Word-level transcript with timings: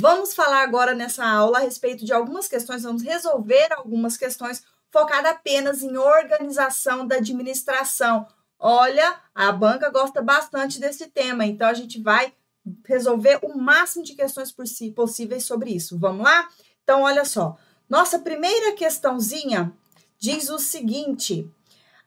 Vamos 0.00 0.32
falar 0.34 0.62
agora 0.62 0.94
nessa 0.94 1.26
aula 1.26 1.58
a 1.58 1.60
respeito 1.60 2.04
de 2.04 2.12
algumas 2.12 2.48
questões, 2.48 2.82
vamos 2.82 3.02
resolver 3.02 3.68
algumas 3.72 4.16
questões 4.16 4.64
focadas 4.90 5.32
apenas 5.32 5.82
em 5.82 5.96
organização 5.96 7.06
da 7.06 7.16
administração. 7.16 8.26
Olha, 8.58 9.16
a 9.34 9.52
banca 9.52 9.90
gosta 9.90 10.20
bastante 10.22 10.80
desse 10.80 11.06
tema, 11.08 11.44
então 11.46 11.68
a 11.68 11.74
gente 11.74 12.00
vai 12.00 12.32
resolver 12.86 13.38
o 13.42 13.56
máximo 13.56 14.04
de 14.04 14.14
questões 14.14 14.54
possíveis 14.94 15.44
sobre 15.44 15.70
isso. 15.70 15.98
Vamos 15.98 16.24
lá? 16.24 16.48
Então, 16.82 17.02
olha 17.02 17.24
só. 17.24 17.56
Nossa 17.88 18.18
primeira 18.18 18.72
questãozinha 18.72 19.72
diz 20.18 20.48
o 20.48 20.58
seguinte: 20.58 21.50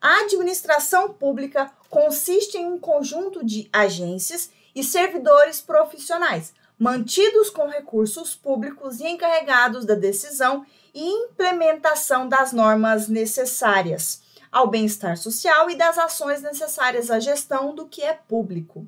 a 0.03 0.17
administração 0.23 1.13
pública 1.13 1.71
consiste 1.89 2.57
em 2.57 2.65
um 2.65 2.77
conjunto 2.77 3.41
de 3.41 3.69
agências 3.71 4.51
e 4.75 4.83
servidores 4.83 5.61
profissionais 5.61 6.53
mantidos 6.77 7.49
com 7.49 7.67
recursos 7.67 8.35
públicos 8.35 8.99
e 8.99 9.07
encarregados 9.07 9.85
da 9.85 9.95
decisão 9.95 10.65
e 10.93 11.01
implementação 11.01 12.27
das 12.27 12.51
normas 12.51 13.07
necessárias 13.07 14.21
ao 14.51 14.67
bem-estar 14.67 15.15
social 15.15 15.69
e 15.69 15.75
das 15.75 15.97
ações 15.97 16.41
necessárias 16.41 17.09
à 17.09 17.17
gestão 17.21 17.73
do 17.73 17.87
que 17.87 18.01
é 18.01 18.13
público. 18.13 18.85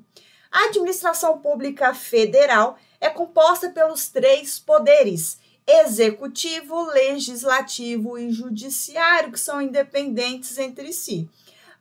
A 0.52 0.66
administração 0.66 1.38
pública 1.38 1.94
federal 1.94 2.76
é 3.00 3.08
composta 3.08 3.70
pelos 3.70 4.08
três 4.08 4.58
poderes: 4.58 5.38
executivo, 5.66 6.84
legislativo 6.90 8.18
e 8.18 8.30
judiciário, 8.30 9.32
que 9.32 9.40
são 9.40 9.60
independentes 9.60 10.56
entre 10.58 10.92
si. 10.92 11.28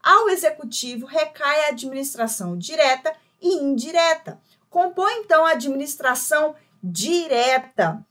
Ao 0.02 0.30
executivo 0.30 1.05
recai 1.05 1.66
a 1.66 1.70
administração 1.70 2.57
direta 2.57 3.16
e 3.41 3.49
indireta, 3.55 4.40
Compõe, 4.76 5.20
então, 5.20 5.45
a 5.45 5.51
administração 5.51 6.54
direta. 6.84 8.05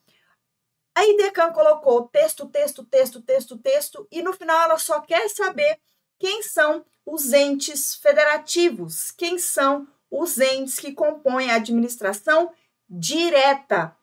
A 0.94 1.04
IDECAN 1.04 1.52
colocou 1.52 2.08
texto, 2.08 2.46
texto, 2.46 2.82
texto, 2.86 3.20
texto, 3.20 3.58
texto, 3.58 4.08
e 4.10 4.22
no 4.22 4.32
final 4.32 4.62
ela 4.62 4.78
só 4.78 5.02
quer 5.02 5.28
saber 5.28 5.78
quem 6.18 6.42
são 6.42 6.82
os 7.04 7.34
entes 7.34 7.94
federativos, 7.96 9.10
quem 9.10 9.38
são 9.38 9.86
os 10.10 10.38
entes 10.38 10.80
que 10.80 10.92
compõem 10.92 11.50
a 11.50 11.56
administração 11.56 12.50
direta. 12.88 13.94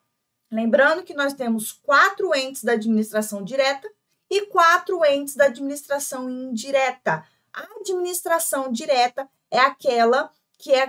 Lembrando 0.52 1.02
que 1.02 1.14
nós 1.14 1.32
temos 1.32 1.72
quatro 1.72 2.34
entes 2.34 2.62
da 2.62 2.72
administração 2.72 3.42
direta 3.42 3.90
e 4.30 4.46
quatro 4.46 5.02
entes 5.04 5.34
da 5.34 5.46
administração 5.46 6.28
indireta. 6.28 7.24
A 7.52 7.66
administração 7.80 8.70
direta 8.70 9.26
é 9.50 9.58
aquela 9.58 10.30
que 10.58 10.72
é 10.72 10.86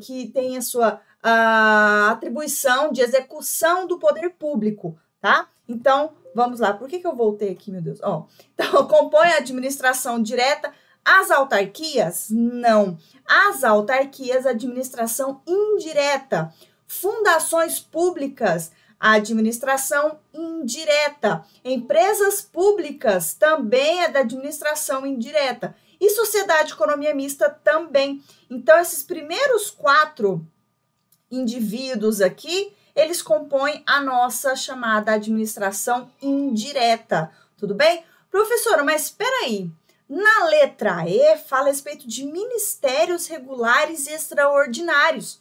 que 0.00 0.28
tem 0.28 0.56
a 0.56 0.62
sua 0.62 1.00
a 1.26 2.10
atribuição 2.10 2.92
de 2.92 3.00
execução 3.00 3.86
do 3.86 3.98
poder 3.98 4.30
público, 4.30 4.98
tá? 5.20 5.48
Então, 5.66 6.12
vamos 6.34 6.60
lá. 6.60 6.74
Por 6.74 6.86
que, 6.86 6.98
que 6.98 7.06
eu 7.06 7.16
voltei 7.16 7.50
aqui, 7.50 7.72
meu 7.72 7.80
Deus? 7.80 7.98
Ó, 8.02 8.26
então, 8.54 8.86
compõe 8.86 9.28
a 9.28 9.38
administração 9.38 10.22
direta. 10.22 10.72
As 11.04 11.30
autarquias? 11.30 12.28
Não. 12.30 12.98
As 13.26 13.64
autarquias, 13.64 14.46
administração 14.46 15.42
indireta. 15.46 16.52
Fundações 16.86 17.80
públicas, 17.80 18.70
administração 19.12 20.18
indireta. 20.32 21.44
Empresas 21.64 22.40
públicas 22.40 23.34
também 23.34 24.02
é 24.02 24.08
da 24.08 24.20
administração 24.20 25.06
indireta 25.06 25.76
e 26.00 26.10
sociedade 26.10 26.72
economia 26.72 27.14
mista 27.14 27.48
também. 27.48 28.22
Então, 28.50 28.78
esses 28.78 29.02
primeiros 29.02 29.70
quatro 29.70 30.46
indivíduos 31.30 32.20
aqui, 32.20 32.72
eles 32.94 33.20
compõem 33.22 33.82
a 33.86 34.00
nossa 34.00 34.54
chamada 34.54 35.12
administração 35.12 36.10
indireta. 36.22 37.30
Tudo 37.56 37.74
bem? 37.74 38.04
Professora, 38.30 38.82
mas 38.82 39.04
espera 39.04 39.44
aí. 39.44 39.70
Na 40.08 40.44
letra 40.44 41.08
E 41.08 41.36
fala 41.38 41.64
a 41.64 41.68
respeito 41.68 42.06
de 42.06 42.24
ministérios 42.24 43.26
regulares 43.26 44.06
extraordinários. 44.06 45.40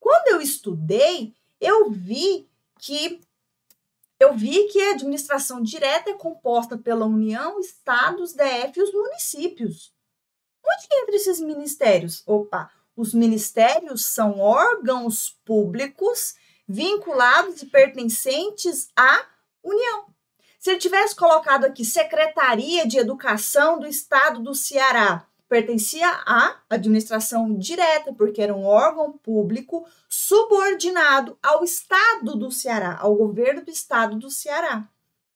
Quando 0.00 0.28
eu 0.28 0.40
estudei, 0.40 1.34
eu 1.60 1.90
vi 1.90 2.47
que 2.78 3.20
eu 4.20 4.34
vi 4.34 4.66
que 4.68 4.80
a 4.80 4.92
administração 4.92 5.62
direta 5.62 6.10
é 6.10 6.14
composta 6.14 6.76
pela 6.76 7.06
União, 7.06 7.60
estados, 7.60 8.32
DF 8.32 8.78
e 8.78 8.82
os 8.82 8.92
municípios. 8.92 9.92
Onde 10.66 10.88
que 10.88 10.96
entra 10.96 11.16
esses 11.16 11.40
ministérios? 11.40 12.22
Opa, 12.26 12.70
os 12.96 13.14
ministérios 13.14 14.06
são 14.06 14.40
órgãos 14.40 15.38
públicos 15.44 16.34
vinculados 16.66 17.62
e 17.62 17.66
pertencentes 17.66 18.88
à 18.96 19.24
União. 19.62 20.06
Se 20.58 20.70
ele 20.70 20.80
tivesse 20.80 21.14
colocado 21.14 21.64
aqui 21.64 21.84
Secretaria 21.84 22.86
de 22.86 22.98
Educação 22.98 23.78
do 23.78 23.86
Estado 23.86 24.42
do 24.42 24.54
Ceará, 24.54 25.26
pertencia 25.48 26.06
à 26.26 26.56
administração 26.68 27.54
direta, 27.54 28.12
porque 28.12 28.42
era 28.42 28.54
um 28.54 28.66
órgão 28.66 29.12
público 29.12 29.86
subordinado 30.08 31.38
ao 31.42 31.64
Estado 31.64 32.36
do 32.36 32.50
Ceará, 32.50 32.98
ao 33.00 33.14
governo 33.14 33.64
do 33.64 33.70
Estado 33.70 34.16
do 34.16 34.30
Ceará, 34.30 34.86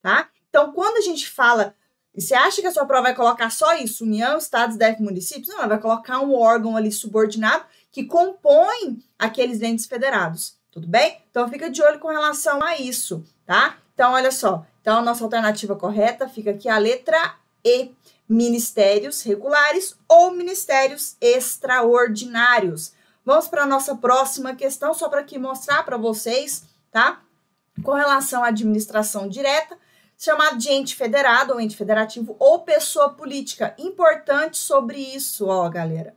tá? 0.02 0.28
Então, 0.48 0.72
quando 0.72 0.98
a 0.98 1.00
gente 1.00 1.28
fala, 1.28 1.74
você 2.14 2.34
acha 2.34 2.60
que 2.60 2.66
a 2.66 2.72
sua 2.72 2.84
prova 2.84 3.04
vai 3.04 3.14
colocar 3.14 3.50
só 3.50 3.74
isso, 3.74 4.04
União, 4.04 4.36
Estados, 4.36 4.76
DF, 4.76 5.02
municípios? 5.02 5.48
Não, 5.48 5.58
ela 5.58 5.68
vai 5.68 5.80
colocar 5.80 6.20
um 6.20 6.34
órgão 6.34 6.76
ali 6.76 6.92
subordinado 6.92 7.64
que 7.90 8.04
compõe 8.04 9.02
aqueles 9.18 9.62
entes 9.62 9.86
federados, 9.86 10.58
tudo 10.70 10.86
bem? 10.86 11.22
Então, 11.30 11.48
fica 11.48 11.70
de 11.70 11.82
olho 11.82 11.98
com 11.98 12.08
relação 12.08 12.62
a 12.62 12.76
isso, 12.76 13.24
tá? 13.46 13.78
Então, 13.94 14.12
olha 14.12 14.30
só. 14.30 14.66
Então, 14.82 14.98
a 14.98 15.02
nossa 15.02 15.24
alternativa 15.24 15.74
correta 15.74 16.28
fica 16.28 16.50
aqui 16.50 16.68
a 16.68 16.76
letra 16.76 17.36
E 17.64 17.92
ministérios 18.28 19.22
regulares 19.22 19.96
ou 20.08 20.30
ministérios 20.30 21.16
extraordinários. 21.20 22.92
Vamos 23.24 23.48
para 23.48 23.62
a 23.62 23.66
nossa 23.66 23.96
próxima 23.96 24.54
questão, 24.54 24.94
só 24.94 25.08
para 25.08 25.20
aqui 25.20 25.38
mostrar 25.38 25.84
para 25.84 25.96
vocês, 25.96 26.64
tá? 26.90 27.22
Com 27.82 27.92
relação 27.92 28.42
à 28.42 28.48
administração 28.48 29.28
direta, 29.28 29.78
chamado 30.18 30.58
de 30.58 30.70
ente 30.70 30.94
federado 30.96 31.52
ou 31.52 31.60
ente 31.60 31.76
federativo 31.76 32.36
ou 32.38 32.60
pessoa 32.60 33.10
política. 33.10 33.74
Importante 33.78 34.58
sobre 34.58 34.98
isso, 34.98 35.46
ó, 35.46 35.68
galera. 35.68 36.14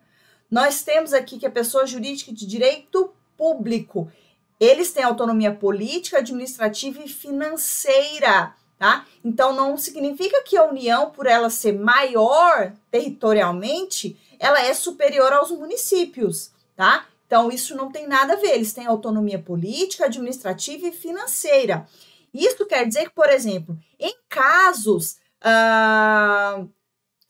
Nós 0.50 0.84
temos 0.84 1.14
aqui 1.14 1.40
que 1.40 1.46
a 1.46 1.52
pessoa 1.52 1.88
jurídica 1.88 2.32
de 2.32 2.46
direito 2.46 3.14
público, 3.36 4.12
eles 4.60 4.94
têm 4.94 5.04
autonomia 5.04 5.54
política, 5.54 6.20
administrativa 6.20 7.02
e 7.04 7.10
financeira 7.10 8.54
tá? 8.78 9.06
Então 9.24 9.54
não 9.54 9.78
significa 9.78 10.44
que 10.44 10.58
a 10.58 10.66
União, 10.66 11.10
por 11.10 11.26
ela 11.26 11.50
ser 11.50 11.74
maior 11.74 12.74
territorialmente, 12.92 14.18
ela 14.40 14.62
é 14.62 14.74
superior 14.74 15.32
aos 15.34 15.52
municípios, 15.52 16.52
tá? 16.76 17.06
Então 17.26 17.50
isso 17.50 17.76
não 17.76 17.92
tem 17.92 18.08
nada 18.08 18.34
a 18.34 18.38
ver, 18.38 18.54
eles 18.54 18.74
têm 18.74 18.86
autonomia 18.86 19.40
política, 19.40 20.06
administrativa 20.06 20.88
e 20.88 20.92
financeira. 20.92 21.88
Isso 22.34 22.66
quer 22.66 22.86
dizer 22.86 23.06
que, 23.06 23.16
por 23.16 23.30
exemplo, 23.30 23.78
em 24.00 24.14
casos, 24.28 25.18
uh, 25.42 26.70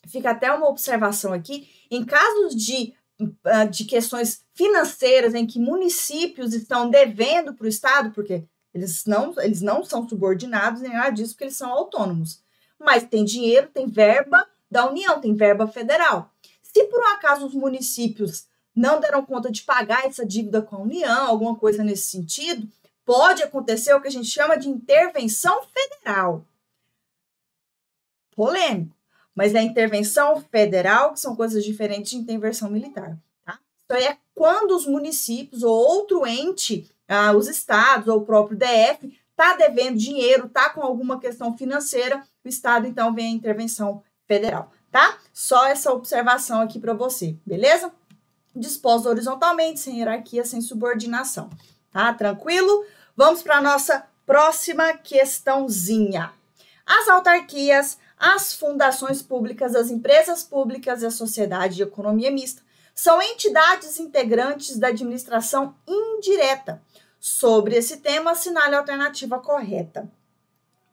fica 0.08 0.32
até 0.32 0.52
uma 0.52 0.68
observação 0.68 1.32
aqui, 1.32 1.70
em 1.92 2.04
casos 2.04 2.56
de, 2.56 2.94
uh, 3.22 3.70
de 3.70 3.86
questões 3.86 4.44
financeiras 4.56 5.36
em 5.36 5.46
que 5.46 5.60
municípios 5.60 6.54
estão 6.54 6.90
devendo 6.90 7.54
para 7.54 7.66
o 7.66 7.70
Estado, 7.70 8.12
porque 8.12 8.44
eles 8.76 9.06
não, 9.06 9.34
eles 9.42 9.62
não 9.62 9.86
são 9.86 10.08
subordinados 10.08 10.82
nem 10.82 10.92
nada 10.92 11.12
disso, 11.12 11.32
porque 11.32 11.46
eles 11.46 11.56
são 11.56 11.72
autônomos. 11.72 12.44
Mas 12.78 13.06
tem 13.06 13.24
dinheiro, 13.24 13.70
tem 13.74 13.88
verba 13.88 14.46
da 14.70 14.90
União, 14.90 15.22
tem 15.22 15.34
verba 15.34 15.66
federal. 15.66 16.30
Se 16.62 16.84
por 16.84 17.00
um 17.00 17.08
acaso 17.08 17.48
os 17.48 17.54
municípios 17.54 18.48
não 18.76 19.00
deram 19.00 19.26
conta 19.26 19.50
de 19.50 19.64
pagar 19.64 20.06
essa 20.06 20.26
dívida 20.26 20.62
com 20.62 20.76
a 20.76 20.82
União, 20.82 21.26
alguma 21.26 21.56
coisa 21.56 21.86
nesse 21.86 22.10
sentido, 22.10 22.68
pode 23.06 23.42
acontecer 23.42 23.94
o 23.94 24.02
que 24.02 24.10
a 24.10 24.12
gente 24.12 24.28
chama 24.28 24.58
de 24.58 24.68
intervenção 24.68 25.62
federal. 25.64 26.46
Polêmico. 28.36 28.94
Mas 29.34 29.56
é 29.56 29.62
intervenção 29.62 30.42
federal, 30.52 31.14
que 31.14 31.22
são 31.22 31.34
coisas 31.34 31.64
diferentes 31.64 32.12
de 32.12 32.18
intervenção 32.18 32.70
militar. 32.70 33.18
Tá? 33.46 33.58
Isso 33.78 34.04
é 34.06 34.18
quando 34.34 34.72
os 34.76 34.86
municípios 34.86 35.64
ou 35.64 35.74
outro 35.74 36.28
ente 36.28 36.94
ah, 37.08 37.32
os 37.34 37.48
estados 37.48 38.08
ou 38.08 38.20
o 38.20 38.26
próprio 38.26 38.58
DF 38.58 39.18
está 39.32 39.56
devendo 39.56 39.98
dinheiro, 39.98 40.48
está 40.48 40.70
com 40.70 40.82
alguma 40.82 41.20
questão 41.20 41.58
financeira, 41.58 42.24
o 42.44 42.48
estado 42.48 42.88
então 42.88 43.14
vem 43.14 43.28
a 43.28 43.36
intervenção 43.36 44.02
federal, 44.28 44.72
tá? 44.90 45.18
Só 45.34 45.68
essa 45.68 45.92
observação 45.92 46.62
aqui 46.62 46.80
para 46.80 46.94
você, 46.94 47.38
beleza? 47.46 47.92
Disposto 48.56 49.10
horizontalmente, 49.10 49.82
sem 49.82 50.00
hierarquia, 50.00 50.46
sem 50.46 50.62
subordinação, 50.62 51.50
tá? 51.92 52.14
Tranquilo? 52.14 52.86
Vamos 53.16 53.44
para 53.44 53.58
a 53.58 53.62
nossa 53.62 54.08
próxima 54.26 54.94
questãozinha. 54.94 56.32
As 56.86 57.08
autarquias, 57.10 57.98
as 58.18 58.54
fundações 58.54 59.22
públicas, 59.22 59.76
as 59.76 59.90
empresas 59.90 60.44
públicas 60.44 61.02
e 61.02 61.06
a 61.06 61.12
sociedade 61.12 61.76
de 61.76 61.84
economia 61.84 62.32
mista 62.32 62.64
são 62.94 63.22
entidades 63.22 64.00
integrantes 64.00 64.78
da 64.78 64.88
administração 64.88 65.76
indireta. 65.86 66.82
Sobre 67.28 67.76
esse 67.76 67.98
tema, 67.98 68.34
assinale 68.34 68.76
a 68.76 68.78
alternativa 68.78 69.40
correta. 69.40 70.08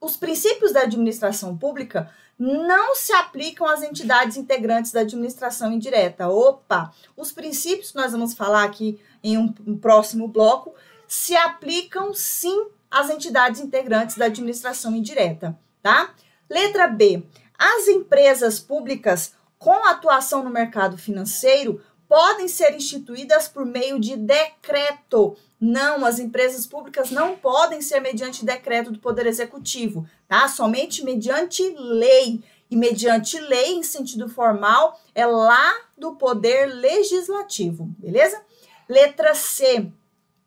Os 0.00 0.16
princípios 0.16 0.72
da 0.72 0.80
administração 0.80 1.58
pública 1.58 2.10
não 2.38 2.94
se 2.94 3.12
aplicam 3.12 3.66
às 3.66 3.82
entidades 3.82 4.38
integrantes 4.38 4.92
da 4.92 5.00
administração 5.00 5.70
indireta. 5.70 6.30
Opa! 6.30 6.90
Os 7.14 7.32
princípios 7.32 7.90
que 7.90 7.98
nós 7.98 8.12
vamos 8.12 8.32
falar 8.32 8.64
aqui 8.64 8.98
em 9.22 9.36
um, 9.36 9.54
um 9.66 9.76
próximo 9.76 10.26
bloco 10.26 10.74
se 11.06 11.36
aplicam 11.36 12.14
sim 12.14 12.68
às 12.90 13.10
entidades 13.10 13.60
integrantes 13.60 14.16
da 14.16 14.24
administração 14.24 14.96
indireta, 14.96 15.58
tá? 15.82 16.14
Letra 16.48 16.88
B. 16.88 17.26
As 17.58 17.88
empresas 17.88 18.58
públicas 18.58 19.34
com 19.58 19.84
atuação 19.84 20.42
no 20.42 20.48
mercado 20.48 20.96
financeiro 20.96 21.82
podem 22.08 22.46
ser 22.46 22.74
instituídas 22.74 23.48
por 23.48 23.64
meio 23.64 24.00
de 24.00 24.16
decreto. 24.16 25.34
Não, 25.64 26.04
as 26.04 26.18
empresas 26.18 26.66
públicas 26.66 27.12
não 27.12 27.36
podem 27.36 27.80
ser 27.80 28.00
mediante 28.00 28.44
decreto 28.44 28.90
do 28.90 28.98
Poder 28.98 29.26
Executivo, 29.26 30.04
tá? 30.26 30.48
Somente 30.48 31.04
mediante 31.04 31.62
lei. 31.78 32.42
E 32.68 32.74
mediante 32.74 33.38
lei, 33.38 33.74
em 33.74 33.82
sentido 33.84 34.28
formal, 34.28 35.00
é 35.14 35.24
lá 35.24 35.72
do 35.96 36.16
Poder 36.16 36.66
Legislativo, 36.66 37.84
beleza? 37.96 38.42
Letra 38.88 39.36
C. 39.36 39.86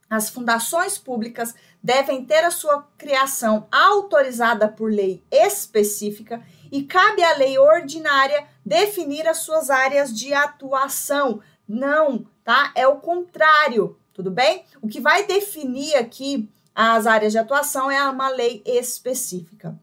As 0.09 0.29
fundações 0.29 0.97
públicas 0.97 1.55
devem 1.81 2.25
ter 2.25 2.43
a 2.43 2.51
sua 2.51 2.85
criação 2.97 3.69
autorizada 3.71 4.67
por 4.67 4.91
lei 4.91 5.23
específica 5.31 6.45
e 6.69 6.83
cabe 6.83 7.23
à 7.23 7.37
lei 7.37 7.57
ordinária 7.57 8.45
definir 8.65 9.29
as 9.29 9.37
suas 9.37 9.69
áreas 9.69 10.13
de 10.13 10.33
atuação. 10.33 11.39
Não, 11.65 12.25
tá? 12.43 12.73
É 12.75 12.85
o 12.85 12.97
contrário, 12.97 13.97
tudo 14.15 14.31
bem? 14.31 14.63
O 14.81 14.87
que 14.87 15.01
vai 15.01 15.27
definir 15.27 15.93
aqui 15.95 16.49
as 16.73 17.05
áreas 17.05 17.33
de 17.33 17.37
atuação 17.37 17.91
é 17.91 18.01
uma 18.09 18.29
lei 18.29 18.63
específica. 18.65 19.77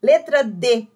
Letra 0.00 0.44
D. 0.44 0.86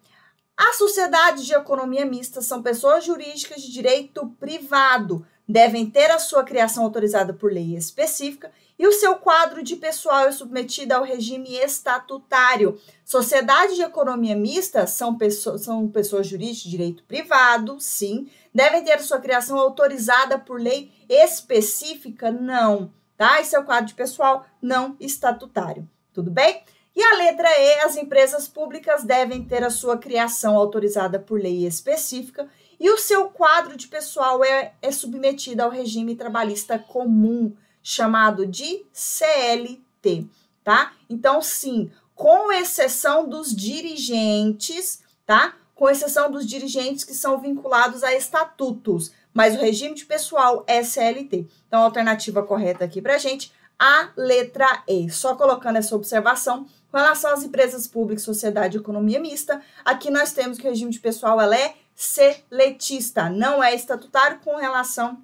As 0.54 0.76
sociedades 0.76 1.46
de 1.46 1.54
economia 1.54 2.04
mista 2.04 2.42
são 2.42 2.62
pessoas 2.62 3.04
jurídicas 3.04 3.62
de 3.62 3.72
direito 3.72 4.28
privado, 4.38 5.26
devem 5.48 5.88
ter 5.88 6.10
a 6.10 6.18
sua 6.18 6.44
criação 6.44 6.84
autorizada 6.84 7.32
por 7.32 7.52
lei 7.52 7.76
específica 7.76 8.50
e 8.78 8.86
o 8.86 8.92
seu 8.92 9.16
quadro 9.16 9.62
de 9.62 9.76
pessoal 9.76 10.26
é 10.26 10.32
submetido 10.32 10.92
ao 10.94 11.04
regime 11.04 11.56
estatutário. 11.56 12.80
Sociedades 13.04 13.76
de 13.76 13.82
economia 13.82 14.34
mista 14.34 14.86
são 14.86 15.16
pessoas, 15.16 15.62
são 15.62 15.88
pessoas 15.88 16.26
jurídicas 16.26 16.62
de 16.62 16.70
direito 16.70 17.04
privado, 17.04 17.76
sim. 17.78 18.28
Devem 18.52 18.82
ter 18.82 18.94
a 18.94 19.02
sua 19.02 19.20
criação 19.20 19.58
autorizada 19.58 20.38
por 20.38 20.60
lei 20.60 20.90
específica? 21.08 22.30
Não. 22.30 22.92
Tá? 23.16 23.40
Esse 23.40 23.54
é 23.54 23.58
o 23.58 23.64
quadro 23.64 23.86
de 23.86 23.94
pessoal 23.94 24.44
não 24.60 24.96
estatutário. 24.98 25.88
Tudo 26.12 26.30
bem? 26.30 26.62
E 26.94 27.02
a 27.02 27.16
letra 27.16 27.48
E, 27.48 27.80
as 27.80 27.96
empresas 27.96 28.48
públicas 28.48 29.04
devem 29.04 29.44
ter 29.44 29.64
a 29.64 29.70
sua 29.70 29.96
criação 29.96 30.56
autorizada 30.56 31.18
por 31.18 31.40
lei 31.40 31.66
específica 31.66 32.48
e 32.82 32.90
o 32.90 32.98
seu 32.98 33.26
quadro 33.26 33.76
de 33.76 33.86
pessoal 33.86 34.44
é, 34.44 34.72
é 34.82 34.90
submetido 34.90 35.62
ao 35.62 35.70
regime 35.70 36.16
trabalhista 36.16 36.80
comum 36.80 37.54
chamado 37.80 38.44
de 38.44 38.84
CLT, 38.92 40.26
tá? 40.64 40.92
Então, 41.08 41.40
sim, 41.40 41.92
com 42.12 42.50
exceção 42.50 43.28
dos 43.28 43.54
dirigentes, 43.54 45.00
tá? 45.24 45.54
Com 45.76 45.88
exceção 45.88 46.28
dos 46.28 46.44
dirigentes 46.44 47.04
que 47.04 47.14
são 47.14 47.38
vinculados 47.38 48.02
a 48.02 48.12
estatutos, 48.14 49.12
mas 49.32 49.54
o 49.54 49.60
regime 49.60 49.94
de 49.94 50.04
pessoal 50.04 50.64
é 50.66 50.82
CLT. 50.82 51.46
Então, 51.68 51.82
a 51.82 51.84
alternativa 51.84 52.42
correta 52.42 52.84
aqui 52.84 53.00
para 53.00 53.16
gente, 53.16 53.52
a 53.78 54.10
letra 54.16 54.82
E. 54.88 55.08
Só 55.08 55.36
colocando 55.36 55.76
essa 55.76 55.94
observação, 55.94 56.66
com 56.90 56.96
relação 56.96 57.32
às 57.32 57.44
empresas 57.44 57.86
públicas, 57.86 58.24
sociedade 58.24 58.76
e 58.76 58.80
economia 58.80 59.20
mista, 59.20 59.62
aqui 59.84 60.10
nós 60.10 60.32
temos 60.32 60.58
que 60.58 60.66
o 60.66 60.70
regime 60.70 60.90
de 60.90 60.98
pessoal 60.98 61.40
ela 61.40 61.56
é 61.56 61.76
seletista, 61.94 63.28
não 63.28 63.62
é 63.62 63.74
estatutário 63.74 64.40
com 64.40 64.56
relação, 64.56 65.22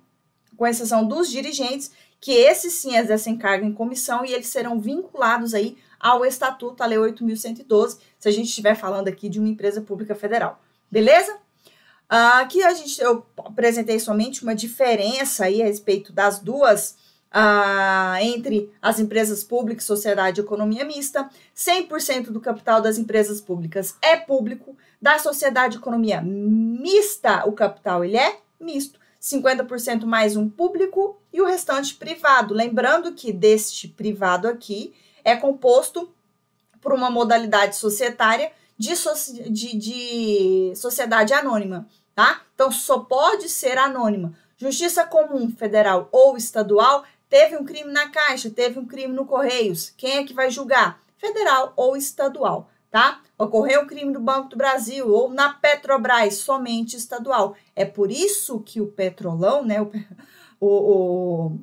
com 0.56 0.67
exceção 0.67 1.06
dos 1.06 1.31
dirigentes 1.31 1.91
que 2.20 2.32
esses 2.32 2.75
sim 2.75 2.97
exercem 2.97 3.37
cargo 3.37 3.65
em 3.65 3.73
comissão 3.73 4.25
e 4.25 4.32
eles 4.32 4.49
serão 4.49 4.81
vinculados 4.81 5.55
aí 5.55 5.76
ao 6.00 6.25
Estatuto, 6.25 6.82
a 6.82 6.87
Lei 6.87 6.99
8.112, 6.99 7.99
se 8.19 8.29
a 8.29 8.32
gente 8.32 8.49
estiver 8.49 8.75
falando 8.75 9.09
aqui 9.09 9.29
de 9.29 9.38
uma 9.38 9.49
empresa 9.49 9.81
pública 9.81 10.15
federal. 10.15 10.61
Beleza? 10.91 11.37
Aqui 12.09 12.62
a 12.62 12.73
gente, 12.73 13.00
eu 13.00 13.26
apresentei 13.38 14.00
somente 14.00 14.43
uma 14.43 14.55
diferença 14.55 15.44
aí 15.44 15.61
a 15.61 15.67
respeito 15.67 16.12
das 16.12 16.38
duas, 16.38 16.97
uh, 17.34 18.16
entre 18.20 18.72
as 18.80 18.98
empresas 18.98 19.44
públicas, 19.44 19.84
sociedade 19.84 20.40
e 20.40 20.44
economia 20.44 20.84
mista. 20.84 21.28
100% 21.56 22.30
do 22.30 22.40
capital 22.40 22.80
das 22.80 22.98
empresas 22.98 23.40
públicas 23.40 23.96
é 24.02 24.16
público, 24.16 24.76
da 25.00 25.19
sociedade 25.19 25.76
economia 25.76 26.20
mista, 26.20 27.46
o 27.46 27.52
capital 27.52 28.04
ele 28.04 28.16
é 28.16 28.40
misto. 28.60 28.98
50% 29.20 30.04
mais 30.04 30.36
um 30.36 30.48
público 30.48 31.20
e 31.32 31.40
o 31.40 31.46
restante 31.46 31.94
privado. 31.94 32.54
Lembrando 32.54 33.12
que 33.12 33.32
deste 33.32 33.88
privado 33.88 34.46
aqui 34.46 34.94
é 35.24 35.34
composto 35.34 36.12
por 36.81 36.92
uma 36.92 37.10
modalidade 37.10 37.76
societária 37.76 38.52
de, 38.78 38.94
de, 39.50 39.76
de 39.76 40.72
sociedade 40.76 41.34
anônima, 41.34 41.88
tá? 42.14 42.42
Então 42.54 42.70
só 42.70 43.00
pode 43.00 43.48
ser 43.48 43.76
anônima. 43.76 44.32
Justiça 44.56 45.04
comum, 45.04 45.50
federal 45.50 46.08
ou 46.12 46.36
estadual, 46.36 47.04
teve 47.28 47.56
um 47.56 47.64
crime 47.64 47.92
na 47.92 48.08
Caixa, 48.08 48.50
teve 48.50 48.78
um 48.78 48.86
crime 48.86 49.12
no 49.12 49.26
Correios. 49.26 49.92
Quem 49.96 50.19
é 50.19 50.25
que 50.25 50.34
vai 50.34 50.50
julgar? 50.50 51.02
Federal 51.16 51.72
ou 51.76 51.96
estadual 51.96 52.70
tá? 52.90 53.20
Ocorreu 53.36 53.82
um 53.82 53.86
crime 53.86 54.12
no 54.12 54.20
Banco 54.20 54.48
do 54.48 54.56
Brasil 54.56 55.08
ou 55.08 55.30
na 55.30 55.52
Petrobras, 55.52 56.36
somente 56.36 56.96
estadual. 56.96 57.54
É 57.75 57.84
por 57.84 58.10
isso 58.10 58.60
que 58.60 58.80
o 58.80 58.86
Petrolão, 58.86 59.64
né, 59.64 59.80
o, 59.80 59.90
o, 60.60 60.66
o 60.66 61.60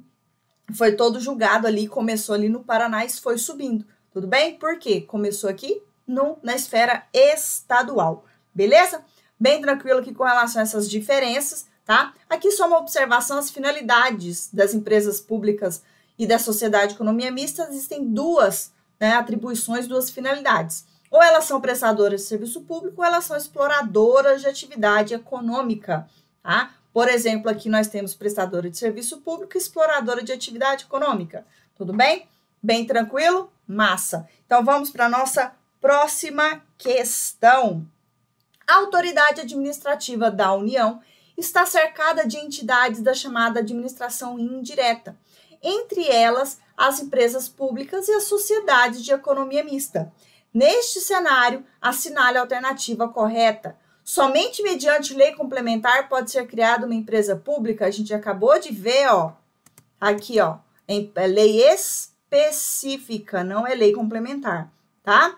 foi 0.73 0.93
todo 0.93 1.19
julgado 1.19 1.67
ali, 1.67 1.87
começou 1.87 2.33
ali 2.33 2.49
no 2.49 2.63
Paraná 2.63 3.05
e 3.05 3.09
foi 3.09 3.37
subindo. 3.37 3.85
Tudo 4.11 4.27
bem? 4.27 4.57
Por 4.57 4.79
quê? 4.79 5.01
Começou 5.01 5.49
aqui 5.49 5.81
no, 6.07 6.37
na 6.41 6.55
esfera 6.55 7.05
estadual. 7.13 8.25
Beleza? 8.53 9.03
Bem 9.39 9.61
tranquilo 9.61 9.99
aqui 9.99 10.13
com 10.13 10.23
relação 10.23 10.61
a 10.61 10.63
essas 10.63 10.89
diferenças, 10.89 11.67
tá? 11.85 12.13
Aqui 12.29 12.51
só 12.51 12.67
uma 12.67 12.79
observação: 12.79 13.37
as 13.37 13.49
finalidades 13.49 14.49
das 14.51 14.73
empresas 14.73 15.21
públicas 15.21 15.83
e 16.17 16.25
da 16.25 16.39
sociedade 16.39 16.89
de 16.89 16.95
economia 16.95 17.31
mista 17.31 17.67
existem 17.69 18.05
duas 18.05 18.71
né, 18.99 19.13
atribuições, 19.13 19.87
duas 19.87 20.09
finalidades. 20.09 20.85
Ou 21.11 21.21
elas 21.21 21.45
são 21.45 21.61
prestadoras 21.61 22.21
de 22.21 22.27
serviço 22.27 22.61
público, 22.61 23.01
ou 23.01 23.05
elas 23.05 23.23
são 23.25 23.37
exploradoras 23.37 24.41
de 24.41 24.47
atividade 24.47 25.13
econômica, 25.13 26.09
tá? 26.41 26.73
Por 26.91 27.09
exemplo, 27.09 27.51
aqui 27.51 27.69
nós 27.69 27.87
temos 27.87 28.15
prestadora 28.15 28.69
de 28.69 28.77
serviço 28.77 29.19
público 29.19 29.55
e 29.55 29.59
exploradora 29.59 30.23
de 30.23 30.31
atividade 30.31 30.85
econômica. 30.85 31.45
Tudo 31.75 31.91
bem? 31.91 32.27
Bem 32.63 32.85
tranquilo? 32.85 33.51
Massa. 33.67 34.27
Então 34.45 34.63
vamos 34.63 34.89
para 34.89 35.05
a 35.05 35.09
nossa 35.09 35.53
próxima 35.81 36.61
questão. 36.77 37.85
A 38.65 38.75
autoridade 38.77 39.41
administrativa 39.41 40.31
da 40.31 40.53
União 40.53 41.01
está 41.37 41.65
cercada 41.65 42.25
de 42.25 42.37
entidades 42.37 43.01
da 43.01 43.13
chamada 43.13 43.59
administração 43.59 44.39
indireta, 44.39 45.17
entre 45.61 46.07
elas 46.07 46.59
as 46.77 46.99
empresas 46.99 47.47
públicas 47.47 48.07
e 48.07 48.13
as 48.13 48.23
sociedades 48.23 49.03
de 49.03 49.11
economia 49.11 49.63
mista. 49.63 50.11
Neste 50.53 51.01
cenário, 51.01 51.65
assinale 51.81 52.37
a 52.37 52.41
alternativa 52.41 53.09
correta. 53.09 53.77
Somente 54.03 54.61
mediante 54.63 55.13
lei 55.13 55.33
complementar 55.33 56.07
pode 56.07 56.31
ser 56.31 56.47
criada 56.47 56.85
uma 56.85 56.95
empresa 56.95 57.35
pública. 57.35 57.85
A 57.85 57.91
gente 57.91 58.13
acabou 58.13 58.57
de 58.59 58.71
ver, 58.71 59.07
ó, 59.07 59.33
aqui, 59.99 60.39
ó, 60.39 60.57
é 60.87 61.27
lei 61.27 61.61
específica, 61.67 63.43
não 63.43 63.65
é 63.65 63.73
lei 63.73 63.91
complementar, 63.91 64.71
tá? 65.03 65.37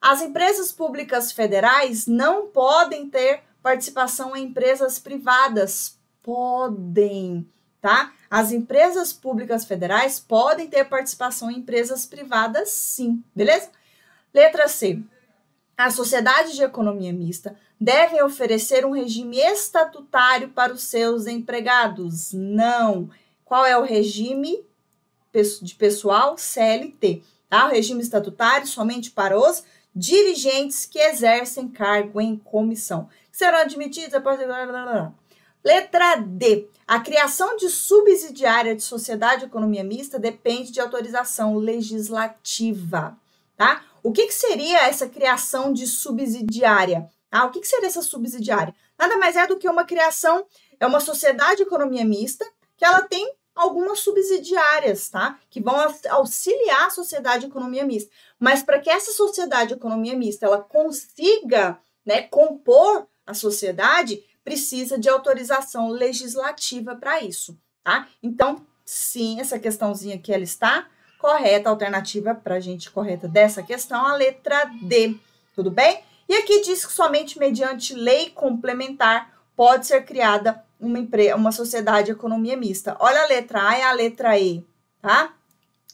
As 0.00 0.20
empresas 0.20 0.70
públicas 0.70 1.32
federais 1.32 2.06
não 2.06 2.48
podem 2.48 3.08
ter 3.08 3.42
participação 3.62 4.36
em 4.36 4.44
empresas 4.44 4.98
privadas. 4.98 5.98
Podem, 6.22 7.48
tá? 7.80 8.12
As 8.30 8.52
empresas 8.52 9.12
públicas 9.12 9.64
federais 9.64 10.20
podem 10.20 10.68
ter 10.68 10.84
participação 10.84 11.50
em 11.50 11.58
empresas 11.58 12.06
privadas, 12.06 12.70
sim, 12.70 13.22
beleza? 13.34 13.70
Letra 14.32 14.68
C. 14.68 15.02
As 15.76 15.94
sociedades 15.94 16.54
de 16.54 16.62
economia 16.62 17.12
mista 17.12 17.56
devem 17.80 18.22
oferecer 18.22 18.86
um 18.86 18.92
regime 18.92 19.38
estatutário 19.38 20.50
para 20.50 20.72
os 20.72 20.82
seus 20.84 21.26
empregados? 21.26 22.32
Não. 22.32 23.10
Qual 23.44 23.66
é 23.66 23.76
o 23.76 23.82
regime 23.82 24.64
de 25.60 25.74
pessoal? 25.74 26.38
CLT. 26.38 27.22
Tá? 27.48 27.66
O 27.66 27.70
regime 27.70 28.00
estatutário 28.00 28.66
somente 28.66 29.10
para 29.10 29.38
os 29.38 29.64
dirigentes 29.94 30.86
que 30.86 30.98
exercem 30.98 31.68
cargo 31.68 32.20
em 32.20 32.36
comissão. 32.36 33.08
Serão 33.32 33.58
admitidos 33.58 34.14
após. 34.14 34.38
Letra 35.64 36.16
D. 36.16 36.68
A 36.86 37.00
criação 37.00 37.56
de 37.56 37.68
subsidiária 37.70 38.76
de 38.76 38.82
sociedade 38.82 39.40
de 39.40 39.46
economia 39.46 39.82
mista 39.82 40.18
depende 40.18 40.70
de 40.70 40.80
autorização 40.80 41.56
legislativa, 41.56 43.16
tá? 43.56 43.82
O 44.02 44.12
que, 44.12 44.26
que 44.26 44.34
seria 44.34 44.88
essa 44.88 45.08
criação 45.08 45.72
de 45.72 45.86
subsidiária? 45.86 47.08
Tá? 47.30 47.46
O 47.46 47.50
que, 47.50 47.60
que 47.60 47.68
seria 47.68 47.86
essa 47.86 48.02
subsidiária? 48.02 48.74
Nada 48.98 49.16
mais 49.16 49.36
é 49.36 49.46
do 49.46 49.56
que 49.56 49.68
uma 49.68 49.84
criação, 49.84 50.44
é 50.78 50.86
uma 50.86 51.00
sociedade 51.00 51.56
de 51.56 51.62
economia 51.62 52.04
mista 52.04 52.44
que 52.76 52.84
ela 52.84 53.02
tem 53.02 53.32
algumas 53.54 54.00
subsidiárias, 54.00 55.08
tá? 55.08 55.38
Que 55.48 55.60
vão 55.60 55.76
auxiliar 56.10 56.86
a 56.86 56.90
sociedade 56.90 57.44
de 57.44 57.50
economia 57.50 57.84
mista. 57.84 58.10
Mas 58.38 58.62
para 58.62 58.80
que 58.80 58.90
essa 58.90 59.12
sociedade 59.12 59.68
de 59.68 59.74
economia 59.74 60.16
mista 60.16 60.46
ela 60.46 60.60
consiga, 60.60 61.78
né, 62.04 62.22
compor 62.22 63.06
a 63.26 63.34
sociedade, 63.34 64.22
precisa 64.44 64.98
de 64.98 65.08
autorização 65.08 65.88
legislativa 65.88 66.96
para 66.96 67.22
isso, 67.22 67.58
tá? 67.82 68.08
Então, 68.22 68.66
sim, 68.84 69.40
essa 69.40 69.58
questãozinha 69.58 70.16
aqui 70.16 70.32
ela 70.32 70.42
está 70.42 70.88
correta, 71.18 71.70
alternativa 71.70 72.34
para 72.34 72.56
a 72.56 72.60
gente 72.60 72.90
correta 72.90 73.28
dessa 73.28 73.62
questão, 73.62 74.04
a 74.04 74.14
letra 74.14 74.64
D, 74.82 75.16
tudo 75.54 75.70
bem? 75.70 76.00
E 76.28 76.34
aqui 76.34 76.62
diz 76.62 76.84
que 76.84 76.92
somente 76.92 77.38
mediante 77.38 77.94
lei 77.94 78.30
complementar 78.30 79.32
pode 79.54 79.86
ser 79.86 80.04
criada 80.04 80.64
uma, 80.80 80.98
empresa, 80.98 81.36
uma 81.36 81.52
sociedade 81.52 82.06
de 82.06 82.12
economia 82.12 82.56
mista. 82.56 82.96
Olha 82.98 83.22
a 83.22 83.26
letra 83.26 83.68
A 83.68 83.78
e 83.78 83.82
a 83.82 83.92
letra 83.92 84.38
E, 84.38 84.66
tá? 85.00 85.32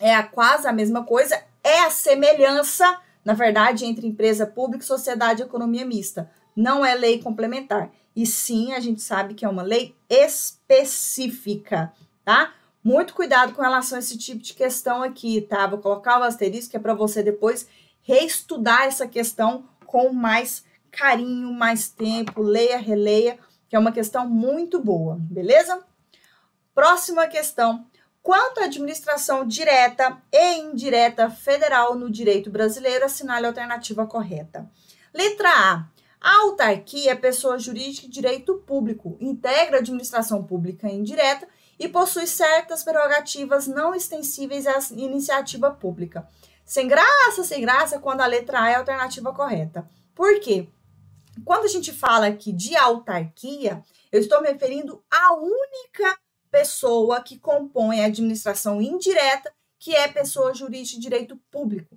É 0.01 0.15
a, 0.15 0.23
quase 0.23 0.67
a 0.67 0.73
mesma 0.73 1.05
coisa, 1.05 1.39
é 1.63 1.81
a 1.81 1.91
semelhança, 1.91 2.99
na 3.25 3.35
verdade, 3.35 3.85
entre 3.85 4.07
empresa 4.07 4.47
pública 4.47 4.85
e 4.85 4.87
sociedade 4.87 5.39
de 5.39 5.43
economia 5.43 5.85
mista. 5.85 6.31
Não 6.59 6.85
é 6.85 6.93
lei 6.93 7.23
complementar. 7.23 7.89
E 8.17 8.27
sim, 8.27 8.73
a 8.73 8.81
gente 8.81 9.01
sabe 9.01 9.35
que 9.35 9.45
é 9.45 9.49
uma 9.49 9.63
lei 9.63 9.95
específica, 10.11 11.93
tá? 12.25 12.53
Muito 12.83 13.15
cuidado 13.15 13.53
com 13.53 13.63
relação 13.63 13.95
a 13.95 14.01
esse 14.01 14.19
tipo 14.19 14.43
de 14.43 14.55
questão 14.55 15.05
aqui, 15.05 15.41
tá? 15.41 15.69
Vou 15.69 15.79
colocar 15.79 16.19
o 16.19 16.25
asterisco 16.25 16.73
que 16.73 16.77
é 16.77 16.81
para 16.81 16.95
você 16.95 17.23
depois 17.23 17.69
reestudar 18.03 18.87
essa 18.87 19.07
questão 19.07 19.69
com 19.87 20.13
mais 20.13 20.65
carinho, 20.91 21.53
mais 21.53 21.91
tempo, 21.91 22.43
leia, 22.43 22.79
releia, 22.79 23.39
que 23.69 23.77
é 23.77 23.79
uma 23.79 23.93
questão 23.93 24.29
muito 24.29 24.81
boa, 24.81 25.17
beleza? 25.21 25.81
Próxima 26.75 27.29
questão. 27.29 27.87
Quanto 28.21 28.59
à 28.59 28.65
administração 28.65 29.47
direta 29.47 30.21
e 30.33 30.55
indireta 30.57 31.31
federal 31.31 31.95
no 31.95 32.11
direito 32.11 32.51
brasileiro, 32.51 33.05
assinale 33.05 33.47
a 33.47 33.51
alternativa 33.51 34.05
correta. 34.07 34.69
Letra 35.15 35.51
A. 35.51 35.98
A 36.21 36.43
autarquia 36.43 37.13
é 37.13 37.15
pessoa 37.15 37.59
jurídica 37.59 38.07
de 38.07 38.13
direito 38.13 38.57
público, 38.67 39.17
integra 39.21 39.77
a 39.77 39.81
administração 39.81 40.43
pública 40.43 40.89
indireta 40.89 41.47
e 41.79 41.89
possui 41.89 42.27
certas 42.27 42.83
prerrogativas 42.83 43.69
não 43.69 43.95
extensíveis 43.95 44.67
à 44.67 44.79
iniciativa 44.97 45.71
pública. 45.71 46.29
Sem 46.65 46.89
graça, 46.89 47.45
sem 47.45 47.61
graça, 47.61 48.01
quando 48.01 48.21
a 48.21 48.27
letra 48.27 48.61
A 48.61 48.71
é 48.71 48.75
a 48.75 48.79
alternativa 48.79 49.33
correta. 49.33 49.89
Por 50.15 50.41
quê? 50.41 50.69
Quando 51.45 51.65
a 51.65 51.69
gente 51.69 51.93
fala 51.93 52.27
aqui 52.27 52.53
de 52.53 52.77
autarquia, 52.77 53.83
eu 54.11 54.21
estou 54.21 54.43
me 54.43 54.49
referindo 54.49 55.03
à 55.09 55.35
única 55.35 56.19
pessoa 56.51 57.23
que 57.23 57.39
compõe 57.39 58.01
a 58.01 58.07
administração 58.07 58.83
indireta, 58.83 59.53
que 59.79 59.95
é 59.95 60.09
pessoa 60.09 60.53
jurídica 60.53 60.97
de 60.97 61.03
direito 61.03 61.37
público. 61.51 61.97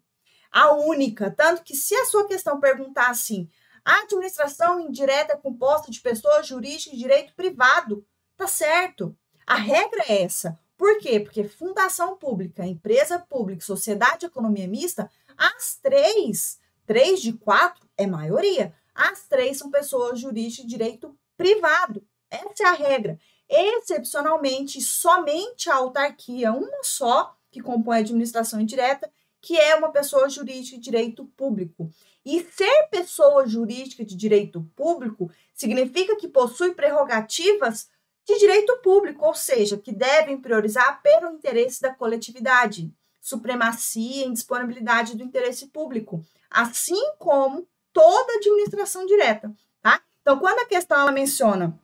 A 0.51 0.73
única. 0.73 1.31
Tanto 1.31 1.63
que, 1.63 1.75
se 1.75 1.95
a 1.95 2.05
sua 2.05 2.27
questão 2.27 2.59
perguntar 2.59 3.09
assim, 3.09 3.49
a 3.83 4.01
administração 4.01 4.79
indireta 4.79 5.33
é 5.33 5.37
composta 5.37 5.91
de 5.91 5.99
pessoa 5.99 6.43
jurídica 6.43 6.91
de 6.91 6.97
direito 6.97 7.33
privado, 7.33 8.05
tá 8.35 8.47
certo. 8.47 9.15
A 9.45 9.55
regra 9.55 10.03
é 10.07 10.23
essa. 10.23 10.59
Por 10.77 10.97
quê? 10.99 11.19
Porque 11.19 11.43
fundação 11.43 12.15
pública, 12.17 12.65
empresa 12.65 13.19
pública, 13.19 13.63
sociedade 13.63 14.21
de 14.21 14.25
economia 14.25 14.67
mista, 14.67 15.09
as 15.37 15.75
três, 15.75 16.59
três 16.85 17.21
de 17.21 17.33
quatro 17.33 17.87
é 17.97 18.07
maioria. 18.07 18.73
As 18.93 19.27
três 19.27 19.57
são 19.57 19.69
pessoas 19.69 20.19
jurídicas 20.19 20.65
de 20.65 20.69
direito 20.69 21.15
privado. 21.37 22.03
Essa 22.29 22.63
é 22.63 22.65
a 22.65 22.73
regra. 22.73 23.19
Excepcionalmente, 23.47 24.81
somente 24.81 25.69
a 25.69 25.75
autarquia, 25.75 26.53
uma 26.53 26.83
só, 26.83 27.35
que 27.51 27.61
compõe 27.61 27.97
a 27.97 27.99
administração 27.99 28.61
indireta, 28.61 29.11
que 29.41 29.57
é 29.57 29.75
uma 29.75 29.91
pessoa 29.91 30.29
jurídica 30.29 30.77
de 30.77 30.83
direito 30.83 31.25
público. 31.35 31.91
E 32.25 32.43
ser 32.43 32.87
pessoa 32.91 33.47
jurídica 33.47 34.05
de 34.05 34.15
direito 34.15 34.61
público 34.75 35.31
significa 35.53 36.15
que 36.15 36.27
possui 36.27 36.73
prerrogativas 36.73 37.89
de 38.25 38.37
direito 38.37 38.77
público, 38.83 39.25
ou 39.25 39.33
seja, 39.33 39.77
que 39.77 39.91
devem 39.91 40.37
priorizar 40.37 41.01
pelo 41.01 41.31
interesse 41.31 41.81
da 41.81 41.93
coletividade, 41.93 42.91
supremacia 43.19 44.27
e 44.27 44.31
disponibilidade 44.31 45.15
do 45.15 45.23
interesse 45.23 45.67
público, 45.67 46.23
assim 46.49 47.13
como 47.17 47.67
toda 47.91 48.33
administração 48.33 49.05
direta, 49.05 49.51
tá? 49.81 50.01
Então, 50.21 50.39
quando 50.39 50.59
a 50.59 50.65
questão 50.65 50.99
ela 50.99 51.11
menciona 51.11 51.77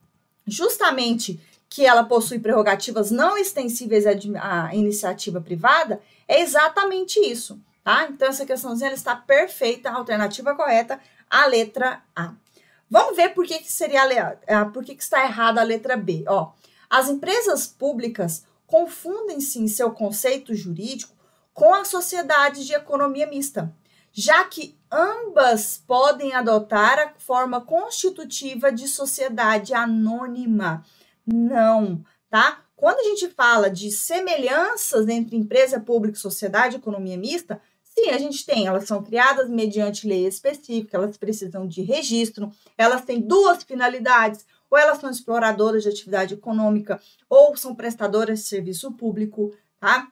justamente 0.46 1.40
que 1.70 1.86
ela 1.86 2.04
possui 2.04 2.40
prerrogativas 2.40 3.12
não 3.12 3.38
extensíveis 3.38 4.06
à, 4.08 4.74
iniciativa 4.74 5.42
privada, 5.42 6.02
é 6.28 6.42
exatamente 6.42 7.20
isso, 7.20 7.60
tá? 7.88 8.06
Então, 8.10 8.28
essa 8.28 8.46
questãozinha 8.46 8.92
está 8.92 9.16
perfeita, 9.16 9.90
a 9.90 9.96
alternativa 9.96 10.54
correta, 10.54 11.00
a 11.30 11.46
letra 11.46 12.04
A. 12.14 12.34
Vamos 12.92 13.16
ver 13.16 13.30
por 13.30 13.46
que, 13.46 13.60
que 13.60 13.72
seria 13.72 14.04
a, 14.46 14.66
por 14.66 14.84
que, 14.84 14.94
que 14.94 15.02
está 15.02 15.24
errada 15.24 15.62
a 15.62 15.64
letra 15.64 15.96
B. 15.96 16.26
Ó, 16.28 16.52
as 16.90 17.08
empresas 17.08 17.66
públicas 17.66 18.44
confundem-se 18.66 19.60
em 19.60 19.70
seu 19.70 19.92
conceito 19.92 20.54
jurídico 20.54 21.16
com 21.54 21.74
a 21.74 21.86
sociedade 21.86 22.66
de 22.66 22.74
economia 22.74 23.26
mista, 23.26 23.74
já 24.12 24.44
que 24.44 24.78
ambas 24.92 25.82
podem 25.88 26.34
adotar 26.34 27.00
a 27.00 27.14
forma 27.18 27.62
constitutiva 27.62 28.70
de 28.70 28.86
sociedade 28.86 29.74
anônima. 29.74 30.84
Não, 31.26 32.04
tá? 32.30 32.64
Quando 32.76 33.00
a 33.00 33.04
gente 33.04 33.30
fala 33.30 33.72
de 33.72 33.90
semelhanças 33.92 35.08
entre 35.08 35.38
empresa 35.38 35.80
pública 35.80 36.18
e 36.18 36.22
sociedade 36.22 36.72
de 36.72 36.82
economia 36.82 37.18
mista, 37.18 37.62
sim, 37.98 38.12
a 38.12 38.18
gente 38.20 38.46
tem, 38.46 38.68
elas 38.68 38.86
são 38.86 39.04
criadas 39.04 39.50
mediante 39.50 40.08
lei 40.08 40.28
específica, 40.28 40.98
elas 40.98 41.18
precisam 41.18 41.68
de 41.68 41.82
registro, 41.82 42.52
elas 42.78 43.04
têm 43.04 43.20
duas 43.20 43.64
finalidades, 43.64 44.46
ou 44.70 44.78
elas 44.78 45.00
são 45.00 45.10
exploradoras 45.10 45.82
de 45.82 45.90
atividade 45.90 46.36
econômica, 46.36 47.02
ou 47.28 47.58
são 47.58 47.74
prestadoras 47.74 48.40
de 48.40 48.46
serviço 48.46 48.92
público, 48.92 49.52
tá? 49.80 50.12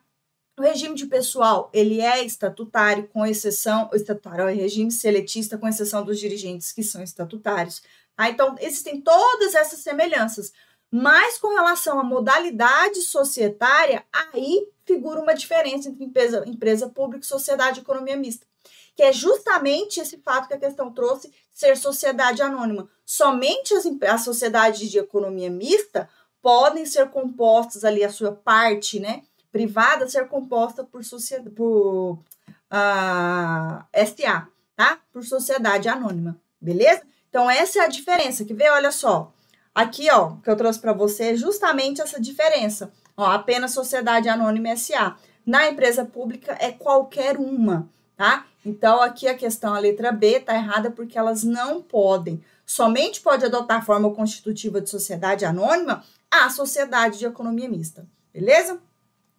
O 0.58 0.62
regime 0.62 0.96
de 0.96 1.06
pessoal, 1.06 1.70
ele 1.74 2.00
é 2.00 2.24
estatutário, 2.25 3.10
com 3.10 3.25
exceção, 3.25 3.89
estatutário 3.94 4.48
é 4.48 4.54
regime 4.54 4.89
seletista, 4.89 5.58
com 5.58 5.68
exceção 5.68 6.04
dos 6.04 6.18
dirigentes 6.18 6.72
que 6.72 6.82
são 6.82 7.04
estatutários. 7.04 7.84
Tá? 8.15 8.30
Então, 8.30 8.56
existem 8.62 9.01
todas 9.01 9.54
essas 9.54 9.80
semelhanças. 9.80 10.54
Mas 10.97 11.37
com 11.37 11.49
relação 11.49 11.99
à 11.99 12.05
modalidade 12.05 13.01
societária, 13.01 14.05
aí 14.13 14.65
figura 14.85 15.19
uma 15.19 15.33
diferença 15.33 15.89
entre 15.89 16.05
empresa, 16.05 16.45
empresa 16.47 16.87
pública 16.87 17.25
e 17.25 17.27
sociedade 17.27 17.75
de 17.75 17.81
economia 17.81 18.15
mista, 18.15 18.47
que 18.95 19.03
é 19.03 19.11
justamente 19.11 19.99
esse 19.99 20.15
fato 20.19 20.47
que 20.47 20.53
a 20.53 20.57
questão 20.57 20.93
trouxe, 20.93 21.33
ser 21.51 21.75
sociedade 21.75 22.41
anônima. 22.41 22.87
Somente 23.05 23.73
as, 23.73 23.85
as 24.07 24.21
sociedades 24.21 24.89
de 24.89 24.97
economia 24.97 25.49
mista 25.49 26.09
podem 26.41 26.85
ser 26.85 27.09
compostas 27.09 27.83
ali, 27.83 28.01
a 28.01 28.09
sua 28.09 28.31
parte, 28.31 28.97
né, 28.97 29.23
privada 29.51 30.07
ser 30.07 30.29
composta 30.29 30.81
por, 30.81 31.03
sociedade, 31.03 31.49
por 31.49 32.13
uh, 32.13 32.23
ah, 32.71 33.85
SA, 34.05 34.47
tá? 34.77 34.97
Por 35.11 35.25
sociedade 35.25 35.89
anônima, 35.89 36.39
beleza? 36.61 37.01
Então, 37.29 37.49
essa 37.49 37.79
é 37.79 37.81
a 37.81 37.89
diferença. 37.89 38.45
Que 38.45 38.53
vê, 38.53 38.69
olha 38.69 38.93
só. 38.93 39.35
Aqui, 39.75 40.10
ó, 40.10 40.38
que 40.41 40.50
eu 40.50 40.55
trouxe 40.55 40.79
para 40.79 40.94
você 40.94 41.32
é 41.32 41.36
justamente 41.36 42.01
essa 42.01 42.20
diferença. 42.20 42.94
Ó, 43.17 43.25
apenas 43.25 43.74
sociedade 43.74 44.29
anônima 44.29 44.74
SA. 44.77 45.17
Na 45.46 45.70
empresa 45.70 46.05
pública 46.05 46.58
é 46.62 46.72
qualquer 46.72 47.38
uma, 47.38 47.89
tá? 48.15 48.46
Então, 48.65 49.01
aqui 49.01 49.27
a 49.27 49.36
questão, 49.36 49.74
a 49.74 49.79
letra 49.79 50.13
B, 50.13 50.39
tá 50.39 50.55
errada 50.55 50.89
porque 50.89 51.17
elas 51.17 51.44
não 51.44 51.82
podem. 51.82 52.41
Somente 52.65 53.20
pode 53.20 53.46
adotar 53.46 53.79
a 53.79 53.86
forma 53.86 54.10
constitutiva 54.12 54.79
de 54.79 54.89
sociedade 54.89 55.44
anônima 55.44 56.03
a 56.32 56.50
sociedade 56.50 57.20
de 57.20 57.25
economia 57.25 57.70
mista, 57.70 58.08
beleza? 58.34 58.79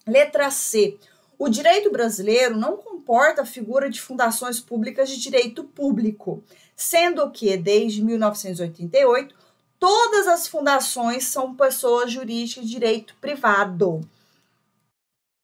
Letra 0.06 0.50
C. 0.50 0.98
O 1.38 1.48
direito 1.48 1.90
brasileiro 1.90 2.56
não 2.56 2.76
comporta 2.76 3.42
a 3.42 3.46
figura 3.46 3.90
de 3.90 4.00
fundações 4.00 4.60
públicas 4.60 5.10
de 5.10 5.20
direito 5.20 5.64
público, 5.64 6.42
sendo 6.74 7.30
que, 7.30 7.56
desde 7.56 8.02
1988, 8.02 9.34
todas 9.78 10.26
as 10.26 10.46
fundações 10.46 11.26
são 11.26 11.54
pessoas 11.54 12.10
jurídicas 12.12 12.64
de 12.64 12.70
direito 12.70 13.14
privado. 13.20 14.00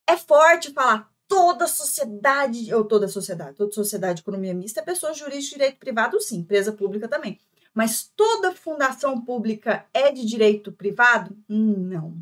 É 0.09 0.17
forte 0.17 0.73
falar 0.73 1.11
toda 1.29 1.67
sociedade, 1.67 2.75
ou 2.75 2.85
toda 2.85 3.09
sociedade, 3.09 3.57
toda 3.57 3.73
sociedade 3.73 4.17
de 4.17 4.21
economia 4.23 4.53
mista 4.53 4.81
é 4.81 4.85
pessoa 4.85 5.15
jurídica 5.15 5.41
de 5.41 5.51
direito 5.51 5.79
privado, 5.79 6.21
sim, 6.21 6.39
empresa 6.39 6.73
pública 6.73 7.09
também. 7.09 7.41
Mas 7.73 8.11
toda 8.15 8.55
fundação 8.55 9.19
pública 9.19 9.87
é 9.95 10.13
de 10.13 10.27
direito 10.27 10.71
privado? 10.71 11.35
Não. 11.49 12.17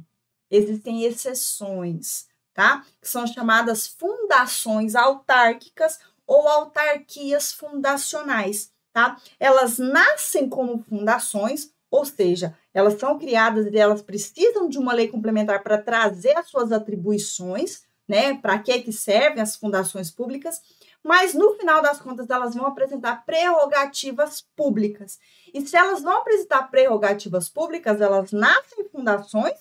Existem 0.49 1.05
exceções, 1.05 2.29
tá? 2.55 2.85
Que 3.01 3.09
são 3.09 3.27
chamadas 3.27 3.87
fundações 3.87 4.95
autárquicas 4.95 5.99
ou 6.25 6.47
autarquias 6.47 7.53
fundacionais, 7.53 8.73
tá? 8.93 9.21
Elas 9.41 9.79
nascem 9.79 10.49
como 10.49 10.85
fundações, 10.85 11.73
ou 11.91 12.05
seja, 12.05 12.57
elas 12.73 12.99
são 12.99 13.19
criadas 13.19 13.67
e 13.67 13.77
elas 13.77 14.01
precisam 14.01 14.69
de 14.69 14.79
uma 14.79 14.93
lei 14.93 15.09
complementar 15.09 15.63
para 15.63 15.77
trazer 15.77 16.37
as 16.37 16.49
suas 16.49 16.71
atribuições, 16.71 17.83
né? 18.07 18.35
Para 18.35 18.59
que 18.59 18.81
que 18.81 18.93
servem 18.93 19.43
as 19.43 19.57
fundações 19.57 20.11
públicas? 20.11 20.61
Mas 21.03 21.35
no 21.35 21.55
final 21.57 21.83
das 21.83 22.01
contas 22.01 22.31
elas 22.31 22.55
vão 22.55 22.67
apresentar 22.67 23.25
prerrogativas 23.25 24.43
públicas. 24.55 25.19
E 25.53 25.67
se 25.67 25.77
elas 25.77 26.03
vão 26.03 26.19
apresentar 26.19 26.71
prerrogativas 26.71 27.49
públicas, 27.49 28.01
elas 28.01 28.31
nascem 28.31 28.89
fundações, 28.89 29.59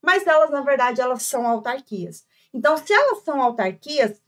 mas 0.00 0.26
elas 0.26 0.50
na 0.50 0.60
verdade 0.60 1.00
elas 1.00 1.22
são 1.22 1.46
autarquias. 1.46 2.24
Então, 2.54 2.76
se 2.76 2.92
elas 2.92 3.24
são 3.24 3.42
autarquias 3.42 4.20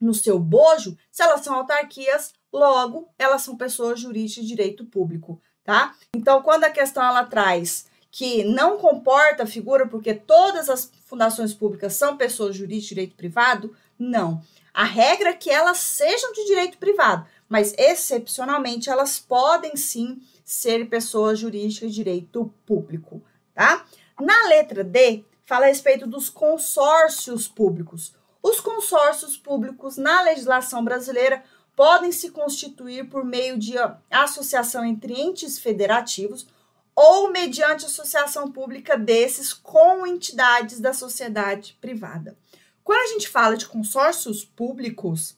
no 0.00 0.12
seu 0.12 0.38
bojo, 0.38 0.96
se 1.10 1.22
elas 1.22 1.42
são 1.42 1.54
autarquias, 1.54 2.34
logo 2.52 3.08
elas 3.16 3.42
são 3.42 3.56
pessoas 3.56 4.00
jurídicas 4.00 4.42
de 4.42 4.48
direito 4.48 4.84
público 4.84 5.40
tá? 5.64 5.94
Então, 6.14 6.42
quando 6.42 6.64
a 6.64 6.70
questão 6.70 7.02
ela 7.02 7.24
traz 7.24 7.88
que 8.10 8.42
não 8.42 8.76
comporta 8.76 9.46
figura 9.46 9.86
porque 9.86 10.14
todas 10.14 10.68
as 10.68 10.90
fundações 11.06 11.54
públicas 11.54 11.94
são 11.94 12.16
pessoas 12.16 12.56
jurídicas 12.56 12.82
de 12.82 12.88
direito 12.88 13.14
privado, 13.14 13.74
não. 13.98 14.42
A 14.74 14.84
regra 14.84 15.30
é 15.30 15.34
que 15.34 15.50
elas 15.50 15.78
sejam 15.78 16.32
de 16.32 16.46
direito 16.46 16.78
privado, 16.78 17.26
mas 17.48 17.74
excepcionalmente 17.78 18.90
elas 18.90 19.18
podem 19.18 19.76
sim 19.76 20.20
ser 20.44 20.88
pessoas 20.88 21.38
jurídicas 21.38 21.90
de 21.90 21.94
direito 21.94 22.52
público, 22.66 23.22
tá? 23.54 23.84
Na 24.20 24.48
letra 24.48 24.82
D, 24.82 25.24
fala 25.44 25.66
a 25.66 25.68
respeito 25.68 26.06
dos 26.06 26.28
consórcios 26.28 27.46
públicos. 27.46 28.14
Os 28.42 28.60
consórcios 28.60 29.36
públicos 29.36 29.96
na 29.96 30.22
legislação 30.22 30.84
brasileira 30.84 31.42
podem 31.74 32.12
se 32.12 32.30
constituir 32.30 33.08
por 33.08 33.24
meio 33.24 33.58
de 33.58 33.74
associação 34.10 34.84
entre 34.84 35.14
entes 35.14 35.58
federativos 35.58 36.46
ou 36.94 37.30
mediante 37.30 37.86
associação 37.86 38.50
pública 38.50 38.98
desses 38.98 39.54
com 39.54 40.06
entidades 40.06 40.80
da 40.80 40.92
sociedade 40.92 41.78
privada. 41.80 42.36
Quando 42.84 43.00
a 43.00 43.12
gente 43.12 43.28
fala 43.28 43.56
de 43.56 43.66
consórcios 43.66 44.44
públicos, 44.44 45.36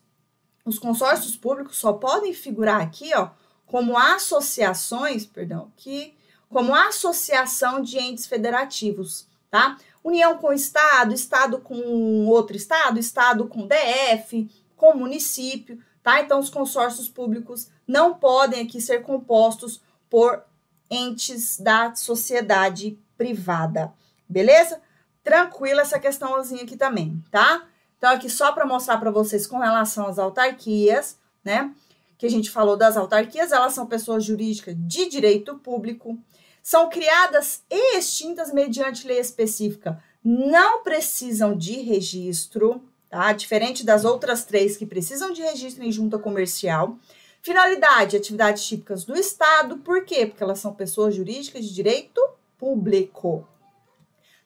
os 0.64 0.78
consórcios 0.78 1.36
públicos 1.36 1.76
só 1.76 1.92
podem 1.92 2.32
figurar 2.32 2.80
aqui, 2.80 3.10
ó, 3.14 3.30
como 3.66 3.96
associações, 3.96 5.24
perdão, 5.24 5.72
que 5.76 6.14
como 6.48 6.74
associação 6.74 7.80
de 7.80 7.98
entes 7.98 8.26
federativos, 8.26 9.26
tá? 9.50 9.78
União 10.04 10.36
com 10.36 10.52
estado, 10.52 11.14
estado 11.14 11.58
com 11.60 12.26
outro 12.26 12.56
estado, 12.56 12.98
estado 12.98 13.46
com 13.46 13.66
DF, 13.66 14.50
com 14.76 14.94
município, 14.94 15.82
tá? 16.02 16.20
Então, 16.20 16.38
os 16.38 16.50
consórcios 16.50 17.08
públicos 17.08 17.68
não 17.86 18.14
podem 18.14 18.62
aqui 18.62 18.80
ser 18.80 19.02
compostos 19.02 19.80
por 20.10 20.42
entes 20.90 21.58
da 21.58 21.94
sociedade 21.94 22.98
privada, 23.16 23.92
beleza? 24.28 24.80
Tranquila 25.22 25.82
essa 25.82 25.98
questãozinha 25.98 26.64
aqui 26.64 26.76
também, 26.76 27.22
tá? 27.30 27.66
Então, 27.96 28.10
aqui 28.10 28.28
só 28.28 28.52
para 28.52 28.66
mostrar 28.66 28.98
para 28.98 29.10
vocês 29.10 29.46
com 29.46 29.58
relação 29.58 30.06
às 30.06 30.18
autarquias, 30.18 31.18
né? 31.44 31.72
Que 32.18 32.26
a 32.26 32.30
gente 32.30 32.50
falou 32.50 32.76
das 32.76 32.96
autarquias, 32.96 33.52
elas 33.52 33.72
são 33.72 33.86
pessoas 33.86 34.24
jurídicas 34.24 34.74
de 34.76 35.08
direito 35.08 35.56
público, 35.58 36.18
são 36.62 36.88
criadas 36.88 37.62
e 37.70 37.96
extintas 37.96 38.52
mediante 38.52 39.06
lei 39.06 39.18
específica, 39.18 40.02
não 40.22 40.82
precisam 40.82 41.56
de 41.56 41.80
registro, 41.80 42.82
tá? 43.12 43.30
Diferente 43.34 43.84
das 43.84 44.06
outras 44.06 44.42
três 44.46 44.74
que 44.74 44.86
precisam 44.86 45.34
de 45.34 45.42
registro 45.42 45.84
em 45.84 45.92
junta 45.92 46.18
comercial. 46.18 46.96
Finalidade, 47.42 48.16
atividades 48.16 48.64
típicas 48.64 49.04
do 49.04 49.14
Estado. 49.14 49.76
Por 49.76 50.06
quê? 50.06 50.24
Porque 50.24 50.42
elas 50.42 50.58
são 50.58 50.72
pessoas 50.72 51.14
jurídicas 51.14 51.62
de 51.62 51.74
direito 51.74 52.26
público. 52.56 53.46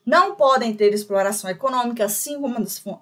Não 0.04 0.34
podem 0.34 0.74
ter 0.74 0.92
exploração 0.92 1.48
econômica, 1.48 2.06
assim 2.06 2.40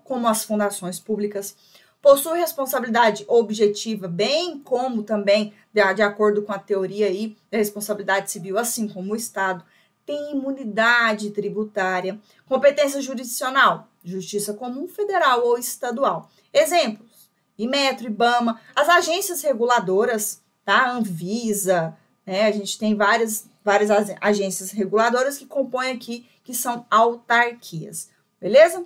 como 0.04 0.28
as, 0.28 0.44
fundações 0.44 1.00
públicas. 1.00 1.56
Possui 2.02 2.38
responsabilidade 2.38 3.24
objetiva, 3.26 4.06
bem 4.06 4.58
como 4.58 5.02
também, 5.02 5.54
de, 5.72 5.94
de 5.94 6.02
acordo 6.02 6.42
com 6.42 6.52
a 6.52 6.58
teoria 6.58 7.06
aí, 7.06 7.36
da 7.50 7.56
responsabilidade 7.56 8.30
civil, 8.30 8.58
assim 8.58 8.86
como 8.86 9.14
o 9.14 9.16
Estado. 9.16 9.64
Tem 10.04 10.32
imunidade 10.32 11.30
tributária. 11.30 12.18
Competência 12.46 13.00
jurisdicional, 13.00 13.88
Justiça 14.04 14.52
Comum 14.52 14.86
Federal 14.86 15.44
ou 15.44 15.58
Estadual. 15.58 16.30
Exemplos: 16.52 17.30
Imetro, 17.58 18.06
IBAMA, 18.06 18.60
as 18.76 18.88
agências 18.88 19.42
reguladoras, 19.42 20.42
tá? 20.64 20.90
Anvisa, 20.90 21.96
né? 22.26 22.46
A 22.46 22.52
gente 22.52 22.78
tem 22.78 22.94
várias, 22.94 23.48
várias 23.64 23.90
agências 24.20 24.70
reguladoras 24.70 25.38
que 25.38 25.46
compõem 25.46 25.92
aqui, 25.92 26.28
que 26.42 26.54
são 26.54 26.86
autarquias, 26.90 28.10
beleza? 28.40 28.84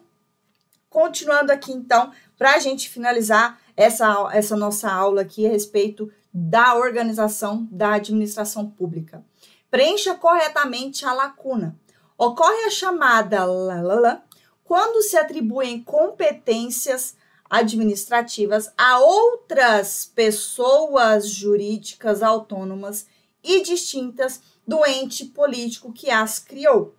Continuando 0.88 1.52
aqui, 1.52 1.72
então, 1.72 2.12
para 2.38 2.54
a 2.54 2.59
gente 2.59 2.88
finalizar 2.88 3.61
essa, 3.76 4.28
essa 4.33 4.57
nossa 4.57 4.90
aula 4.90 5.22
aqui 5.22 5.46
a 5.46 5.50
respeito 5.50 6.11
da 6.33 6.74
organização 6.74 7.68
da 7.70 7.94
administração 7.94 8.70
pública. 8.70 9.24
Preencha 9.70 10.14
corretamente 10.14 11.04
a 11.04 11.12
lacuna. 11.12 11.78
Ocorre 12.16 12.64
a 12.64 12.70
chamada 12.70 13.44
lalala, 13.44 14.24
quando 14.68 15.00
se 15.00 15.16
atribuem 15.16 15.83
competências 15.83 17.16
administrativas 17.48 18.70
a 18.76 18.98
outras 18.98 20.04
pessoas 20.14 21.26
jurídicas 21.31 22.22
autônomas 22.22 23.07
e 23.42 23.62
distintas 23.62 24.42
do 24.66 24.85
ente 24.85 25.24
político 25.24 25.90
que 25.90 26.11
as 26.11 26.38
criou, 26.38 26.94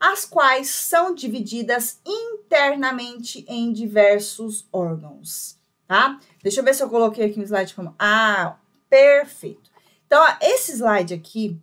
as 0.00 0.24
quais 0.24 0.70
são 0.70 1.14
divididas 1.14 2.00
internamente 2.06 3.44
em 3.46 3.74
diversos 3.74 4.66
órgãos, 4.72 5.60
tá? 5.86 6.18
Deixa 6.42 6.60
eu 6.60 6.64
ver 6.64 6.74
se 6.74 6.82
eu 6.82 6.88
coloquei 6.88 7.26
aqui 7.26 7.38
um 7.38 7.42
slide 7.42 7.74
como 7.74 7.94
ah, 7.98 8.56
perfeito. 8.88 9.70
Então, 10.06 10.18
ó, 10.18 10.36
esse 10.40 10.72
slide 10.72 11.12
aqui 11.12 11.60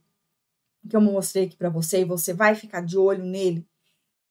que 0.88 0.96
eu 0.96 1.02
mostrei 1.02 1.46
aqui 1.46 1.56
para 1.56 1.70
você 1.70 2.02
e 2.02 2.06
você 2.06 2.36
vai 2.36 2.54
ficar 2.54 2.82
de 2.82 3.00
olho 3.00 3.24
nele, 3.24 3.66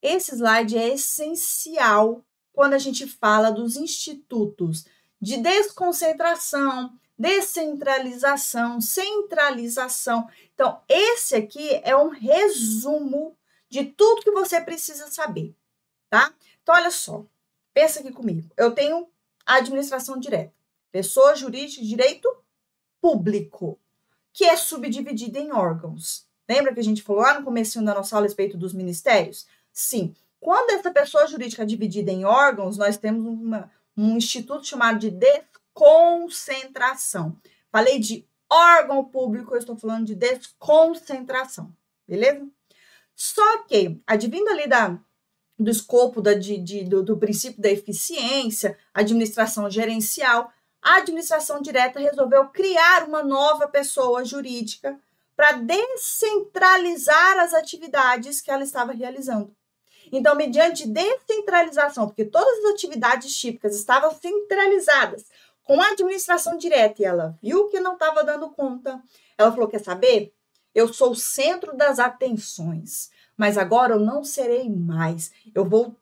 esse 0.03 0.35
slide 0.35 0.77
é 0.77 0.89
essencial 0.89 2.25
quando 2.53 2.75
a 2.75 2.79
gente 2.79 3.07
fala 3.07 3.51
dos 3.51 3.77
institutos 3.77 4.85
de 5.21 5.37
desconcentração, 5.37 6.93
descentralização, 7.17 8.81
centralização. 8.81 10.29
Então, 10.53 10.81
esse 10.89 11.37
aqui 11.37 11.81
é 11.85 11.97
um 11.97 12.09
resumo 12.09 13.37
de 13.69 13.85
tudo 13.85 14.23
que 14.23 14.33
você 14.33 14.61
precisa 14.61 15.07
saber, 15.07 15.55
tá? 16.11 16.35
Então, 16.63 16.75
olha 16.75 16.91
só, 16.91 17.25
pensa 17.73 18.01
aqui 18.01 18.11
comigo. 18.11 18.51
Eu 18.57 18.73
tenho 18.73 19.09
administração 19.47 20.19
direta, 20.19 20.53
pessoa 20.91 21.37
jurídica 21.37 21.81
de 21.81 21.89
direito 21.89 22.29
público, 23.01 23.79
que 24.33 24.45
é 24.45 24.57
subdividida 24.57 25.39
em 25.39 25.53
órgãos. 25.53 26.27
Lembra 26.49 26.75
que 26.75 26.81
a 26.81 26.85
gente 26.85 27.03
falou 27.03 27.23
lá 27.23 27.39
no 27.39 27.45
começo 27.45 27.83
da 27.83 27.95
nossa 27.95 28.17
aula 28.17 28.27
a 28.27 28.29
respeito 28.29 28.57
dos 28.57 28.73
ministérios? 28.73 29.47
Sim. 29.73 30.15
Quando 30.41 30.71
essa 30.71 30.91
pessoa 30.91 31.27
jurídica 31.27 31.63
é 31.63 31.67
dividida 31.67 32.11
em 32.11 32.25
órgãos, 32.25 32.77
nós 32.77 32.97
temos 32.97 33.25
uma, 33.25 33.71
um 33.97 34.17
instituto 34.17 34.67
chamado 34.67 34.99
de 34.99 35.11
desconcentração. 35.11 37.37
Falei 37.71 37.99
de 37.99 38.27
órgão 38.51 39.05
público, 39.05 39.55
eu 39.55 39.59
estou 39.59 39.77
falando 39.77 40.07
de 40.07 40.15
desconcentração, 40.15 41.73
beleza? 42.07 42.47
Só 43.15 43.63
que, 43.63 44.01
advindo 44.07 44.49
ali 44.49 44.67
da, 44.67 44.99
do 45.59 45.71
escopo 45.71 46.21
da, 46.21 46.35
de, 46.35 46.59
de, 46.59 46.85
do, 46.85 47.03
do 47.03 47.17
princípio 47.17 47.63
da 47.63 47.71
eficiência, 47.71 48.77
administração 48.93 49.71
gerencial, 49.71 50.53
a 50.83 50.97
administração 50.97 51.63
direta 51.63 52.01
resolveu 52.01 52.49
criar 52.49 53.07
uma 53.07 53.23
nova 53.23 53.69
pessoa 53.69 54.25
jurídica 54.25 54.99
para 55.37 55.53
descentralizar 55.53 57.39
as 57.39 57.55
atividades 57.55 58.41
que 58.41 58.51
ela 58.51 58.65
estava 58.65 58.93
realizando. 58.93 59.55
Então, 60.13 60.37
mediante 60.37 60.87
descentralização, 60.87 62.07
porque 62.07 62.27
todas 62.27 62.59
as 62.59 62.73
atividades 62.73 63.35
típicas 63.35 63.75
estavam 63.75 64.15
centralizadas 64.15 65.25
com 65.65 65.81
a 65.81 65.89
administração 65.89 66.59
direta 66.59 67.01
e 67.01 67.05
ela 67.07 67.39
viu 67.43 67.69
que 67.69 67.81
não 67.81 67.95
estava 67.95 68.23
dando 68.23 68.51
conta, 68.51 69.03
ela 69.39 69.51
falou: 69.51 69.69
Quer 69.69 69.83
saber? 69.83 70.35
Eu 70.75 70.93
sou 70.93 71.11
o 71.13 71.17
centro 71.17 71.77
das 71.77 71.99
atenções, 71.99 73.11
mas 73.37 73.59
agora 73.59 73.95
eu 73.95 74.01
não 74.01 74.23
serei 74.25 74.71
mais. 74.71 75.31
Eu 75.55 75.65
vou 75.67 75.97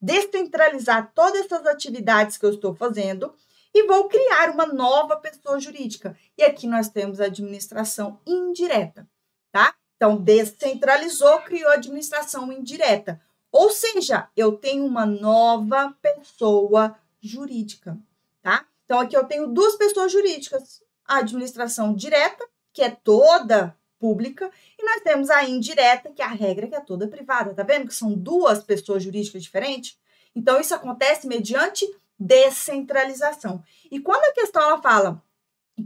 descentralizar 0.00 1.12
todas 1.14 1.44
essas 1.44 1.66
atividades 1.66 2.36
que 2.36 2.46
eu 2.46 2.50
estou 2.50 2.74
fazendo 2.74 3.34
e 3.72 3.86
vou 3.86 4.08
criar 4.08 4.50
uma 4.50 4.66
nova 4.66 5.16
pessoa 5.16 5.60
jurídica. 5.60 6.16
E 6.36 6.42
aqui 6.42 6.66
nós 6.66 6.88
temos 6.88 7.20
a 7.20 7.26
administração 7.26 8.20
indireta, 8.26 9.08
tá? 9.52 9.74
Então, 9.96 10.16
descentralizou, 10.16 11.40
criou 11.42 11.70
administração 11.70 12.50
indireta. 12.50 13.20
Ou 13.52 13.70
seja, 13.70 14.28
eu 14.36 14.52
tenho 14.52 14.84
uma 14.86 15.04
nova 15.04 15.94
pessoa 16.00 16.96
jurídica, 17.20 17.98
tá? 18.42 18.64
Então, 18.84 19.00
aqui 19.00 19.16
eu 19.16 19.24
tenho 19.24 19.48
duas 19.48 19.76
pessoas 19.76 20.12
jurídicas: 20.12 20.82
a 21.06 21.18
administração 21.18 21.94
direta, 21.94 22.46
que 22.72 22.82
é 22.82 22.90
toda 22.90 23.76
pública, 23.98 24.50
e 24.78 24.84
nós 24.84 25.02
temos 25.02 25.28
a 25.30 25.44
indireta, 25.44 26.10
que 26.10 26.22
é 26.22 26.24
a 26.24 26.28
regra 26.28 26.66
que 26.66 26.74
é 26.74 26.80
toda 26.80 27.06
privada. 27.06 27.54
Tá 27.54 27.62
vendo 27.62 27.86
que 27.86 27.94
são 27.94 28.12
duas 28.12 28.62
pessoas 28.62 29.02
jurídicas 29.02 29.42
diferentes? 29.42 29.98
Então, 30.34 30.60
isso 30.60 30.74
acontece 30.74 31.26
mediante 31.26 31.86
descentralização. 32.18 33.62
E 33.90 33.98
quando 33.98 34.24
a 34.24 34.32
questão 34.32 34.62
ela 34.62 34.80
fala 34.80 35.22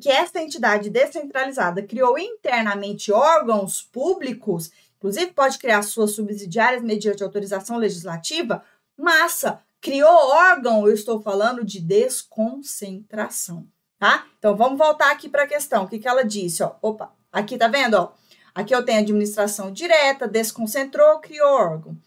que 0.00 0.11
essa 0.11 0.40
entidade 0.40 0.90
descentralizada 0.90 1.83
criou 1.83 2.18
internamente 2.18 3.12
órgãos 3.12 3.83
públicos, 3.83 4.70
inclusive 5.05 5.33
pode 5.33 5.59
criar 5.59 5.83
suas 5.83 6.12
subsidiárias 6.12 6.83
mediante 6.83 7.23
autorização 7.23 7.77
legislativa, 7.77 8.64
massa, 8.97 9.61
criou 9.79 10.09
órgão, 10.09 10.88
eu 10.88 10.95
estou 10.95 11.21
falando 11.21 11.62
de 11.62 11.79
desconcentração, 11.79 13.69
tá? 13.99 14.25
Então 14.38 14.57
vamos 14.57 14.79
voltar 14.79 15.11
aqui 15.11 15.29
para 15.29 15.43
a 15.43 15.47
questão. 15.47 15.85
O 15.85 15.88
que, 15.88 15.99
que 15.99 16.09
ela 16.09 16.25
disse? 16.25 16.62
Ó, 16.62 16.73
opa, 16.81 17.12
aqui 17.31 17.59
tá 17.59 17.69
vendo? 17.69 17.99
Ó, 17.99 18.12
aqui 18.55 18.75
eu 18.75 18.83
tenho 18.83 19.01
administração 19.01 19.71
direta, 19.71 20.27
desconcentrou, 20.27 21.21
criou 21.21 21.51
órgão 21.51 21.99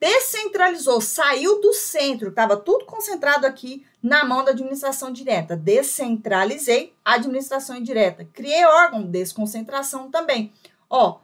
descentralizou, 0.00 1.00
saiu 1.00 1.60
do 1.60 1.72
centro, 1.72 2.30
estava 2.30 2.56
tudo 2.56 2.84
concentrado 2.84 3.46
aqui 3.46 3.86
na 4.02 4.24
mão 4.24 4.42
da 4.42 4.50
administração 4.50 5.12
direta. 5.12 5.56
Descentralizei 5.56 6.92
a 7.04 7.14
administração 7.14 7.76
indireta. 7.76 8.24
Criei 8.32 8.64
órgão, 8.64 9.04
desconcentração 9.04 10.10
também. 10.10 10.52
Ó, 10.90 11.20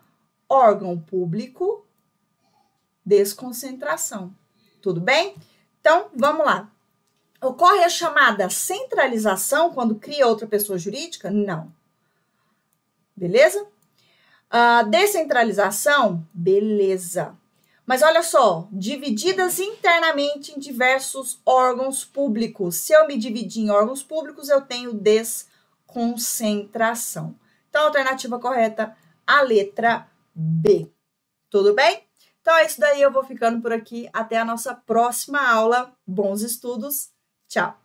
órgão 0.48 0.98
público, 0.98 1.84
desconcentração. 3.04 4.34
Tudo 4.80 5.00
bem? 5.00 5.34
Então, 5.80 6.08
vamos 6.14 6.46
lá. 6.46 6.70
Ocorre 7.40 7.84
a 7.84 7.88
chamada 7.88 8.50
centralização 8.50 9.72
quando 9.72 9.94
cria 9.94 10.26
outra 10.26 10.44
pessoa 10.46 10.76
jurídica? 10.78 11.30
Não. 11.30 11.72
Beleza? 13.16 13.66
A 14.50 14.82
descentralização? 14.82 16.26
Beleza. 16.32 17.36
Mas 17.86 18.02
olha 18.02 18.22
só, 18.22 18.68
divididas 18.70 19.58
internamente 19.58 20.52
em 20.52 20.58
diversos 20.58 21.40
órgãos 21.46 22.04
públicos. 22.04 22.76
Se 22.76 22.92
eu 22.92 23.06
me 23.06 23.16
dividir 23.16 23.62
em 23.62 23.70
órgãos 23.70 24.02
públicos, 24.02 24.50
eu 24.50 24.60
tenho 24.60 24.92
desconcentração. 24.92 27.34
Então, 27.70 27.82
a 27.82 27.86
alternativa 27.86 28.38
correta, 28.38 28.94
a 29.26 29.40
letra 29.40 30.06
B. 30.40 30.88
Tudo 31.50 31.74
bem? 31.74 32.04
Então 32.40 32.56
é 32.56 32.64
isso 32.64 32.80
daí, 32.80 33.02
eu 33.02 33.10
vou 33.10 33.24
ficando 33.24 33.60
por 33.60 33.72
aqui. 33.72 34.08
Até 34.12 34.38
a 34.38 34.44
nossa 34.44 34.72
próxima 34.72 35.40
aula. 35.40 35.92
Bons 36.06 36.42
estudos. 36.42 37.10
Tchau. 37.48 37.76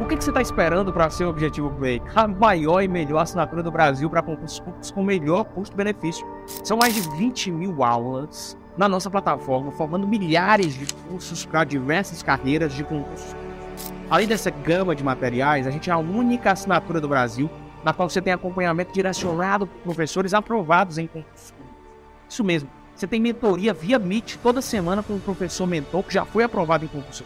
O 0.00 0.06
que, 0.06 0.16
você 0.16 0.30
está 0.30 0.40
esperando 0.40 0.92
para 0.92 1.10
ser 1.10 1.24
o 1.24 1.30
Objetivo 1.30 1.74
Play? 1.76 2.00
A 2.14 2.28
maior 2.28 2.82
e 2.82 2.88
melhor 2.88 3.20
assinatura 3.20 3.62
do 3.62 3.72
Brasil 3.72 4.08
para 4.08 4.22
concursos 4.22 4.60
públicos 4.60 4.90
com 4.90 5.02
melhor 5.02 5.44
custo-benefício. 5.44 6.26
São 6.62 6.76
mais 6.76 6.94
de 6.94 7.00
20 7.16 7.50
mil 7.50 7.82
aulas 7.82 8.56
na 8.76 8.88
nossa 8.88 9.10
plataforma, 9.10 9.72
formando 9.72 10.06
milhares 10.06 10.74
de 10.74 10.92
cursos 11.08 11.44
para 11.44 11.64
diversas 11.64 12.22
carreiras 12.22 12.72
de 12.72 12.84
concursos. 12.84 13.34
Além 14.08 14.28
dessa 14.28 14.50
gama 14.50 14.94
de 14.94 15.02
materiais, 15.02 15.66
a 15.66 15.70
gente 15.70 15.90
é 15.90 15.92
a 15.92 15.98
única 15.98 16.52
assinatura 16.52 17.00
do 17.00 17.08
Brasil 17.08 17.50
na 17.84 17.92
qual 17.92 18.08
você 18.08 18.20
tem 18.20 18.32
acompanhamento 18.32 18.92
direcionado 18.92 19.66
por 19.66 19.82
professores 19.82 20.32
aprovados 20.32 20.98
em 20.98 21.06
concursos. 21.06 21.54
Isso 22.28 22.42
mesmo, 22.42 22.68
você 22.94 23.06
tem 23.06 23.20
mentoria 23.20 23.74
via 23.74 23.98
Meet 23.98 24.36
toda 24.42 24.62
semana 24.62 25.02
com 25.02 25.14
um 25.14 25.20
professor 25.20 25.66
mentor 25.66 26.02
que 26.02 26.14
já 26.14 26.24
foi 26.24 26.44
aprovado 26.44 26.84
em 26.84 26.88
concurso 26.88 27.24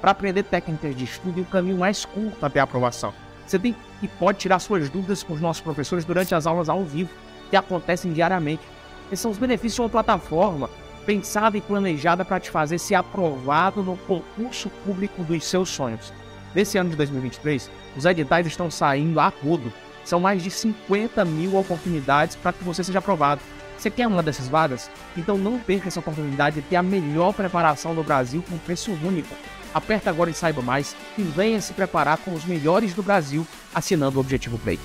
para 0.00 0.10
aprender 0.10 0.42
técnicas 0.42 0.96
de 0.96 1.04
estudo 1.04 1.38
e 1.38 1.42
o 1.42 1.46
caminho 1.46 1.78
mais 1.78 2.04
curto 2.04 2.44
até 2.44 2.58
a 2.58 2.64
aprovação. 2.64 3.14
Você 3.46 3.58
tem 3.58 3.76
e 4.02 4.08
pode 4.08 4.38
tirar 4.38 4.58
suas 4.58 4.90
dúvidas 4.90 5.22
com 5.22 5.32
os 5.32 5.40
nossos 5.40 5.62
professores 5.62 6.04
durante 6.04 6.34
as 6.34 6.44
aulas 6.46 6.68
ao 6.68 6.82
vivo, 6.82 7.10
que 7.50 7.56
acontecem 7.56 8.12
diariamente. 8.12 8.62
Esses 9.06 9.20
são 9.20 9.30
os 9.30 9.38
benefícios 9.38 9.74
de 9.76 9.80
uma 9.82 9.88
plataforma 9.88 10.68
pensada 11.06 11.56
e 11.56 11.60
planejada 11.60 12.24
para 12.24 12.40
te 12.40 12.50
fazer 12.50 12.78
ser 12.78 12.94
aprovado 12.94 13.82
no 13.82 13.96
concurso 13.96 14.70
público 14.84 15.22
dos 15.22 15.44
seus 15.44 15.68
sonhos. 15.68 16.12
Nesse 16.54 16.78
ano 16.78 16.90
de 16.90 16.96
2023, 16.96 17.70
os 17.96 18.04
editais 18.04 18.46
estão 18.46 18.70
saindo 18.70 19.20
a 19.20 19.28
rodo. 19.28 19.72
São 20.04 20.20
mais 20.20 20.42
de 20.42 20.50
50 20.50 21.24
mil 21.24 21.56
oportunidades 21.56 22.36
para 22.36 22.52
que 22.52 22.64
você 22.64 22.82
seja 22.82 22.98
aprovado. 22.98 23.40
Você 23.78 23.90
quer 23.90 24.06
uma 24.06 24.22
dessas 24.22 24.48
vagas? 24.48 24.90
Então 25.16 25.36
não 25.36 25.58
perca 25.58 25.88
essa 25.88 26.00
oportunidade 26.00 26.60
de 26.60 26.68
ter 26.68 26.76
a 26.76 26.82
melhor 26.82 27.32
preparação 27.32 27.94
do 27.94 28.04
Brasil 28.04 28.44
com 28.48 28.56
preço 28.58 28.92
único. 28.92 29.34
Aperta 29.74 30.10
agora 30.10 30.30
e 30.30 30.34
saiba 30.34 30.62
mais 30.62 30.94
e 31.16 31.22
venha 31.22 31.60
se 31.60 31.72
preparar 31.72 32.18
com 32.18 32.32
os 32.32 32.44
melhores 32.44 32.94
do 32.94 33.02
Brasil 33.02 33.46
assinando 33.74 34.18
o 34.18 34.20
Objetivo 34.20 34.58
Play. 34.58 34.78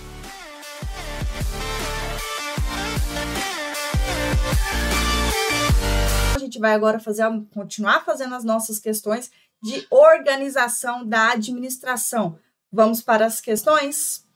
A 6.35 6.39
gente 6.39 6.57
vai 6.57 6.73
agora 6.73 6.99
fazer, 6.99 7.25
continuar 7.53 8.03
fazendo 8.05 8.33
as 8.33 8.43
nossas 8.43 8.79
questões 8.79 9.29
de 9.61 9.85
organização 9.89 11.05
da 11.05 11.31
administração. 11.31 12.39
Vamos 12.71 13.01
para 13.01 13.25
as 13.25 13.41
questões? 13.41 14.26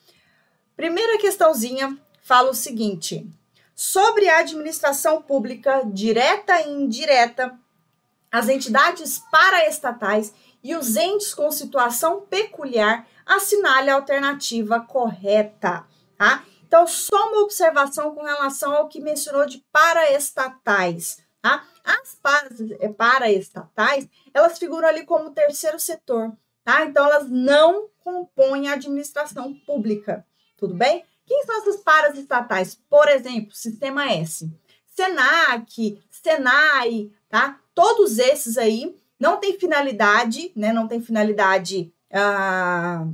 Primeira 0.76 1.18
questãozinha 1.18 1.98
fala 2.22 2.52
o 2.52 2.56
seguinte: 2.56 3.28
sobre 3.76 4.30
a 4.30 4.40
administração 4.40 5.22
pública 5.22 5.84
direta 5.86 6.62
e 6.62 6.70
indireta 6.70 7.58
as 8.32 8.48
entidades 8.48 9.20
paraestatais 9.30 10.34
e 10.64 10.76
os 10.76 10.96
entes 10.96 11.34
com 11.34 11.52
situação 11.52 12.22
peculiar, 12.22 13.06
assinale 13.26 13.90
a 13.90 13.96
alternativa 13.96 14.80
correta, 14.80 15.86
tá? 16.18 16.44
Então, 16.66 16.88
só 16.88 17.30
uma 17.30 17.42
observação 17.42 18.16
com 18.16 18.24
relação 18.24 18.74
ao 18.74 18.88
que 18.88 19.02
mencionou 19.02 19.46
de 19.46 19.58
paraestatais, 19.72 21.18
tá? 21.42 21.66
As 21.84 22.18
eh, 22.80 22.88
paraestatais, 22.88 24.08
elas 24.34 24.58
figuram 24.58 24.88
ali 24.88 25.06
como 25.06 25.32
terceiro 25.32 25.80
setor, 25.80 26.32
tá? 26.64 26.86
Então, 26.86 27.06
elas 27.06 27.30
não 27.30 27.90
compõem 28.00 28.70
a 28.70 28.74
administração 28.74 29.54
pública, 29.66 30.26
tudo 30.62 30.76
bem? 30.76 31.04
Quem 31.26 31.44
são 31.44 31.58
essas 31.58 31.78
paraestatais? 31.78 32.80
Por 32.88 33.10
exemplo, 33.10 33.52
Sistema 33.52 34.12
S. 34.12 34.48
Senac, 34.86 36.00
Senai, 36.12 37.10
tá? 37.28 37.60
Todos 37.74 38.20
esses 38.20 38.60
aí 38.60 38.96
não 39.20 39.38
tem 39.38 39.58
finalidade, 39.58 40.52
né? 40.56 40.72
Não 40.72 40.88
tem 40.88 41.02
finalidade 41.02 41.92
ah, 42.14 43.08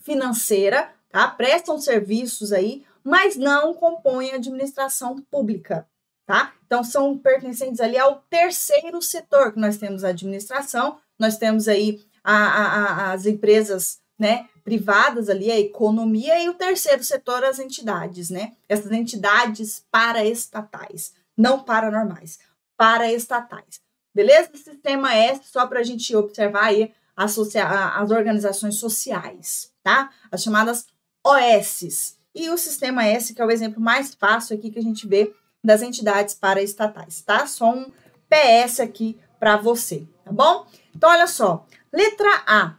financeira, 0.00 0.90
tá? 1.08 1.28
Prestam 1.28 1.78
serviços 1.78 2.52
aí, 2.52 2.84
mas 3.04 3.36
não 3.36 3.72
compõem 3.72 4.32
a 4.32 4.36
administração 4.36 5.22
pública, 5.30 5.86
tá? 6.26 6.54
Então 6.66 6.82
são 6.82 7.16
pertencentes 7.16 7.80
ali 7.80 7.96
ao 7.96 8.24
terceiro 8.28 9.00
setor, 9.00 9.52
que 9.52 9.60
nós 9.60 9.76
temos 9.76 10.02
a 10.02 10.08
administração, 10.08 10.98
nós 11.16 11.36
temos 11.36 11.68
aí 11.68 12.04
a, 12.24 12.34
a, 12.34 12.64
a, 12.64 13.12
as 13.12 13.26
empresas, 13.26 14.00
né? 14.18 14.48
Privadas 14.64 15.28
ali, 15.28 15.50
a 15.50 15.60
economia, 15.60 16.42
e 16.42 16.48
o 16.48 16.54
terceiro 16.54 17.04
setor, 17.04 17.44
as 17.44 17.58
entidades, 17.58 18.30
né? 18.30 18.52
Essas 18.68 18.90
entidades 18.90 19.84
paraestatais, 19.90 21.12
não 21.36 21.62
paranormais 21.62 22.38
paraestatais. 22.76 23.80
Beleza? 24.14 24.50
Sistema 24.54 25.14
S, 25.14 25.42
só 25.50 25.66
para 25.66 25.80
a 25.80 25.82
gente 25.82 26.14
observar 26.14 26.66
aí 26.66 26.92
as, 27.16 27.36
as 27.38 28.10
organizações 28.10 28.76
sociais, 28.76 29.72
tá? 29.82 30.10
As 30.30 30.42
chamadas 30.42 30.86
OSs. 31.24 32.16
E 32.34 32.50
o 32.50 32.58
sistema 32.58 33.04
S, 33.04 33.32
que 33.32 33.40
é 33.40 33.44
o 33.44 33.50
exemplo 33.50 33.80
mais 33.80 34.14
fácil 34.14 34.56
aqui 34.56 34.70
que 34.70 34.78
a 34.78 34.82
gente 34.82 35.06
vê 35.06 35.32
das 35.62 35.82
entidades 35.82 36.34
paraestatais, 36.34 37.22
tá? 37.22 37.46
Só 37.46 37.72
um 37.72 37.90
PS 38.28 38.80
aqui 38.80 39.18
para 39.38 39.56
você, 39.56 40.06
tá 40.24 40.32
bom? 40.32 40.66
Então, 40.94 41.10
olha 41.10 41.26
só. 41.26 41.66
Letra 41.92 42.42
A. 42.46 42.74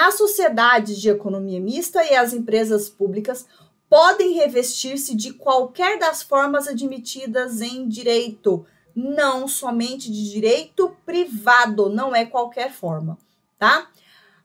As 0.00 0.14
sociedades 0.14 1.00
de 1.00 1.10
economia 1.10 1.60
mista 1.60 2.04
e 2.04 2.14
as 2.14 2.32
empresas 2.32 2.88
públicas 2.88 3.44
podem 3.90 4.34
revestir-se 4.34 5.12
de 5.16 5.32
qualquer 5.32 5.98
das 5.98 6.22
formas 6.22 6.68
admitidas 6.68 7.60
em 7.60 7.88
direito, 7.88 8.64
não 8.94 9.48
somente 9.48 10.08
de 10.08 10.30
direito 10.30 10.96
privado, 11.04 11.88
não 11.88 12.14
é 12.14 12.24
qualquer 12.24 12.70
forma, 12.70 13.18
tá? 13.58 13.90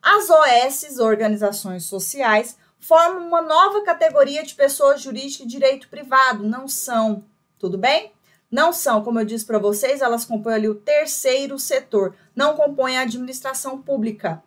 As 0.01 0.27
OS, 0.27 0.97
organizações 0.97 1.83
sociais, 1.83 2.57
formam 2.79 3.27
uma 3.27 3.43
nova 3.43 3.83
categoria 3.83 4.41
de 4.41 4.55
pessoas 4.55 5.01
jurídicas 5.01 5.45
de 5.45 5.45
direito 5.45 5.87
privado, 5.87 6.43
não 6.43 6.67
são, 6.67 7.23
tudo 7.59 7.77
bem? 7.77 8.11
Não 8.49 8.73
são, 8.73 9.03
como 9.03 9.19
eu 9.19 9.25
disse 9.25 9.45
para 9.45 9.59
vocês, 9.59 10.01
elas 10.01 10.25
compõem 10.25 10.55
ali 10.55 10.67
o 10.67 10.73
terceiro 10.73 11.59
setor, 11.59 12.15
não 12.35 12.55
compõem 12.55 12.97
a 12.97 13.01
administração 13.01 13.79
pública. 13.79 14.41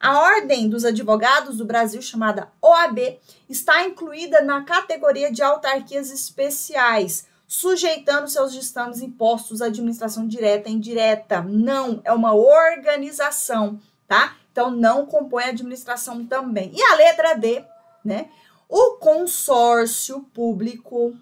A 0.00 0.20
Ordem 0.20 0.68
dos 0.68 0.84
Advogados 0.84 1.56
do 1.56 1.64
Brasil, 1.64 2.00
chamada 2.00 2.52
OAB, 2.62 3.18
está 3.48 3.84
incluída 3.84 4.42
na 4.42 4.62
categoria 4.62 5.32
de 5.32 5.42
autarquias 5.42 6.12
especiais, 6.12 7.26
sujeitando 7.48 8.28
seus 8.28 8.52
destames 8.52 9.00
impostos 9.00 9.60
à 9.60 9.66
administração 9.66 10.28
direta 10.28 10.68
e 10.68 10.72
indireta. 10.72 11.42
Não, 11.42 12.00
é 12.04 12.12
uma 12.12 12.32
organização, 12.32 13.80
tá? 14.06 14.36
Então 14.52 14.70
não 14.70 15.04
compõe 15.04 15.44
a 15.44 15.48
administração 15.48 16.24
também. 16.24 16.70
E 16.74 16.80
a 16.80 16.94
letra 16.94 17.34
D, 17.34 17.64
né? 18.04 18.28
O 18.68 18.98
consórcio 18.98 20.20
público, 20.32 21.16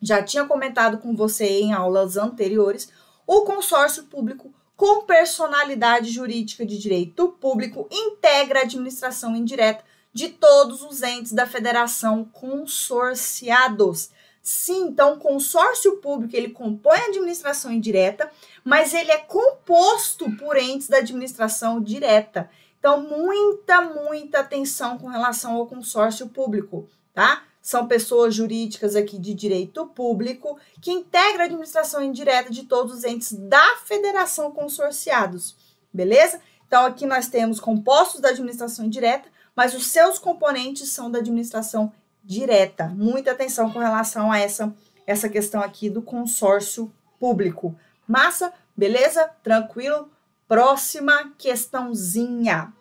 já 0.00 0.22
tinha 0.22 0.46
comentado 0.46 0.96
com 0.98 1.14
você 1.14 1.60
em 1.60 1.74
aulas 1.74 2.16
anteriores, 2.16 2.90
o 3.26 3.42
consórcio 3.42 4.04
público 4.04 4.50
com 4.78 5.02
personalidade 5.02 6.08
jurídica 6.08 6.64
de 6.64 6.78
direito 6.78 7.30
público, 7.30 7.88
integra 7.90 8.60
a 8.60 8.62
administração 8.62 9.34
indireta 9.34 9.84
de 10.12 10.28
todos 10.28 10.82
os 10.82 11.02
entes 11.02 11.32
da 11.32 11.48
federação 11.48 12.24
consorciados. 12.24 14.10
Sim, 14.40 14.86
então 14.86 15.14
o 15.14 15.18
consórcio 15.18 15.96
público 15.96 16.36
ele 16.36 16.50
compõe 16.50 16.96
a 16.96 17.06
administração 17.06 17.72
indireta, 17.72 18.30
mas 18.62 18.94
ele 18.94 19.10
é 19.10 19.18
composto 19.18 20.30
por 20.36 20.56
entes 20.56 20.86
da 20.86 20.98
administração 20.98 21.82
direta. 21.82 22.48
Então, 22.78 23.02
muita, 23.02 23.80
muita 23.82 24.38
atenção 24.38 24.96
com 24.96 25.08
relação 25.08 25.56
ao 25.56 25.66
consórcio 25.66 26.28
público, 26.28 26.88
tá? 27.12 27.42
São 27.68 27.86
pessoas 27.86 28.34
jurídicas 28.34 28.96
aqui 28.96 29.18
de 29.18 29.34
direito 29.34 29.84
público 29.88 30.58
que 30.80 30.90
integram 30.90 31.42
a 31.42 31.44
administração 31.44 32.02
indireta 32.02 32.50
de 32.50 32.62
todos 32.62 32.94
os 32.94 33.04
entes 33.04 33.34
da 33.34 33.76
federação 33.84 34.50
consorciados, 34.50 35.54
beleza? 35.92 36.40
Então 36.66 36.86
aqui 36.86 37.04
nós 37.04 37.28
temos 37.28 37.60
compostos 37.60 38.22
da 38.22 38.30
administração 38.30 38.86
indireta, 38.86 39.28
mas 39.54 39.74
os 39.74 39.86
seus 39.88 40.18
componentes 40.18 40.88
são 40.88 41.10
da 41.10 41.18
administração 41.18 41.92
direta. 42.24 42.86
Muita 42.86 43.32
atenção 43.32 43.70
com 43.70 43.80
relação 43.80 44.32
a 44.32 44.38
essa 44.38 44.74
essa 45.06 45.28
questão 45.28 45.60
aqui 45.60 45.90
do 45.90 46.00
consórcio 46.00 46.90
público. 47.20 47.78
Massa, 48.06 48.50
beleza? 48.74 49.30
Tranquilo? 49.42 50.10
Próxima 50.48 51.34
questãozinha. 51.36 52.72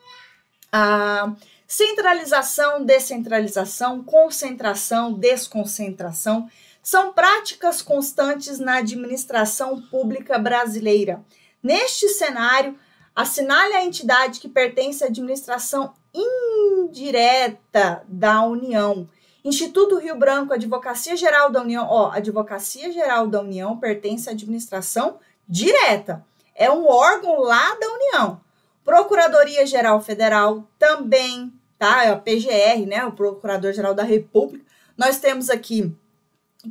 Ah, 0.72 1.34
Centralização, 1.68 2.86
descentralização, 2.86 4.02
concentração, 4.02 5.12
desconcentração 5.12 6.50
são 6.82 7.12
práticas 7.12 7.82
constantes 7.82 8.58
na 8.58 8.78
administração 8.78 9.82
pública 9.82 10.40
brasileira. 10.40 11.22
Neste 11.62 12.08
cenário, 12.08 12.80
assinale 13.14 13.74
a 13.74 13.84
entidade 13.84 14.40
que 14.40 14.48
pertence 14.48 15.04
à 15.04 15.08
administração 15.08 15.94
indireta 16.14 18.02
da 18.08 18.44
União. 18.46 19.06
Instituto 19.44 19.98
Rio 19.98 20.16
Branco, 20.16 20.54
Advocacia 20.54 21.18
Geral 21.18 21.52
da 21.52 21.62
União. 21.62 21.86
Ó, 21.90 22.12
Advocacia 22.12 22.94
Geral 22.94 23.28
da 23.28 23.42
União 23.42 23.78
pertence 23.78 24.30
à 24.30 24.32
administração 24.32 25.20
direta. 25.46 26.26
É 26.56 26.72
um 26.72 26.88
órgão 26.88 27.42
lá 27.42 27.76
da 27.76 27.88
União. 27.88 28.42
Procuradoria 28.86 29.66
Geral 29.66 30.00
Federal 30.00 30.64
também 30.80 31.57
tá? 31.78 32.06
É 32.06 32.12
a 32.12 32.18
PGR, 32.18 32.86
né? 32.88 33.06
O 33.06 33.12
Procurador-Geral 33.12 33.94
da 33.94 34.04
República. 34.04 34.66
Nós 34.98 35.20
temos 35.20 35.50
aqui 35.50 35.96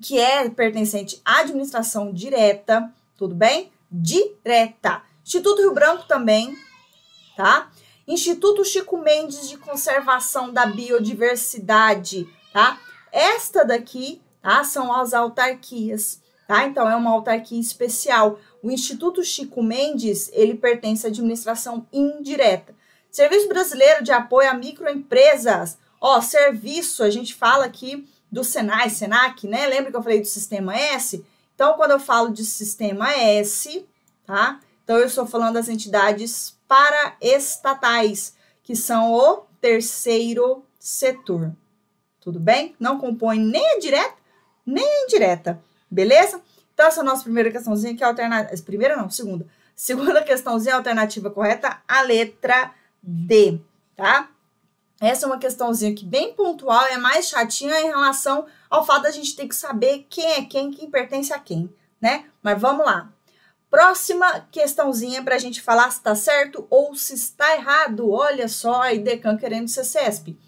que 0.03 0.19
é 0.19 0.49
pertencente 0.51 1.21
à 1.25 1.40
administração 1.40 2.12
direta, 2.12 2.92
tudo 3.16 3.35
bem? 3.35 3.71
Direta. 3.90 5.03
Instituto 5.25 5.62
Rio 5.62 5.73
Branco 5.73 6.07
também, 6.07 6.57
tá? 7.37 7.71
Instituto 8.07 8.64
Chico 8.64 8.99
Mendes 8.99 9.49
de 9.49 9.57
Conservação 9.57 10.53
da 10.53 10.66
Biodiversidade, 10.66 12.29
tá? 12.53 12.79
Esta 13.11 13.64
daqui, 13.64 14.21
tá? 14.42 14.62
São 14.62 14.92
as 14.92 15.14
autarquias, 15.14 16.21
tá? 16.47 16.66
Então 16.66 16.88
é 16.88 16.95
uma 16.95 17.11
autarquia 17.11 17.61
especial. 17.61 18.38
O 18.62 18.71
Instituto 18.71 19.25
Chico 19.25 19.62
Mendes, 19.62 20.31
ele 20.33 20.55
pertence 20.55 21.07
à 21.07 21.11
administração 21.11 21.87
indireta. 21.92 22.76
Serviço 23.16 23.48
Brasileiro 23.48 24.05
de 24.05 24.12
Apoio 24.12 24.50
a 24.50 24.52
Microempresas. 24.52 25.79
Ó, 25.98 26.20
serviço, 26.20 27.02
a 27.02 27.09
gente 27.09 27.35
fala 27.35 27.64
aqui 27.64 28.07
do 28.31 28.44
Senai, 28.44 28.90
Senac, 28.90 29.48
né? 29.48 29.66
Lembra 29.68 29.90
que 29.90 29.96
eu 29.96 30.02
falei 30.02 30.20
do 30.20 30.26
Sistema 30.26 30.76
S? 30.76 31.24
Então, 31.55 31.72
quando 31.79 31.92
eu 31.92 31.98
falo 31.98 32.29
de 32.29 32.44
Sistema 32.44 33.11
S, 33.14 33.88
tá? 34.26 34.61
Então, 34.85 34.98
eu 34.98 35.07
estou 35.07 35.26
falando 35.26 35.55
das 35.55 35.70
entidades 35.70 36.59
paraestatais, 36.68 38.35
que 38.62 38.76
são 38.76 39.14
o 39.14 39.46
terceiro 39.62 40.62
setor. 40.79 41.57
Tudo 42.20 42.38
bem? 42.38 42.76
Não 42.79 42.98
compõe 42.98 43.38
nem 43.38 43.66
a 43.76 43.79
direta, 43.79 44.14
nem 44.66 44.85
a 44.85 45.05
indireta. 45.05 45.59
Beleza? 45.90 46.38
Então, 46.74 46.87
essa 46.87 47.00
é 47.00 47.02
a 47.02 47.05
nossa 47.05 47.22
primeira 47.22 47.50
questãozinha, 47.50 47.96
que 47.96 48.05
é 48.05 48.07
alternativa. 48.07 48.62
Primeira 48.62 48.94
não, 48.94 49.09
segunda. 49.09 49.46
Segunda 49.74 50.22
questãozinha, 50.22 50.74
alternativa 50.74 51.31
correta, 51.31 51.81
a 51.88 52.02
letra 52.02 52.74
D, 53.07 53.61
tá? 53.95 54.29
Essa 55.01 55.27
é 55.27 55.29
uma 55.29 55.38
questãozinha 55.38 55.95
que 55.95 56.05
bem 56.05 56.35
pontual, 56.35 56.87
é 56.87 56.97
mais 56.97 57.29
chatinha 57.29 57.81
em 57.81 57.87
relação 57.87 58.47
ao 58.69 58.85
fato 58.85 59.03
da 59.03 59.11
gente 59.11 59.37
ter 59.37 59.47
que 59.47 59.55
saber 59.55 60.07
quem 60.09 60.33
é 60.33 60.45
quem, 60.45 60.71
quem 60.71 60.90
pertence 60.90 61.33
a 61.33 61.38
quem, 61.38 61.73
né? 62.01 62.25
Mas 62.42 62.61
vamos 62.61 62.85
lá. 62.85 63.12
Próxima 63.71 64.40
questãozinha 64.51 65.23
para 65.23 65.35
a 65.35 65.38
gente 65.38 65.61
falar 65.61 65.90
se 65.90 65.99
está 65.99 66.14
certo 66.14 66.66
ou 66.71 66.95
se 66.95 67.14
está 67.14 67.55
errado. 67.55 68.11
Olha 68.11 68.49
só, 68.49 68.81
a 68.83 68.95
Idecan 68.95 69.37
querendo 69.37 69.69
ser 69.69 69.85
CESP. 69.85 70.38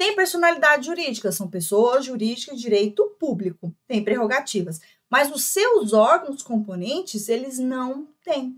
tem 0.00 0.16
personalidade 0.16 0.86
jurídica, 0.86 1.30
são 1.30 1.46
pessoas 1.46 2.06
jurídicas 2.06 2.56
de 2.56 2.62
direito 2.62 3.04
público, 3.20 3.70
têm 3.86 4.02
prerrogativas. 4.02 4.80
Mas 5.10 5.30
os 5.30 5.44
seus 5.44 5.92
órgãos 5.92 6.42
componentes, 6.42 7.28
eles 7.28 7.58
não 7.58 8.08
têm, 8.24 8.56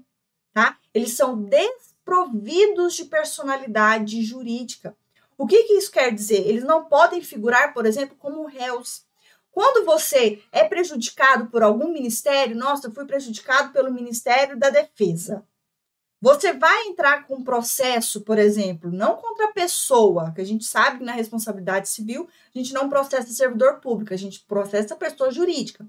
tá? 0.54 0.78
Eles 0.94 1.14
são 1.14 1.42
desprovidos 1.42 2.94
de 2.94 3.06
personalidade 3.06 4.22
jurídica. 4.22 4.96
O 5.36 5.44
que, 5.44 5.64
que 5.64 5.72
isso 5.72 5.90
quer 5.90 6.14
dizer? 6.14 6.46
Eles 6.46 6.62
não 6.62 6.84
podem 6.84 7.20
figurar, 7.20 7.74
por 7.74 7.86
exemplo, 7.86 8.14
como 8.20 8.46
réus. 8.46 9.02
Quando 9.50 9.84
você 9.84 10.40
é 10.52 10.62
prejudicado 10.62 11.46
por 11.46 11.64
algum 11.64 11.92
ministério, 11.92 12.54
nossa, 12.54 12.86
eu 12.86 12.92
fui 12.92 13.04
prejudicado 13.04 13.72
pelo 13.72 13.92
Ministério 13.92 14.56
da 14.56 14.70
Defesa. 14.70 15.44
Você 16.22 16.52
vai 16.52 16.86
entrar 16.86 17.26
com 17.26 17.34
um 17.34 17.42
processo, 17.42 18.20
por 18.20 18.38
exemplo, 18.38 18.92
não 18.92 19.16
contra 19.16 19.46
a 19.46 19.52
pessoa, 19.52 20.30
que 20.30 20.40
a 20.40 20.44
gente 20.44 20.64
sabe 20.64 20.98
que 20.98 21.04
na 21.04 21.10
responsabilidade 21.10 21.88
civil 21.88 22.28
a 22.54 22.56
gente 22.56 22.72
não 22.72 22.88
processa 22.88 23.26
servidor 23.32 23.80
público, 23.80 24.14
a 24.14 24.16
gente 24.16 24.38
processa 24.38 24.94
a 24.94 24.96
pessoa 24.96 25.32
jurídica. 25.32 25.84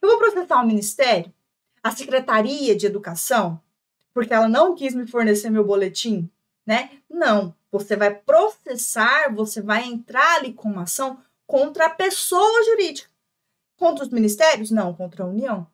Eu 0.00 0.10
vou 0.10 0.18
processar 0.18 0.62
o 0.62 0.66
ministério, 0.66 1.34
a 1.82 1.90
Secretaria 1.90 2.76
de 2.76 2.86
Educação, 2.86 3.60
porque 4.12 4.32
ela 4.32 4.46
não 4.46 4.76
quis 4.76 4.94
me 4.94 5.08
fornecer 5.08 5.50
meu 5.50 5.64
boletim, 5.64 6.30
né? 6.64 6.90
Não. 7.10 7.52
Você 7.72 7.96
vai 7.96 8.14
processar, 8.14 9.34
você 9.34 9.60
vai 9.60 9.84
entrar 9.84 10.36
ali 10.36 10.52
com 10.52 10.68
uma 10.68 10.82
ação 10.82 11.18
contra 11.48 11.86
a 11.86 11.90
pessoa 11.90 12.64
jurídica. 12.64 13.10
Contra 13.76 14.04
os 14.04 14.10
ministérios? 14.10 14.70
Não, 14.70 14.94
contra 14.94 15.24
a 15.24 15.26
União. 15.26 15.66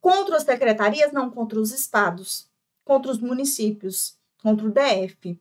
Contra 0.00 0.36
as 0.36 0.42
secretarias? 0.42 1.12
Não, 1.12 1.30
contra 1.30 1.60
os 1.60 1.70
estados. 1.70 2.48
Contra 2.86 3.10
os 3.10 3.18
municípios. 3.18 4.16
Contra 4.40 4.66
o 4.66 4.70
DF. 4.70 5.38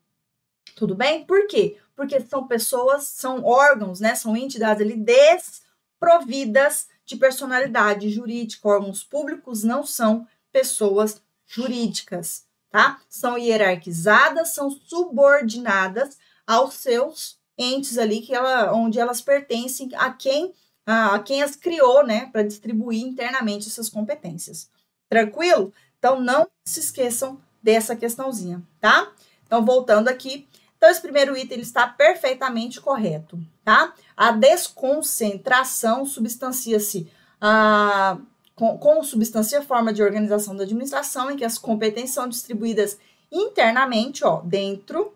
Tudo 0.76 0.96
bem? 0.96 1.24
Por 1.24 1.48
quê? 1.48 1.78
Porque 1.96 2.20
são 2.20 2.48
pessoas, 2.48 3.04
são 3.04 3.46
órgãos, 3.46 4.00
né? 4.02 4.16
São 4.16 4.36
entidades 4.36 4.82
ali 4.82 4.96
desprovidas 4.98 6.88
de 7.06 7.16
personalidade 7.16 8.10
jurídica. 8.10 8.68
Órgãos 8.68 9.04
públicos 9.04 9.64
não 9.64 9.86
são 9.86 10.28
pessoas 10.52 11.22
jurídicas, 11.46 12.48
tá? 12.72 13.00
São 13.08 13.38
hierarquizadas, 13.38 14.56
são 14.56 14.72
subordinadas 14.72 16.18
aos 16.48 16.74
seus 16.74 17.40
entes 17.58 17.98
ali 17.98 18.22
que 18.22 18.34
ela, 18.34 18.74
onde 18.74 19.00
elas 19.00 19.22
pertencem 19.22 19.90
a 19.96 20.12
quem 20.12 20.54
a, 20.86 21.18
quem 21.20 21.42
as 21.42 21.56
criou, 21.56 22.06
né, 22.06 22.28
para 22.28 22.44
distribuir 22.44 23.02
internamente 23.02 23.68
essas 23.68 23.90
competências. 23.90 24.70
Tranquilo? 25.10 25.74
Então 26.06 26.22
não 26.22 26.48
se 26.64 26.80
esqueçam 26.80 27.42
dessa 27.64 27.96
questãozinha, 27.96 28.62
tá? 28.80 29.12
Então 29.44 29.66
voltando 29.66 30.08
aqui, 30.08 30.48
então 30.78 30.88
esse 30.88 31.02
primeiro 31.02 31.36
item 31.36 31.60
está 31.60 31.88
perfeitamente 31.88 32.80
correto, 32.80 33.40
tá? 33.64 33.92
A 34.16 34.32
desconcentração 34.32 36.06
substancia-se 36.06 37.12
a 37.42 38.20
com, 38.54 38.78
com 38.78 39.04
substância 39.04 39.64
forma 39.64 39.92
de 39.92 40.04
organização 40.04 40.56
da 40.56 40.64
administração 40.64 41.32
em 41.32 41.38
que 41.38 41.44
as 41.44 41.58
competências 41.58 42.12
são 42.12 42.30
distribuídas 42.30 43.00
internamente, 43.32 44.24
ó, 44.24 44.42
dentro 44.42 45.12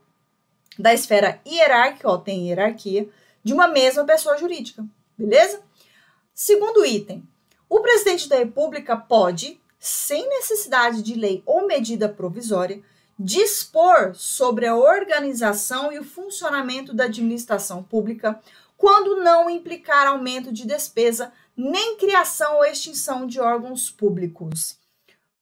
da 0.77 0.91
esfera 0.91 1.39
hierárquica, 1.45 2.09
ó, 2.09 2.17
tem 2.17 2.47
hierarquia, 2.47 3.07
de 3.43 3.53
uma 3.53 3.67
mesma 3.67 4.03
pessoa 4.05 4.39
jurídica, 4.39 4.83
beleza? 5.15 5.61
Segundo 6.33 6.83
item, 6.83 7.23
o 7.69 7.79
presidente 7.79 8.27
da 8.27 8.37
República 8.37 8.97
pode, 8.97 9.61
sem 9.79 10.27
necessidade 10.27 11.01
de 11.01 11.15
lei 11.15 11.41
ou 11.45 11.65
medida 11.65 12.09
provisória, 12.09 12.81
dispor 13.17 14.13
sobre 14.13 14.65
a 14.65 14.75
organização 14.75 15.91
e 15.91 15.99
o 15.99 16.03
funcionamento 16.03 16.93
da 16.93 17.05
administração 17.05 17.81
pública 17.81 18.39
quando 18.77 19.17
não 19.17 19.49
implicar 19.49 20.07
aumento 20.07 20.53
de 20.53 20.65
despesa 20.65 21.33
nem 21.55 21.97
criação 21.97 22.57
ou 22.57 22.65
extinção 22.65 23.27
de 23.27 23.39
órgãos 23.39 23.91
públicos. 23.91 24.77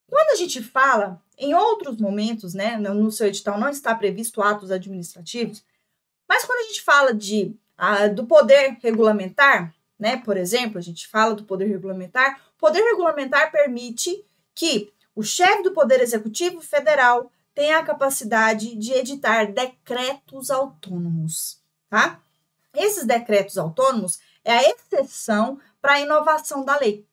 Quando 0.08 0.32
a 0.32 0.36
gente 0.36 0.63
fala, 0.63 1.21
em 1.38 1.54
outros 1.54 1.97
momentos, 1.97 2.56
né, 2.56 2.78
no 2.78 3.12
seu 3.12 3.28
edital 3.28 3.60
não 3.60 3.69
está 3.69 3.93
previsto 3.93 4.41
atos 4.41 4.71
administrativos, 4.71 5.63
mas 6.28 6.43
quando 6.45 6.60
a 6.62 6.67
gente 6.69 6.82
fala 6.82 7.13
de, 7.13 7.56
ah, 7.78 8.08
do 8.08 8.26
poder 8.26 8.78
regulamentar, 8.82 9.76
né, 10.00 10.17
por 10.17 10.36
exemplo, 10.36 10.80
a 10.80 10.82
gente 10.82 11.08
fala 11.08 11.36
do 11.36 11.43
poder 11.43 11.65
regulamentar, 11.65 12.41
poder 12.58 12.82
regulamentar 12.82 13.52
permite 13.52 14.26
que 14.57 14.91
o 15.15 15.21
chefe 15.21 15.61
do 15.61 15.71
Poder 15.71 16.01
Executivo 16.01 16.61
Federal 16.61 17.31
tenha 17.53 17.77
a 17.77 17.83
capacidade 17.83 18.75
de 18.75 18.91
editar 18.91 19.51
decretos 19.51 20.49
autônomos, 20.49 21.61
tá? 21.87 22.19
Esses 22.75 23.05
decretos 23.05 23.55
autônomos 23.57 24.19
é 24.43 24.53
a 24.53 24.69
exceção 24.69 25.59
para 25.79 25.93
a 25.93 26.01
inovação 26.01 26.65
da 26.65 26.75
lei. 26.79 27.05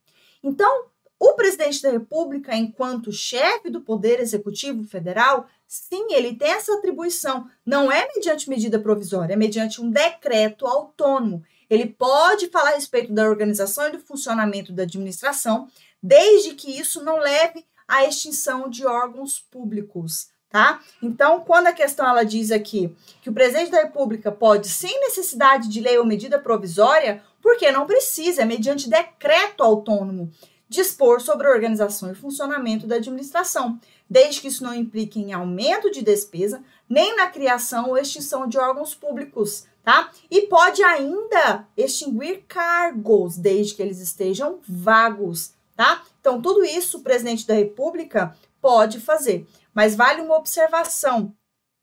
Então, 0.43 0.87
o 1.21 1.35
presidente 1.35 1.83
da 1.83 1.91
República, 1.91 2.57
enquanto 2.57 3.13
chefe 3.13 3.69
do 3.69 3.83
Poder 3.83 4.21
Executivo 4.21 4.85
Federal, 4.85 5.47
sim, 5.67 6.13
ele 6.13 6.35
tem 6.35 6.51
essa 6.51 6.75
atribuição. 6.75 7.49
Não 7.65 7.93
é 7.93 8.09
mediante 8.15 8.49
medida 8.49 8.79
provisória, 8.79 9.35
é 9.35 9.37
mediante 9.37 9.83
um 9.83 9.91
decreto 9.91 10.67
autônomo. 10.67 11.45
Ele 11.69 11.87
pode 11.87 12.49
falar 12.49 12.71
a 12.71 12.75
respeito 12.75 13.13
da 13.13 13.29
organização 13.29 13.89
e 13.89 13.93
do 13.93 13.99
funcionamento 13.99 14.73
da 14.73 14.85
administração, 14.85 15.69
desde 16.05 16.55
que 16.55 16.79
isso 16.79 17.03
não 17.03 17.19
leve 17.19 17.65
à 17.89 18.05
extinção 18.05 18.69
de 18.69 18.87
órgãos 18.87 19.41
públicos 19.41 20.29
tá? 20.55 20.81
Então, 21.03 21.41
quando 21.41 21.67
a 21.67 21.73
questão 21.73 22.09
ela 22.09 22.25
diz 22.25 22.53
aqui 22.53 22.95
que 23.21 23.29
o 23.29 23.33
presidente 23.33 23.73
da 23.73 23.83
República 23.83 24.31
pode, 24.31 24.69
sem 24.69 25.01
necessidade 25.01 25.69
de 25.69 25.81
lei 25.81 25.99
ou 25.99 26.07
medida 26.07 26.39
provisória, 26.39 27.21
porque 27.43 27.73
não 27.73 27.89
precisa, 27.89 28.43
é 28.43 28.45
mediante 28.45 28.89
decreto 28.89 29.65
autônomo, 29.65 30.31
dispor 30.69 31.21
sobre 31.21 31.49
a 31.49 31.51
organização 31.51 32.13
e 32.13 32.15
funcionamento 32.15 32.87
da 32.87 32.95
administração, 32.95 33.81
desde 34.09 34.41
que 34.41 34.47
isso 34.47 34.63
não 34.63 34.73
implique 34.73 35.19
em 35.19 35.33
aumento 35.33 35.91
de 35.91 36.03
despesa, 36.03 36.63
nem 36.89 37.17
na 37.17 37.27
criação 37.27 37.89
ou 37.89 37.99
extinção 37.99 38.47
de 38.47 38.57
órgãos 38.57 38.95
públicos, 38.95 39.67
tá? 39.83 40.13
E 40.31 40.43
pode 40.43 40.85
ainda 40.85 41.67
extinguir 41.77 42.45
cargos, 42.47 43.37
desde 43.37 43.75
que 43.75 43.83
eles 43.83 43.99
estejam 43.99 44.61
vagos, 44.69 45.53
tá? 45.77 46.05
Então, 46.21 46.41
tudo 46.41 46.65
isso 46.65 46.99
o 46.99 47.03
presidente 47.03 47.47
da 47.47 47.55
República 47.55 48.37
pode 48.61 49.01
fazer. 49.01 49.47
Mas 49.75 49.95
vale 49.95 50.23
uma 50.23 50.37
observação. 50.37 51.35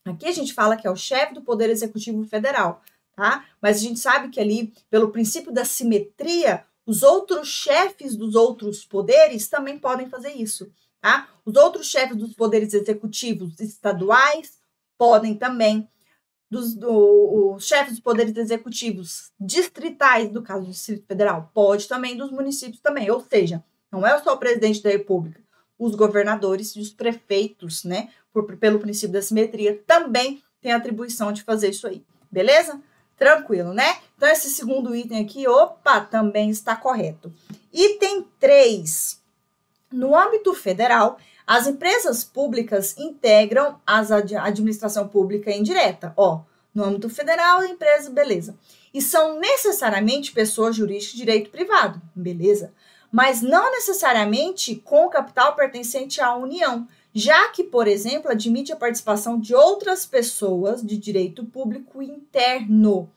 Aqui 0.06 0.26
a 0.28 0.32
gente 0.32 0.54
fala 0.54 0.76
que 0.76 0.88
é 0.88 0.92
o 0.92 0.96
chefe 0.96 1.34
do 1.34 1.42
Poder 1.42 1.70
Executivo 1.70 2.26
Federal, 2.26 2.82
tá? 3.16 3.46
Mas 3.62 3.78
a 3.78 3.80
gente 3.80 4.00
sabe 4.00 4.30
que 4.30 4.40
ali, 4.40 4.74
pelo 4.90 5.12
princípio 5.12 5.52
da 5.52 5.64
simetria, 5.64 6.66
os 6.86 7.04
outros 7.04 7.48
chefes 7.48 8.16
dos 8.16 8.34
outros 8.34 8.84
poderes 8.84 9.48
também 9.48 9.78
podem 9.78 10.10
fazer 10.10 10.32
isso, 10.32 10.72
tá? 11.00 11.30
Os 11.46 11.56
outros 11.56 11.88
chefes 11.88 12.18
dos 12.18 12.34
poderes 12.34 12.74
executivos 12.74 13.60
estaduais 13.60 14.60
podem 14.98 15.36
também, 15.36 15.88
dos 16.50 16.74
do, 16.74 17.54
os 17.56 17.66
chefes 17.66 17.94
dos 17.94 18.02
poderes 18.02 18.36
executivos 18.36 19.32
distritais, 19.40 20.30
do 20.30 20.42
caso 20.42 20.66
do 20.66 20.72
Distrito 20.72 21.06
Federal, 21.06 21.50
pode 21.54 21.88
também, 21.88 22.18
dos 22.18 22.32
municípios 22.32 22.82
também. 22.82 23.10
Ou 23.10 23.22
seja, 23.22 23.64
não 23.92 24.08
é 24.08 24.18
só 24.20 24.34
o 24.34 24.38
presidente 24.38 24.82
da 24.82 24.90
República, 24.90 25.42
os 25.78 25.96
governadores 25.96 26.76
e 26.76 26.80
os 26.80 26.92
prefeitos, 26.92 27.84
né, 27.84 28.10
por, 28.32 28.56
pelo 28.58 28.80
princípio 28.80 29.14
da 29.14 29.22
simetria, 29.22 29.82
também 29.86 30.42
têm 30.62 30.72
atribuição 30.72 31.32
de 31.32 31.44
fazer 31.44 31.70
isso 31.70 31.88
aí. 31.88 32.04
Beleza? 32.32 32.80
Tranquilo, 33.18 33.74
né? 33.74 33.98
Então, 34.16 34.30
esse 34.30 34.50
segundo 34.50 34.96
item 34.96 35.24
aqui, 35.24 35.48
opa, 35.48 36.00
também 36.00 36.50
está 36.50 36.76
correto. 36.76 37.32
Item 37.74 38.26
3. 38.40 39.20
No 39.92 40.16
âmbito 40.16 40.54
federal, 40.54 41.18
as 41.46 41.68
empresas 41.68 42.24
públicas 42.24 42.98
integram 42.98 43.80
as 43.86 44.12
ad 44.12 44.36
administração 44.36 45.08
pública 45.08 45.52
indireta. 45.52 46.14
Ó, 46.16 46.42
no 46.74 46.84
âmbito 46.84 47.10
federal, 47.10 47.64
empresa, 47.64 48.10
beleza. 48.10 48.56
E 48.94 49.02
são 49.02 49.40
necessariamente 49.40 50.32
pessoas 50.32 50.76
jurídicas 50.76 51.12
de 51.12 51.18
direito 51.18 51.50
privado, 51.50 52.02
beleza 52.16 52.72
mas 53.12 53.42
não 53.42 53.72
necessariamente 53.72 54.76
com 54.76 55.10
capital 55.10 55.56
pertencente 55.56 56.22
à 56.22 56.34
União, 56.36 56.88
já 57.14 57.50
que, 57.50 57.64
por 57.64 57.88
exemplo, 57.88 58.32
admite 58.32 58.72
a 58.72 58.78
participação 58.78 59.38
de 59.38 59.54
outras 59.54 60.06
pessoas 60.06 60.82
de 60.82 60.98
direito 60.98 61.44
público 61.44 62.02
interno. 62.02 63.12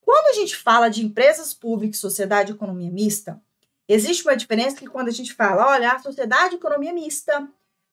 Quando 0.00 0.30
a 0.30 0.40
gente 0.40 0.56
fala 0.56 0.88
de 0.88 1.04
empresas 1.04 1.52
públicas, 1.52 1.98
sociedade 1.98 2.50
e 2.50 2.54
economia 2.54 2.90
mista, 2.90 3.40
existe 3.86 4.22
uma 4.22 4.36
diferença 4.36 4.76
que 4.76 4.86
quando 4.86 5.08
a 5.08 5.12
gente 5.12 5.34
fala, 5.34 5.68
olha, 5.68 5.92
a 5.92 5.98
sociedade 5.98 6.54
e 6.54 6.58
economia 6.58 6.94
mista 6.94 7.46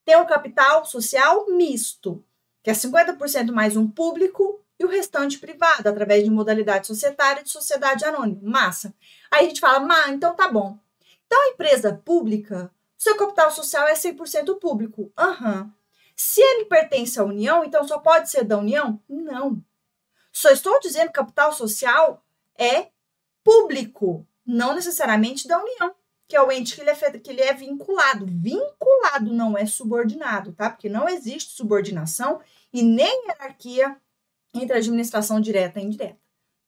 tem 0.05 0.15
um 0.15 0.25
capital 0.25 0.85
social 0.85 1.45
misto, 1.51 2.23
que 2.63 2.69
é 2.69 2.73
50% 2.73 3.51
mais 3.51 3.75
um 3.75 3.87
público 3.87 4.59
e 4.79 4.85
o 4.85 4.87
restante 4.87 5.37
privado, 5.37 5.87
através 5.87 6.23
de 6.23 6.29
modalidade 6.29 6.87
societária 6.87 7.41
e 7.41 7.43
de 7.43 7.49
sociedade 7.49 8.05
anônima. 8.05 8.39
Massa. 8.41 8.93
Aí 9.29 9.45
a 9.45 9.49
gente 9.49 9.59
fala, 9.59 9.79
mas 9.81 10.11
então 10.11 10.33
tá 10.33 10.49
bom. 10.49 10.79
Então, 11.27 11.39
a 11.43 11.49
empresa 11.49 11.93
pública, 11.93 12.71
seu 12.97 13.17
capital 13.17 13.51
social 13.51 13.87
é 13.87 13.93
100% 13.93 14.57
público. 14.59 15.11
Aham. 15.17 15.61
Uhum. 15.63 15.71
Se 16.15 16.41
ele 16.41 16.65
pertence 16.65 17.19
à 17.19 17.23
União, 17.23 17.63
então 17.63 17.87
só 17.87 17.97
pode 17.97 18.29
ser 18.29 18.43
da 18.43 18.57
União? 18.57 19.01
Não. 19.07 19.63
Só 20.31 20.49
estou 20.49 20.79
dizendo 20.79 21.07
que 21.07 21.13
capital 21.13 21.53
social 21.53 22.25
é 22.57 22.89
público, 23.41 24.27
não 24.45 24.75
necessariamente 24.75 25.47
da 25.47 25.57
União, 25.57 25.95
que 26.27 26.35
é 26.35 26.41
o 26.41 26.51
ente 26.51 26.75
que 26.75 26.81
ele 26.81 26.89
é, 26.89 26.95
que 26.95 27.29
ele 27.29 27.41
é 27.41 27.53
vinculado. 27.53 28.25
Vinculado 28.25 29.31
não 29.31 29.57
é 29.57 29.65
subordinado, 29.65 30.51
tá? 30.51 30.69
Porque 30.69 30.89
não 30.89 31.07
existe 31.07 31.53
subordinação 31.53 32.41
e 32.73 32.83
nem 32.83 33.27
hierarquia 33.27 33.97
entre 34.53 34.77
administração 34.77 35.39
direta 35.39 35.79
e 35.79 35.83
indireta. 35.83 36.19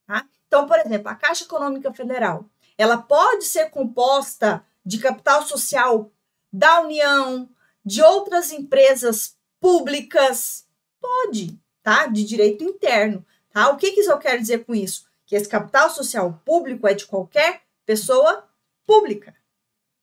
Tá? 0.06 0.26
Então, 0.46 0.66
por 0.66 0.78
exemplo, 0.78 1.08
a 1.08 1.14
Caixa 1.14 1.44
Econômica 1.44 1.92
Federal, 1.92 2.44
ela 2.76 2.98
pode 2.98 3.44
ser 3.44 3.70
composta 3.70 4.64
de 4.84 4.98
capital 4.98 5.46
social 5.46 6.10
da 6.52 6.80
União, 6.80 7.48
de 7.84 8.02
outras 8.02 8.52
empresas 8.52 9.36
públicas, 9.60 10.66
pode, 11.00 11.58
tá? 11.82 12.06
De 12.06 12.24
direito 12.24 12.64
interno, 12.64 13.24
tá? 13.50 13.70
O 13.70 13.76
que, 13.76 13.92
que 13.92 14.00
eu 14.00 14.18
quero 14.18 14.40
dizer 14.40 14.64
com 14.64 14.74
isso? 14.74 15.08
Que 15.24 15.36
esse 15.36 15.48
capital 15.48 15.90
social 15.90 16.40
público 16.44 16.86
é 16.86 16.94
de 16.94 17.06
qualquer 17.06 17.62
pessoa 17.86 18.48
pública. 18.86 19.34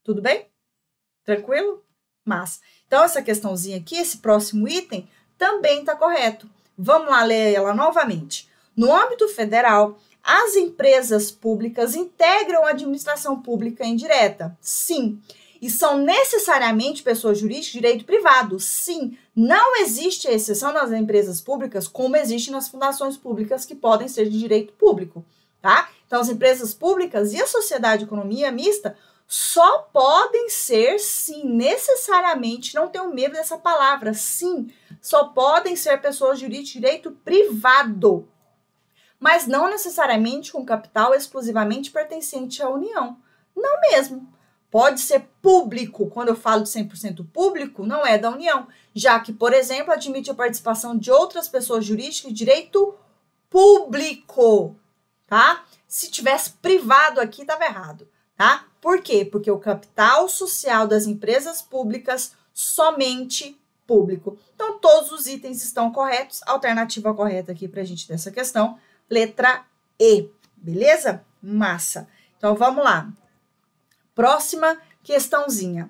Tudo 0.03 0.21
bem? 0.21 0.47
Tranquilo? 1.23 1.85
Mas, 2.25 2.61
então 2.87 3.03
essa 3.03 3.21
questãozinha 3.21 3.77
aqui, 3.77 3.95
esse 3.97 4.17
próximo 4.17 4.67
item, 4.67 5.09
também 5.37 5.81
está 5.81 5.95
correto. 5.95 6.49
Vamos 6.81 7.09
lá 7.09 7.23
ler 7.25 7.53
ela 7.53 7.73
novamente. 7.73 8.47
No 8.73 8.95
âmbito 8.95 9.27
federal, 9.27 9.99
as 10.23 10.55
empresas 10.55 11.29
públicas 11.29 11.93
integram 11.93 12.65
a 12.65 12.69
administração 12.69 13.41
pública 13.41 13.85
indireta? 13.85 14.57
Sim. 14.61 15.19
E 15.61 15.69
são 15.69 15.97
necessariamente 15.97 17.03
pessoas 17.03 17.37
jurídicas 17.37 17.65
de 17.65 17.73
direito 17.73 18.05
privado? 18.05 18.57
Sim. 18.61 19.17
Não 19.35 19.75
existe 19.81 20.29
exceção 20.29 20.71
nas 20.71 20.89
empresas 20.93 21.41
públicas, 21.41 21.85
como 21.85 22.15
existe 22.15 22.49
nas 22.49 22.69
fundações 22.69 23.17
públicas 23.17 23.65
que 23.65 23.75
podem 23.75 24.07
ser 24.07 24.29
de 24.29 24.39
direito 24.39 24.71
público, 24.71 25.25
tá? 25.61 25.89
Então, 26.07 26.21
as 26.21 26.29
empresas 26.29 26.73
públicas 26.73 27.33
e 27.33 27.41
a 27.41 27.45
sociedade 27.45 27.99
de 27.99 28.05
economia 28.05 28.53
mista 28.53 28.95
só 29.27 29.79
podem 29.93 30.49
ser, 30.49 30.97
sim, 30.97 31.43
necessariamente, 31.43 32.73
não 32.73 32.87
tenham 32.87 33.13
medo 33.13 33.33
dessa 33.33 33.57
palavra, 33.57 34.13
sim, 34.13 34.71
só 35.01 35.25
podem 35.25 35.75
ser 35.75 36.01
pessoas 36.01 36.39
de 36.39 36.47
direito 36.63 37.11
privado 37.11 38.27
mas 39.19 39.45
não 39.45 39.69
necessariamente 39.69 40.51
com 40.51 40.65
capital 40.65 41.13
exclusivamente 41.13 41.91
pertencente 41.91 42.63
à 42.63 42.69
União. 42.69 43.17
Não 43.55 43.81
mesmo. 43.81 44.31
Pode 44.71 45.01
ser 45.01 45.27
público, 45.41 46.09
quando 46.09 46.29
eu 46.29 46.35
falo 46.35 46.63
de 46.63 46.69
100% 46.69 47.27
público, 47.33 47.85
não 47.85 48.05
é 48.05 48.17
da 48.17 48.29
União, 48.29 48.67
já 48.93 49.19
que, 49.19 49.33
por 49.33 49.51
exemplo, 49.51 49.91
admite 49.91 50.29
a 50.29 50.35
participação 50.35 50.95
de 50.95 51.11
outras 51.11 51.49
pessoas 51.49 51.83
jurídicas 51.83 52.29
de 52.29 52.37
direito 52.37 52.95
público, 53.49 54.75
tá? 55.25 55.65
Se 55.87 56.11
tivesse 56.11 56.51
privado 56.51 57.19
aqui, 57.19 57.41
estava 57.41 57.65
errado, 57.65 58.07
tá? 58.37 58.67
Por 58.79 59.01
quê? 59.01 59.25
Porque 59.25 59.49
o 59.49 59.59
capital 59.59 60.29
social 60.29 60.87
das 60.87 61.07
empresas 61.07 61.63
públicas 61.63 62.33
somente 62.53 63.58
público. 63.89 64.37
Então, 64.53 64.77
todos 64.77 65.11
os 65.11 65.25
itens 65.25 65.63
estão 65.63 65.91
corretos. 65.91 66.41
Alternativa 66.45 67.11
correta 67.11 67.51
aqui 67.51 67.67
para 67.67 67.81
a 67.81 67.83
gente 67.83 68.07
dessa 68.07 68.29
questão 68.29 68.77
letra 69.09 69.65
E, 69.99 70.29
beleza? 70.55 71.25
Massa. 71.41 72.07
Então 72.37 72.55
vamos 72.55 72.83
lá. 72.83 73.11
Próxima 74.13 74.77
questãozinha. 75.01 75.89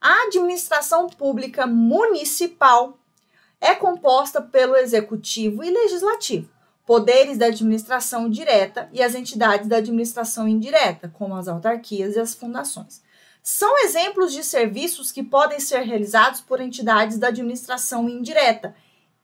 A 0.00 0.26
administração 0.26 1.08
pública 1.08 1.66
municipal 1.66 2.96
é 3.60 3.74
composta 3.74 4.40
pelo 4.40 4.76
executivo 4.76 5.64
e 5.64 5.70
legislativo, 5.70 6.50
poderes 6.86 7.38
da 7.38 7.46
administração 7.46 8.28
direta 8.28 8.88
e 8.92 9.02
as 9.02 9.14
entidades 9.14 9.66
da 9.66 9.78
administração 9.78 10.46
indireta, 10.46 11.08
como 11.08 11.34
as 11.34 11.48
autarquias 11.48 12.14
e 12.14 12.20
as 12.20 12.34
fundações. 12.34 13.02
São 13.46 13.78
exemplos 13.84 14.32
de 14.32 14.42
serviços 14.42 15.12
que 15.12 15.22
podem 15.22 15.60
ser 15.60 15.80
realizados 15.80 16.40
por 16.40 16.62
entidades 16.62 17.18
da 17.18 17.28
administração 17.28 18.08
indireta, 18.08 18.74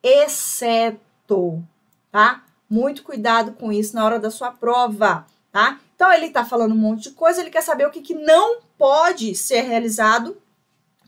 exceto, 0.02 1.64
tá? 2.12 2.44
Muito 2.68 3.02
cuidado 3.02 3.52
com 3.52 3.72
isso 3.72 3.96
na 3.96 4.04
hora 4.04 4.20
da 4.20 4.30
sua 4.30 4.50
prova, 4.50 5.26
tá? 5.50 5.80
Então, 5.96 6.12
ele 6.12 6.26
está 6.26 6.44
falando 6.44 6.72
um 6.72 6.78
monte 6.78 7.04
de 7.04 7.12
coisa, 7.12 7.40
ele 7.40 7.48
quer 7.48 7.62
saber 7.62 7.86
o 7.86 7.90
que, 7.90 8.02
que 8.02 8.14
não 8.14 8.60
pode 8.76 9.34
ser 9.34 9.62
realizado 9.62 10.36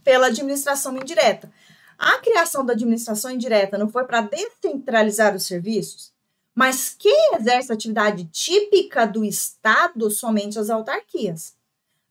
pela 0.02 0.28
administração 0.28 0.96
indireta. 0.96 1.52
A 1.98 2.16
criação 2.16 2.64
da 2.64 2.72
administração 2.72 3.30
indireta 3.30 3.76
não 3.76 3.90
foi 3.90 4.04
para 4.04 4.22
descentralizar 4.22 5.36
os 5.36 5.44
serviços, 5.44 6.14
mas 6.54 6.96
quem 6.98 7.34
exerce 7.34 7.70
atividade 7.70 8.24
típica 8.32 9.04
do 9.04 9.22
Estado 9.22 10.10
somente 10.10 10.58
as 10.58 10.70
autarquias. 10.70 11.60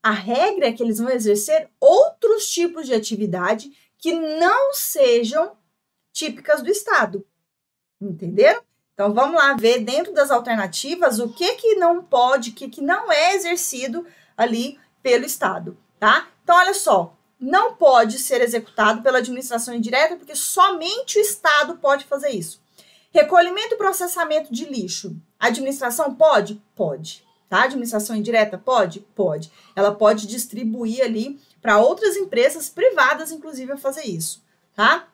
A 0.02 0.10
regra 0.10 0.66
é 0.66 0.72
que 0.72 0.82
eles 0.82 0.98
vão 0.98 1.10
exercer 1.10 1.70
outros 1.80 2.48
tipos 2.48 2.86
de 2.86 2.94
atividade 2.94 3.70
que 3.96 4.12
não 4.12 4.74
sejam 4.74 5.56
típicas 6.12 6.60
do 6.60 6.70
Estado. 6.70 7.24
Entenderam? 8.00 8.62
Então 8.94 9.14
vamos 9.14 9.36
lá 9.36 9.54
ver 9.54 9.80
dentro 9.80 10.12
das 10.12 10.30
alternativas 10.30 11.18
o 11.18 11.32
que 11.32 11.54
que 11.54 11.76
não 11.76 12.02
pode, 12.02 12.50
o 12.50 12.54
que 12.54 12.68
que 12.68 12.82
não 12.82 13.10
é 13.10 13.34
exercido 13.34 14.06
ali 14.36 14.78
pelo 15.02 15.24
Estado, 15.24 15.78
tá? 15.98 16.28
Então 16.42 16.56
olha 16.56 16.74
só, 16.74 17.16
não 17.38 17.74
pode 17.74 18.18
ser 18.18 18.40
executado 18.40 19.02
pela 19.02 19.18
administração 19.18 19.74
indireta 19.74 20.16
porque 20.16 20.34
somente 20.34 21.18
o 21.18 21.20
Estado 21.20 21.76
pode 21.78 22.04
fazer 22.04 22.30
isso. 22.30 22.60
Recolhimento 23.10 23.74
e 23.74 23.78
processamento 23.78 24.52
de 24.52 24.64
lixo. 24.64 25.16
A 25.38 25.48
administração 25.48 26.14
pode? 26.14 26.62
Pode. 26.74 27.24
Tá? 27.52 27.64
Administração 27.64 28.16
indireta 28.16 28.56
pode? 28.56 29.00
Pode. 29.14 29.52
Ela 29.76 29.94
pode 29.94 30.26
distribuir 30.26 31.04
ali 31.04 31.38
para 31.60 31.78
outras 31.80 32.16
empresas 32.16 32.70
privadas, 32.70 33.30
inclusive, 33.30 33.72
a 33.72 33.76
fazer 33.76 34.06
isso, 34.06 34.42
tá? 34.74 35.06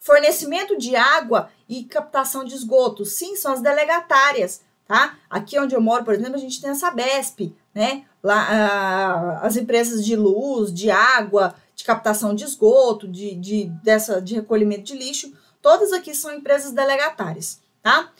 Fornecimento 0.00 0.78
de 0.78 0.96
água 0.96 1.50
e 1.68 1.84
captação 1.84 2.42
de 2.42 2.54
esgoto. 2.54 3.04
Sim, 3.04 3.36
são 3.36 3.52
as 3.52 3.60
delegatárias, 3.60 4.62
tá? 4.88 5.18
Aqui 5.28 5.60
onde 5.60 5.74
eu 5.74 5.80
moro, 5.82 6.04
por 6.04 6.14
exemplo, 6.14 6.36
a 6.36 6.38
gente 6.38 6.58
tem 6.58 6.70
a 6.70 6.74
Sabesp, 6.74 7.54
né? 7.74 8.06
Lá, 8.22 8.46
ah, 8.48 9.40
as 9.42 9.54
empresas 9.54 10.02
de 10.02 10.16
luz, 10.16 10.72
de 10.72 10.90
água, 10.90 11.54
de 11.76 11.84
captação 11.84 12.34
de 12.34 12.44
esgoto, 12.44 13.06
de, 13.06 13.34
de, 13.34 13.64
dessa, 13.84 14.22
de 14.22 14.36
recolhimento 14.36 14.84
de 14.84 14.94
lixo, 14.94 15.30
todas 15.60 15.92
aqui 15.92 16.14
são 16.14 16.32
empresas 16.32 16.72
delegatárias, 16.72 17.60
tá? 17.82 18.10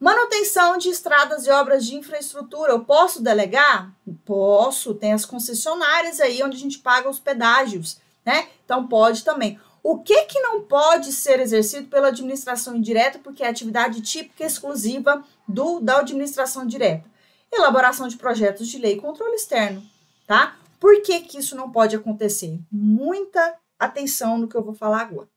Manutenção 0.00 0.78
de 0.78 0.88
estradas 0.88 1.46
e 1.46 1.50
obras 1.50 1.84
de 1.84 1.94
infraestrutura, 1.94 2.72
eu 2.72 2.82
posso 2.82 3.22
delegar? 3.22 3.94
Posso, 4.24 4.94
tem 4.94 5.12
as 5.12 5.26
concessionárias 5.26 6.20
aí 6.20 6.42
onde 6.42 6.56
a 6.56 6.60
gente 6.60 6.78
paga 6.78 7.10
os 7.10 7.18
pedágios, 7.18 8.00
né? 8.24 8.48
Então 8.64 8.86
pode 8.86 9.22
também. 9.22 9.60
O 9.82 9.98
que, 9.98 10.22
que 10.22 10.40
não 10.40 10.62
pode 10.62 11.12
ser 11.12 11.38
exercido 11.38 11.88
pela 11.88 12.08
administração 12.08 12.74
indireta, 12.74 13.18
porque 13.18 13.42
é 13.42 13.48
atividade 13.48 14.00
típica 14.00 14.42
exclusiva 14.42 15.22
do, 15.46 15.80
da 15.80 15.98
administração 15.98 16.66
direta? 16.66 17.04
Elaboração 17.52 18.08
de 18.08 18.16
projetos 18.16 18.68
de 18.68 18.78
lei 18.78 18.94
e 18.94 19.00
controle 19.00 19.34
externo, 19.34 19.82
tá? 20.26 20.56
Por 20.78 21.02
que, 21.02 21.20
que 21.20 21.38
isso 21.38 21.54
não 21.54 21.70
pode 21.70 21.94
acontecer? 21.94 22.58
Muita 22.72 23.54
atenção 23.78 24.38
no 24.38 24.48
que 24.48 24.56
eu 24.56 24.62
vou 24.62 24.72
falar 24.72 25.02
agora. 25.02 25.28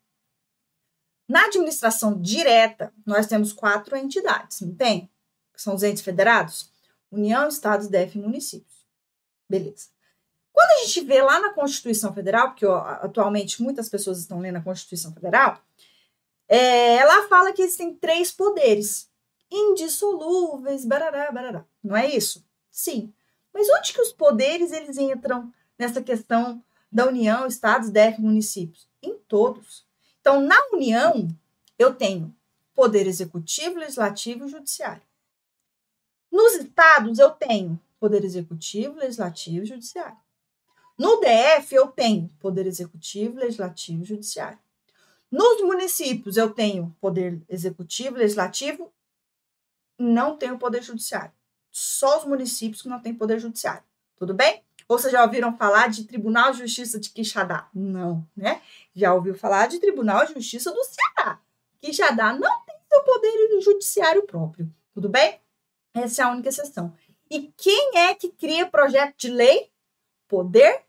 Na 1.27 1.45
administração 1.45 2.19
direta, 2.19 2.93
nós 3.05 3.27
temos 3.27 3.53
quatro 3.53 3.95
entidades, 3.95 4.61
não 4.61 4.75
tem? 4.75 5.09
São 5.55 5.75
os 5.75 5.83
entes 5.83 6.03
federados? 6.03 6.69
União, 7.11 7.47
Estados, 7.47 7.87
DF 7.87 8.17
e 8.17 8.21
municípios. 8.21 8.85
Beleza. 9.47 9.87
Quando 10.51 10.69
a 10.71 10.85
gente 10.85 11.01
vê 11.01 11.21
lá 11.21 11.39
na 11.39 11.53
Constituição 11.53 12.13
Federal, 12.13 12.49
porque 12.49 12.65
ó, 12.65 12.77
atualmente 12.77 13.61
muitas 13.61 13.89
pessoas 13.89 14.19
estão 14.19 14.39
lendo 14.39 14.57
a 14.57 14.61
Constituição 14.61 15.13
Federal, 15.13 15.59
é, 16.47 16.95
ela 16.97 17.27
fala 17.27 17.53
que 17.53 17.61
existem 17.61 17.95
três 17.95 18.31
poderes 18.31 19.09
indissolúveis, 19.51 20.85
barará, 20.85 21.31
barará. 21.31 21.65
Não 21.83 21.95
é 21.95 22.07
isso? 22.07 22.45
Sim. 22.69 23.13
Mas 23.53 23.67
onde 23.69 23.93
que 23.93 24.01
os 24.01 24.11
poderes 24.11 24.71
eles 24.71 24.97
entram 24.97 25.51
nessa 25.77 26.01
questão 26.01 26.63
da 26.91 27.07
União, 27.07 27.45
Estados, 27.45 27.89
DF, 27.89 28.19
municípios? 28.19 28.87
Em 29.01 29.15
todos. 29.27 29.85
Então, 30.23 30.39
na 30.39 30.55
União, 30.71 31.27
eu 31.77 31.93
tenho 31.93 32.33
poder 32.73 33.07
executivo, 33.07 33.77
legislativo 33.77 34.45
e 34.45 34.47
judiciário. 34.47 35.01
Nos 36.31 36.53
estados, 36.53 37.19
eu 37.19 37.29
tenho 37.31 37.77
poder 37.99 38.23
executivo, 38.23 38.95
legislativo 38.95 39.65
e 39.65 39.67
judiciário. 39.67 40.15
No 40.97 41.19
DF, 41.19 41.75
eu 41.75 41.87
tenho 41.87 42.29
poder 42.39 42.65
executivo, 42.65 43.37
legislativo 43.37 44.03
e 44.03 44.05
judiciário. 44.05 44.57
Nos 45.29 45.61
municípios, 45.61 46.37
eu 46.37 46.51
tenho 46.53 46.95
poder 47.01 47.41
executivo, 47.49 48.15
legislativo, 48.15 48.93
não 49.99 50.37
tenho 50.37 50.57
poder 50.57 50.81
judiciário. 50.81 51.33
Só 51.69 52.19
os 52.19 52.25
municípios 52.25 52.81
que 52.81 52.87
não 52.87 53.01
têm 53.01 53.13
poder 53.13 53.39
judiciário. 53.39 53.83
Tudo 54.15 54.33
bem? 54.33 54.63
Vocês 54.87 55.11
já 55.11 55.23
ouviram 55.23 55.55
falar 55.55 55.87
de 55.89 56.03
Tribunal 56.03 56.51
de 56.51 56.59
Justiça 56.59 56.99
de 56.99 57.09
Quixadá? 57.09 57.67
Não, 57.73 58.27
né? 58.35 58.61
Já 58.95 59.13
ouviu 59.13 59.35
falar 59.35 59.67
de 59.67 59.79
Tribunal 59.79 60.25
de 60.25 60.33
Justiça 60.33 60.71
do 60.71 60.83
Ceará. 60.83 61.39
Quixadá 61.81 62.33
não 62.33 62.65
tem 62.65 62.75
seu 62.89 63.03
poder 63.03 63.61
judiciário 63.61 64.23
próprio. 64.23 64.73
Tudo 64.93 65.09
bem? 65.09 65.39
Essa 65.93 66.21
é 66.21 66.25
a 66.25 66.31
única 66.31 66.49
exceção. 66.49 66.93
E 67.29 67.51
quem 67.57 67.97
é 67.97 68.13
que 68.13 68.29
cria 68.29 68.65
projeto 68.65 69.15
de 69.17 69.29
lei? 69.29 69.73
poder 70.33 70.81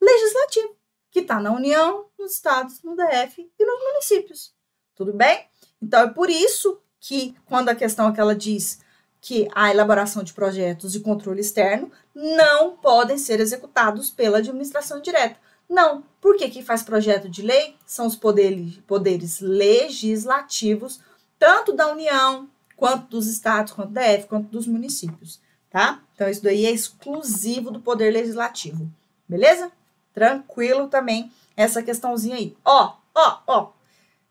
legislativo, 0.00 0.76
que 1.10 1.18
está 1.18 1.40
na 1.40 1.50
União, 1.50 2.06
nos 2.16 2.34
estados, 2.34 2.80
no 2.84 2.94
DF 2.94 3.50
e 3.58 3.64
nos 3.64 3.80
municípios. 3.80 4.54
Tudo 4.94 5.12
bem? 5.12 5.44
Então 5.82 6.02
é 6.02 6.08
por 6.08 6.30
isso 6.30 6.80
que, 7.00 7.34
quando 7.46 7.68
a 7.68 7.74
questão 7.74 8.08
é 8.08 8.12
que 8.12 8.20
ela 8.20 8.34
diz 8.34 8.80
que 9.20 9.48
a 9.56 9.72
elaboração 9.72 10.22
de 10.22 10.32
projetos 10.32 10.92
de 10.92 11.00
controle 11.00 11.40
externo 11.40 11.90
não 12.14 12.76
podem 12.76 13.16
ser 13.18 13.40
executados 13.40 14.10
pela 14.10 14.38
administração 14.38 15.00
direta. 15.00 15.36
Não, 15.68 16.04
porque 16.20 16.50
quem 16.50 16.62
faz 16.62 16.82
projeto 16.82 17.28
de 17.28 17.42
lei 17.42 17.76
são 17.86 18.06
os 18.06 18.14
poderes, 18.14 18.76
poderes 18.86 19.40
legislativos, 19.40 21.00
tanto 21.38 21.72
da 21.72 21.90
União, 21.90 22.48
quanto 22.76 23.06
dos 23.08 23.26
estados, 23.26 23.72
quanto 23.72 23.90
da 23.90 24.02
F, 24.02 24.26
quanto 24.26 24.48
dos 24.48 24.66
municípios, 24.66 25.40
tá? 25.70 26.02
Então, 26.14 26.28
isso 26.28 26.42
daí 26.42 26.66
é 26.66 26.70
exclusivo 26.70 27.70
do 27.70 27.80
poder 27.80 28.12
legislativo, 28.12 28.90
beleza? 29.28 29.72
Tranquilo 30.12 30.88
também 30.88 31.32
essa 31.56 31.82
questãozinha 31.82 32.36
aí. 32.36 32.56
Ó, 32.64 32.94
ó, 33.14 33.38
ó, 33.46 33.70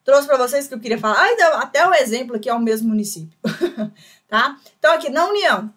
trouxe 0.04 0.28
para 0.28 0.38
vocês 0.38 0.68
que 0.68 0.74
eu 0.74 0.80
queria 0.80 1.00
falar, 1.00 1.18
ah, 1.18 1.60
até 1.60 1.88
o 1.88 1.94
exemplo 1.94 2.36
aqui 2.36 2.50
é 2.50 2.54
o 2.54 2.60
mesmo 2.60 2.90
município, 2.90 3.38
tá? 4.28 4.60
Então, 4.78 4.94
aqui 4.94 5.10
na 5.10 5.26
União, 5.28 5.74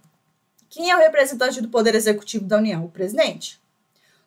quem 0.74 0.90
é 0.90 0.96
o 0.96 0.98
representante 0.98 1.60
do 1.60 1.68
Poder 1.68 1.94
Executivo 1.94 2.46
da 2.46 2.56
União? 2.56 2.84
O 2.84 2.90
presidente. 2.90 3.62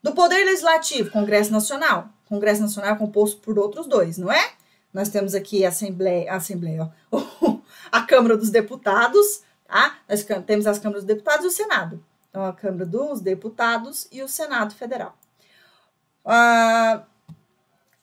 Do 0.02 0.14
Poder 0.14 0.46
Legislativo, 0.46 1.12
Congresso 1.12 1.52
Nacional. 1.52 2.08
Congresso 2.24 2.62
Nacional 2.62 2.96
é 2.96 2.98
composto 2.98 3.42
por 3.42 3.60
outros 3.60 3.86
dois, 3.86 4.18
não 4.18 4.32
é? 4.32 4.54
Nós 4.94 5.10
temos 5.10 5.36
aqui 5.36 5.66
a 5.66 5.70
Assembleia, 5.70 6.32
a 6.32 6.38
Assembleia, 6.38 6.90
ó, 7.12 7.22
a 7.92 8.02
Câmara 8.04 8.38
dos 8.38 8.50
Deputados, 8.50 9.42
tá? 9.68 9.98
Nós 10.08 10.26
temos 10.46 10.66
as 10.66 10.80
Câmaras 10.80 11.04
dos 11.04 11.14
Deputados 11.14 11.44
e 11.44 11.48
o 11.50 11.52
Senado. 11.52 12.02
Então, 12.30 12.46
a 12.46 12.54
Câmara 12.54 12.86
dos 12.86 13.20
Deputados 13.20 14.08
e 14.10 14.24
o 14.24 14.30
Senado 14.30 14.74
Federal. 14.74 15.18
Ah, 16.24 17.04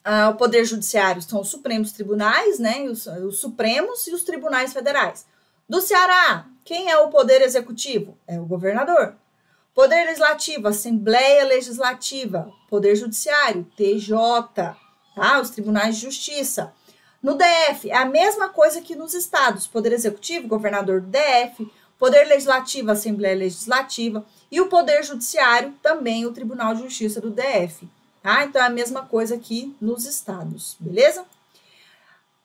ah, 0.05 0.29
o 0.29 0.35
Poder 0.35 0.67
Judiciário 0.67 1.23
são 1.23 1.41
os 1.41 1.49
Supremos 1.49 1.93
Tribunais, 1.93 2.59
né? 2.59 2.83
Os, 2.83 3.07
os 3.07 3.39
Supremos 3.39 4.07
e 4.07 4.13
os 4.13 4.23
Tribunais 4.23 4.75
Federais. 4.75 5.25
Do 5.67 5.81
Ceará, 5.81 6.47
quem 6.63 6.91
é 6.91 6.99
o 6.99 7.09
Poder 7.09 7.41
Executivo? 7.41 8.19
É 8.27 8.39
o 8.39 8.45
governador. 8.45 9.17
Poder 9.75 10.05
Legislativo, 10.05 10.69
Assembleia 10.69 11.45
Legislativa. 11.47 12.53
Poder 12.69 12.95
Judiciário, 12.95 13.67
TJ, 13.75 14.15
tá? 15.17 15.41
Os 15.41 15.49
Tribunais 15.49 15.97
de 15.97 16.03
Justiça. 16.03 16.75
No 17.23 17.35
DF, 17.35 17.91
é 17.91 17.97
a 17.97 18.05
mesma 18.05 18.51
coisa 18.51 18.83
que 18.83 18.95
nos 18.95 19.15
estados. 19.15 19.67
Poder 19.67 19.95
Executivo, 19.95 20.47
governador 20.47 21.01
do 21.01 21.09
DF. 21.09 21.67
Poder 21.99 22.25
Legislativo, 22.25 22.91
Assembleia 22.91 23.35
Legislativa. 23.35 24.23
E 24.51 24.61
o 24.61 24.69
Poder 24.69 25.03
Judiciário, 25.03 25.73
também 25.83 26.27
o 26.27 26.33
Tribunal 26.33 26.75
de 26.75 26.83
Justiça 26.83 27.23
do 27.23 27.31
DF. 27.31 27.89
Tá? 28.23 28.45
Então 28.45 28.61
é 28.61 28.67
a 28.67 28.71
mesma 28.71 29.07
coisa 29.07 29.35
aqui 29.35 29.75
nos 29.81 30.05
estados, 30.05 30.77
beleza? 30.79 31.25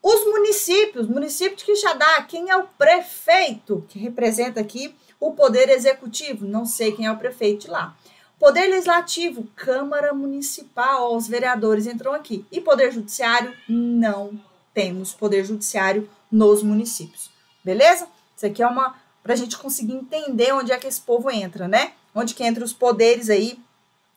Os 0.01 0.25
municípios, 0.25 1.07
município 1.07 1.57
de 1.57 1.65
Quixadá, 1.65 2.23
quem 2.23 2.49
é 2.49 2.55
o 2.55 2.67
prefeito 2.77 3.85
que 3.89 3.99
representa 3.99 4.59
aqui 4.61 4.95
o 5.19 5.33
poder 5.33 5.69
executivo? 5.69 6.45
Não 6.45 6.65
sei 6.65 6.93
quem 6.93 7.05
é 7.05 7.11
o 7.11 7.17
prefeito 7.17 7.65
de 7.65 7.71
lá. 7.71 7.95
Poder 8.39 8.67
legislativo, 8.67 9.45
Câmara 9.55 10.13
Municipal, 10.13 11.13
os 11.13 11.27
vereadores 11.27 11.85
entram 11.85 12.13
aqui. 12.13 12.45
E 12.49 12.61
poder 12.61 12.93
judiciário, 12.93 13.53
não 13.67 14.39
temos 14.73 15.11
poder 15.11 15.43
judiciário 15.43 16.09
nos 16.31 16.63
municípios. 16.63 17.29
Beleza? 17.61 18.07
Isso 18.37 18.45
aqui 18.45 18.63
é 18.63 18.67
uma 18.67 18.95
para 19.21 19.33
a 19.33 19.35
gente 19.35 19.57
conseguir 19.57 19.93
entender 19.93 20.53
onde 20.53 20.71
é 20.71 20.77
que 20.77 20.87
esse 20.87 21.01
povo 21.01 21.29
entra, 21.29 21.67
né? 21.67 21.91
Onde 22.15 22.33
que 22.33 22.43
entra 22.43 22.63
os 22.63 22.71
poderes 22.71 23.29
aí 23.29 23.59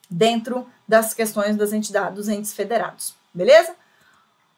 dentro 0.09 0.65
das 0.87 1.13
questões 1.13 1.57
das 1.57 1.73
entidades, 1.73 2.15
dos 2.15 2.29
entes 2.29 2.53
federados. 2.53 3.13
Beleza? 3.33 3.75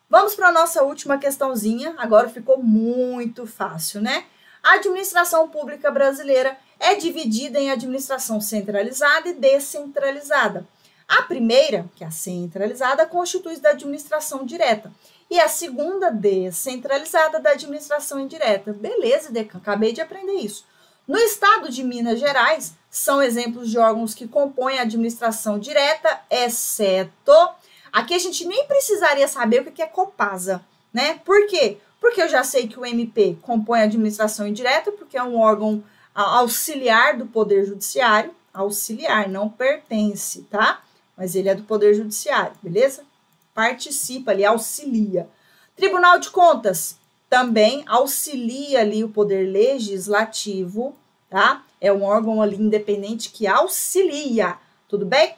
Vamos 0.09 0.35
para 0.35 0.49
a 0.49 0.51
nossa 0.51 0.83
última 0.83 1.17
questãozinha. 1.17 1.95
Agora 1.97 2.29
ficou 2.29 2.61
muito 2.61 3.47
fácil, 3.47 4.01
né? 4.01 4.25
A 4.61 4.73
administração 4.73 5.47
pública 5.47 5.91
brasileira 5.91 6.57
é 6.79 6.95
dividida 6.95 7.59
em 7.59 7.71
administração 7.71 8.39
centralizada 8.39 9.29
e 9.29 9.33
descentralizada. 9.33 10.67
A 11.07 11.21
primeira, 11.23 11.85
que 11.95 12.03
é 12.03 12.07
a 12.07 12.11
centralizada, 12.11 13.05
constitui 13.05 13.57
da 13.57 13.69
administração 13.69 14.45
direta. 14.45 14.91
E 15.29 15.39
a 15.39 15.47
segunda, 15.47 16.11
descentralizada, 16.11 17.39
da 17.39 17.51
administração 17.51 18.19
indireta. 18.19 18.73
Beleza, 18.73 19.31
Decan, 19.31 19.57
acabei 19.57 19.91
de 19.91 20.01
aprender 20.01 20.33
isso. 20.33 20.65
No 21.07 21.17
estado 21.17 21.69
de 21.69 21.83
Minas 21.83 22.19
Gerais, 22.19 22.73
são 22.89 23.21
exemplos 23.21 23.69
de 23.69 23.77
órgãos 23.77 24.15
que 24.15 24.27
compõem 24.27 24.79
a 24.79 24.81
administração 24.81 25.59
direta, 25.59 26.21
exceto. 26.29 27.49
Aqui 27.95 28.13
a 28.13 28.19
gente 28.19 28.43
nem 28.45 28.67
precisaria 28.67 29.25
saber 29.25 29.61
o 29.61 29.71
que 29.71 29.81
é 29.81 29.87
Copasa, 29.87 30.61
né? 30.93 31.17
Por 31.23 31.47
quê? 31.47 31.77
Porque 32.01 32.21
eu 32.21 32.27
já 32.27 32.43
sei 32.43 32.67
que 32.67 32.77
o 32.77 32.85
MP 32.85 33.37
compõe 33.41 33.79
a 33.79 33.83
administração 33.83 34.45
indireta, 34.45 34.91
porque 34.91 35.15
é 35.17 35.23
um 35.23 35.39
órgão 35.39 35.81
auxiliar 36.13 37.15
do 37.15 37.25
Poder 37.25 37.63
Judiciário. 37.65 38.35
Auxiliar, 38.53 39.29
não 39.29 39.47
pertence, 39.47 40.41
tá? 40.51 40.83
Mas 41.15 41.35
ele 41.35 41.47
é 41.47 41.55
do 41.55 41.63
Poder 41.63 41.93
Judiciário, 41.93 42.51
beleza? 42.61 43.05
Participa 43.53 44.31
ali, 44.31 44.43
auxilia. 44.43 45.29
Tribunal 45.73 46.19
de 46.19 46.31
Contas, 46.31 46.97
também 47.29 47.85
auxilia 47.87 48.81
ali 48.81 49.05
o 49.05 49.09
poder 49.09 49.49
legislativo, 49.49 50.93
tá? 51.29 51.63
É 51.79 51.93
um 51.93 52.03
órgão 52.03 52.41
ali 52.41 52.57
independente 52.57 53.29
que 53.29 53.47
auxilia, 53.47 54.57
tudo 54.89 55.05
bem? 55.05 55.33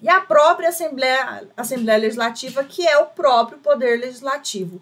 E 0.00 0.08
a 0.08 0.20
própria 0.20 0.68
Assembleia, 0.68 1.48
Assembleia 1.56 1.98
Legislativa, 1.98 2.62
que 2.64 2.86
é 2.86 2.98
o 2.98 3.06
próprio 3.06 3.58
poder 3.58 3.98
legislativo, 3.98 4.80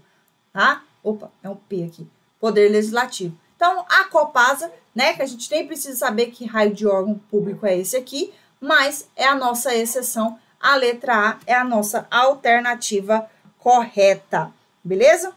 tá? 0.53 0.83
Opa, 1.03 1.31
é 1.43 1.49
um 1.49 1.55
P 1.55 1.85
aqui. 1.85 2.07
Poder 2.41 2.69
legislativo. 2.71 3.39
Então, 3.55 3.85
a 3.89 4.05
Copasa, 4.05 4.73
né, 4.95 5.15
que 5.15 5.23
a 5.23 5.27
gente 5.27 5.51
nem 5.51 5.67
precisa 5.67 5.97
saber 5.97 6.27
que 6.27 6.45
raio 6.45 6.75
de 6.75 6.87
órgão 6.87 7.19
público 7.31 7.65
é 7.65 7.79
esse 7.79 7.97
aqui, 7.97 8.33
mas 8.61 9.09
é 9.15 9.27
a 9.27 9.35
nossa 9.35 9.75
exceção. 9.75 10.39
A 10.61 10.75
letra 10.75 11.31
A 11.31 11.39
é 11.47 11.55
a 11.55 11.65
nossa 11.65 12.07
alternativa 12.11 13.31
correta, 13.59 14.53
beleza? 14.83 15.33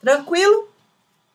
Tranquilo? 0.00 0.68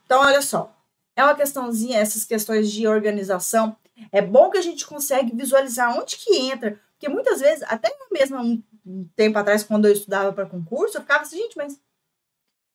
Então, 0.05 0.21
olha 0.21 0.41
só. 0.41 0.73
É 1.15 1.23
uma 1.23 1.35
questãozinha, 1.35 1.99
essas 1.99 2.25
questões 2.25 2.71
de 2.71 2.87
organização. 2.87 3.75
É 4.11 4.21
bom 4.21 4.49
que 4.49 4.57
a 4.57 4.61
gente 4.61 4.85
consegue 4.85 5.35
visualizar 5.35 5.97
onde 5.97 6.17
que 6.17 6.35
entra. 6.37 6.79
Porque 6.97 7.09
muitas 7.09 7.39
vezes, 7.41 7.63
até 7.67 7.95
mesmo 8.11 8.37
um, 8.85 9.07
tempo 9.15 9.37
atrás, 9.37 9.63
quando 9.63 9.85
eu 9.85 9.93
estudava 9.93 10.33
para 10.33 10.49
concurso, 10.49 10.97
eu 10.97 11.01
ficava 11.01 11.23
assim, 11.23 11.37
gente, 11.37 11.55
mas 11.55 11.79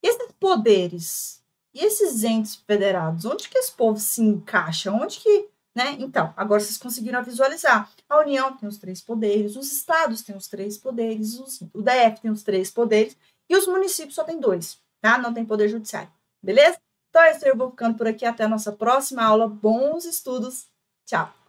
esses 0.01 0.31
poderes 0.39 1.43
e 1.73 1.83
esses 1.83 2.23
entes 2.23 2.55
federados, 2.55 3.25
onde 3.25 3.49
que 3.49 3.57
esse 3.57 3.71
povo 3.71 3.99
se 3.99 4.21
encaixa? 4.21 4.91
Onde 4.91 5.19
que, 5.19 5.49
né? 5.75 5.97
Então, 5.99 6.33
agora 6.37 6.61
vocês 6.61 6.77
conseguiram 6.77 7.23
visualizar. 7.23 7.91
A 8.07 8.19
União 8.19 8.55
tem 8.55 8.69
os 8.69 8.77
três 8.77 9.01
poderes, 9.01 9.55
os 9.55 9.71
estados 9.71 10.21
têm 10.21 10.35
os 10.35 10.47
três 10.47 10.77
poderes, 10.77 11.39
os, 11.39 11.61
o 11.73 11.81
DF 11.81 12.21
tem 12.21 12.31
os 12.31 12.43
três 12.43 12.71
poderes 12.71 13.17
e 13.49 13.57
os 13.57 13.67
municípios 13.67 14.15
só 14.15 14.23
tem 14.23 14.39
dois 14.39 14.81
tá? 15.03 15.17
Não 15.17 15.33
tem 15.33 15.45
poder 15.45 15.67
judiciário, 15.67 16.09
beleza? 16.41 16.79
Então 17.09 17.21
é 17.21 17.31
isso, 17.31 17.45
eu 17.45 17.57
vou 17.57 17.69
ficando 17.69 17.97
por 17.97 18.07
aqui. 18.07 18.25
Até 18.25 18.45
a 18.45 18.47
nossa 18.47 18.71
próxima 18.71 19.23
aula. 19.23 19.47
Bons 19.47 20.05
estudos. 20.05 20.67
Tchau. 21.05 21.42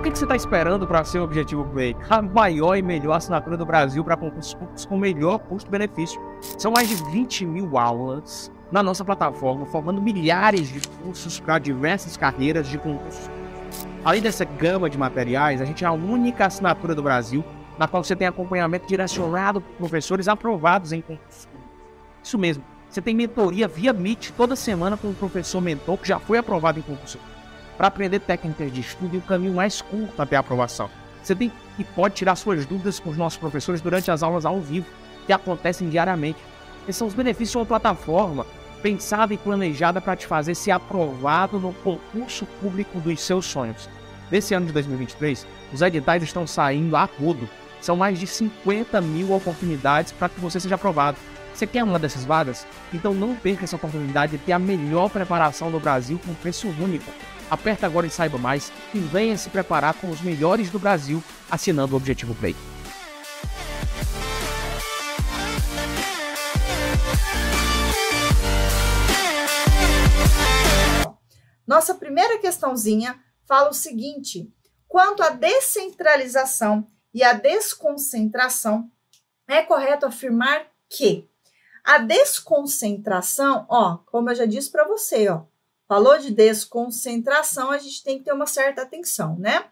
O 0.00 0.02
que, 0.02 0.10
que 0.10 0.16
você 0.16 0.24
está 0.24 0.34
esperando 0.34 0.86
para 0.86 1.04
ser 1.04 1.18
o 1.18 1.24
Objetivo 1.24 1.62
Play? 1.62 1.94
A 2.08 2.22
maior 2.22 2.74
e 2.74 2.80
melhor 2.80 3.12
assinatura 3.12 3.54
do 3.54 3.66
Brasil 3.66 4.02
para 4.02 4.16
concursos 4.16 4.54
públicos 4.54 4.86
com 4.86 4.96
melhor 4.96 5.40
custo-benefício. 5.40 6.18
São 6.56 6.72
mais 6.72 6.88
de 6.88 6.94
20 7.12 7.44
mil 7.44 7.76
aulas 7.76 8.50
na 8.72 8.82
nossa 8.82 9.04
plataforma, 9.04 9.66
formando 9.66 10.00
milhares 10.00 10.68
de 10.68 10.80
cursos 10.88 11.38
para 11.38 11.58
diversas 11.58 12.16
carreiras 12.16 12.66
de 12.66 12.78
concursos. 12.78 13.28
Além 14.02 14.22
dessa 14.22 14.42
gama 14.42 14.88
de 14.88 14.96
materiais, 14.96 15.60
a 15.60 15.66
gente 15.66 15.84
é 15.84 15.86
a 15.86 15.92
única 15.92 16.46
assinatura 16.46 16.94
do 16.94 17.02
Brasil 17.02 17.44
na 17.78 17.86
qual 17.86 18.02
você 18.02 18.16
tem 18.16 18.26
acompanhamento 18.26 18.86
direcionado 18.86 19.60
por 19.60 19.76
professores 19.76 20.28
aprovados 20.28 20.92
em 20.92 21.02
concursos 21.02 21.46
isso 22.22 22.38
mesmo. 22.38 22.64
Você 22.88 23.00
tem 23.00 23.14
mentoria 23.14 23.68
via 23.68 23.92
Meet 23.92 24.30
toda 24.30 24.56
semana 24.56 24.96
com 24.96 25.08
um 25.08 25.14
professor 25.14 25.60
mentor 25.60 25.98
que 25.98 26.08
já 26.08 26.18
foi 26.18 26.38
aprovado 26.38 26.78
em 26.78 26.82
concurso. 26.82 27.18
Para 27.80 27.88
aprender 27.88 28.18
técnicas 28.18 28.70
de 28.70 28.82
estudo 28.82 29.14
e 29.16 29.18
o 29.20 29.22
caminho 29.22 29.54
mais 29.54 29.80
curto 29.80 30.20
até 30.20 30.36
a 30.36 30.40
aprovação. 30.40 30.90
Você 31.22 31.34
tem 31.34 31.50
e 31.78 31.82
pode 31.82 32.14
tirar 32.14 32.36
suas 32.36 32.66
dúvidas 32.66 33.00
com 33.00 33.08
os 33.08 33.16
nossos 33.16 33.38
professores 33.38 33.80
durante 33.80 34.10
as 34.10 34.22
aulas 34.22 34.44
ao 34.44 34.60
vivo, 34.60 34.84
que 35.24 35.32
acontecem 35.32 35.88
diariamente. 35.88 36.38
Esses 36.82 36.96
são 36.96 37.08
os 37.08 37.14
benefícios 37.14 37.52
de 37.52 37.56
uma 37.56 37.64
plataforma 37.64 38.44
pensada 38.82 39.32
e 39.32 39.38
planejada 39.38 39.98
para 39.98 40.14
te 40.14 40.26
fazer 40.26 40.54
ser 40.54 40.72
aprovado 40.72 41.58
no 41.58 41.72
concurso 41.72 42.44
público 42.60 43.00
dos 43.00 43.18
seus 43.22 43.46
sonhos. 43.46 43.88
Nesse 44.30 44.52
ano 44.52 44.66
de 44.66 44.72
2023, 44.74 45.46
os 45.72 45.80
editais 45.80 46.22
estão 46.22 46.46
saindo 46.46 46.94
a 46.94 47.06
tudo. 47.06 47.48
São 47.80 47.96
mais 47.96 48.18
de 48.18 48.26
50 48.26 49.00
mil 49.00 49.32
oportunidades 49.32 50.12
para 50.12 50.28
que 50.28 50.38
você 50.38 50.60
seja 50.60 50.74
aprovado. 50.74 51.16
Você 51.54 51.66
quer 51.66 51.84
uma 51.84 51.98
dessas 51.98 52.24
vagas? 52.24 52.66
Então 52.92 53.12
não 53.12 53.34
perca 53.34 53.64
essa 53.64 53.76
oportunidade 53.76 54.32
de 54.32 54.44
ter 54.44 54.52
a 54.52 54.58
melhor 54.58 55.10
preparação 55.10 55.70
do 55.70 55.78
Brasil 55.78 56.18
com 56.24 56.34
preço 56.34 56.68
único. 56.68 57.10
Aperta 57.50 57.86
agora 57.86 58.06
e 58.06 58.10
saiba 58.10 58.38
mais 58.38 58.72
e 58.94 58.98
venha 58.98 59.36
se 59.36 59.50
preparar 59.50 59.94
com 59.94 60.08
os 60.08 60.20
melhores 60.20 60.70
do 60.70 60.78
Brasil 60.78 61.22
assinando 61.50 61.94
o 61.94 61.96
Objetivo 61.96 62.34
Play. 62.34 62.56
Nossa 71.70 71.94
primeira 71.94 72.36
questãozinha 72.38 73.16
fala 73.46 73.70
o 73.70 73.72
seguinte: 73.72 74.52
quanto 74.88 75.22
à 75.22 75.30
descentralização 75.30 76.84
e 77.14 77.22
à 77.22 77.32
desconcentração, 77.32 78.90
é 79.46 79.62
correto 79.62 80.04
afirmar 80.04 80.66
que 80.88 81.29
a 81.84 81.98
desconcentração, 81.98 83.66
ó, 83.68 83.98
como 84.06 84.30
eu 84.30 84.34
já 84.34 84.46
disse 84.46 84.70
para 84.70 84.86
você, 84.86 85.28
ó, 85.28 85.42
falou 85.88 86.18
de 86.18 86.30
desconcentração, 86.30 87.70
a 87.70 87.78
gente 87.78 88.02
tem 88.04 88.18
que 88.18 88.24
ter 88.24 88.32
uma 88.32 88.46
certa 88.46 88.82
atenção, 88.82 89.36
né? 89.38 89.64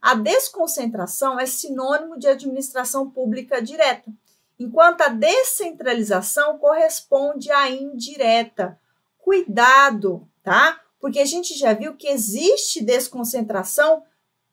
A 0.00 0.14
desconcentração 0.14 1.38
é 1.38 1.46
sinônimo 1.46 2.18
de 2.18 2.26
administração 2.26 3.08
pública 3.08 3.62
direta, 3.62 4.12
enquanto 4.58 5.02
a 5.02 5.08
descentralização 5.08 6.58
corresponde 6.58 7.50
à 7.50 7.70
indireta. 7.70 8.78
Cuidado, 9.18 10.28
tá? 10.42 10.80
Porque 11.00 11.20
a 11.20 11.24
gente 11.24 11.56
já 11.56 11.72
viu 11.72 11.96
que 11.96 12.08
existe 12.08 12.82
desconcentração 12.82 14.02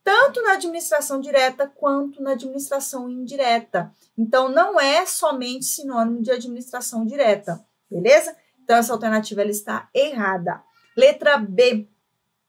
tanto 0.02 0.42
na 0.42 0.52
administração 0.52 1.20
direta 1.20 1.66
quanto 1.66 2.22
na 2.22 2.32
administração 2.32 3.08
indireta. 3.08 3.92
Então, 4.16 4.48
não 4.48 4.80
é 4.80 5.04
somente 5.06 5.64
sinônimo 5.64 6.22
de 6.22 6.30
administração 6.30 7.04
direta, 7.04 7.64
beleza? 7.90 8.36
Então, 8.62 8.76
essa 8.76 8.92
alternativa 8.92 9.40
ela 9.40 9.50
está 9.50 9.88
errada. 9.94 10.62
Letra 10.96 11.38
B. 11.38 11.88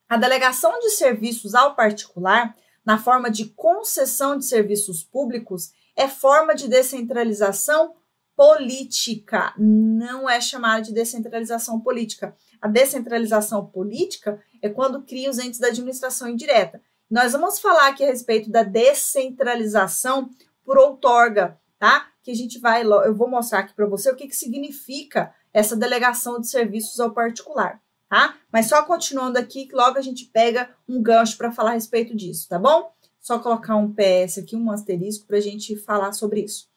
A 0.08 0.18
delegação 0.18 0.78
de 0.80 0.90
serviços 0.92 1.56
ao 1.56 1.76
particular, 1.76 2.56
na 2.86 2.98
forma 2.98 3.30
de 3.30 3.46
concessão 3.46 4.38
de 4.38 4.46
serviços 4.46 5.04
públicos, 5.04 5.72
é 5.96 6.08
forma 6.08 6.54
de 6.54 6.68
descentralização 6.68 7.96
política, 8.36 9.54
não 9.58 10.30
é 10.30 10.42
chamada 10.42 10.82
de 10.82 10.94
descentralização 10.94 11.80
política. 11.80 12.36
A 12.60 12.68
descentralização 12.68 13.66
política 13.66 14.42
é 14.62 14.70
quando 14.70 15.04
cria 15.04 15.30
os 15.30 15.38
entes 15.38 15.60
da 15.60 15.68
administração 15.68 16.28
indireta. 16.28 16.82
Nós 17.12 17.34
vamos 17.34 17.60
falar 17.60 17.90
aqui 17.90 18.06
a 18.06 18.08
respeito 18.08 18.50
da 18.50 18.64
descentralização 18.64 20.30
por 20.64 20.78
outorga, 20.78 21.60
tá? 21.78 22.08
Que 22.24 22.32
a 22.32 22.34
gente 22.34 22.58
vai, 22.58 22.84
eu 22.84 23.14
vou 23.14 23.30
mostrar 23.30 23.60
aqui 23.60 23.74
para 23.74 23.86
você 23.86 24.10
o 24.10 24.16
que, 24.16 24.30
que 24.30 24.36
significa 24.36 25.36
essa 25.52 25.76
delegação 25.76 26.40
de 26.40 26.50
serviços 26.50 27.02
ao 27.02 27.12
particular, 27.12 27.82
tá? 28.08 28.38
Mas 28.50 28.68
só 28.68 28.82
continuando 28.84 29.38
aqui, 29.38 29.66
que 29.68 29.76
logo 29.76 29.98
a 29.98 30.02
gente 30.02 30.24
pega 30.28 30.74
um 30.88 31.04
gancho 31.04 31.36
para 31.36 31.52
falar 31.52 31.72
a 31.72 31.74
respeito 31.74 32.16
disso, 32.16 32.48
tá 32.48 32.58
bom? 32.58 32.94
Só 33.20 33.38
colocar 33.40 33.76
um 33.76 33.94
PS 33.94 34.38
aqui, 34.38 34.56
um 34.56 34.72
asterisco, 34.72 35.28
para 35.28 35.36
a 35.36 35.42
gente 35.42 35.76
falar 35.76 36.14
sobre 36.14 36.40
isso. 36.40 36.70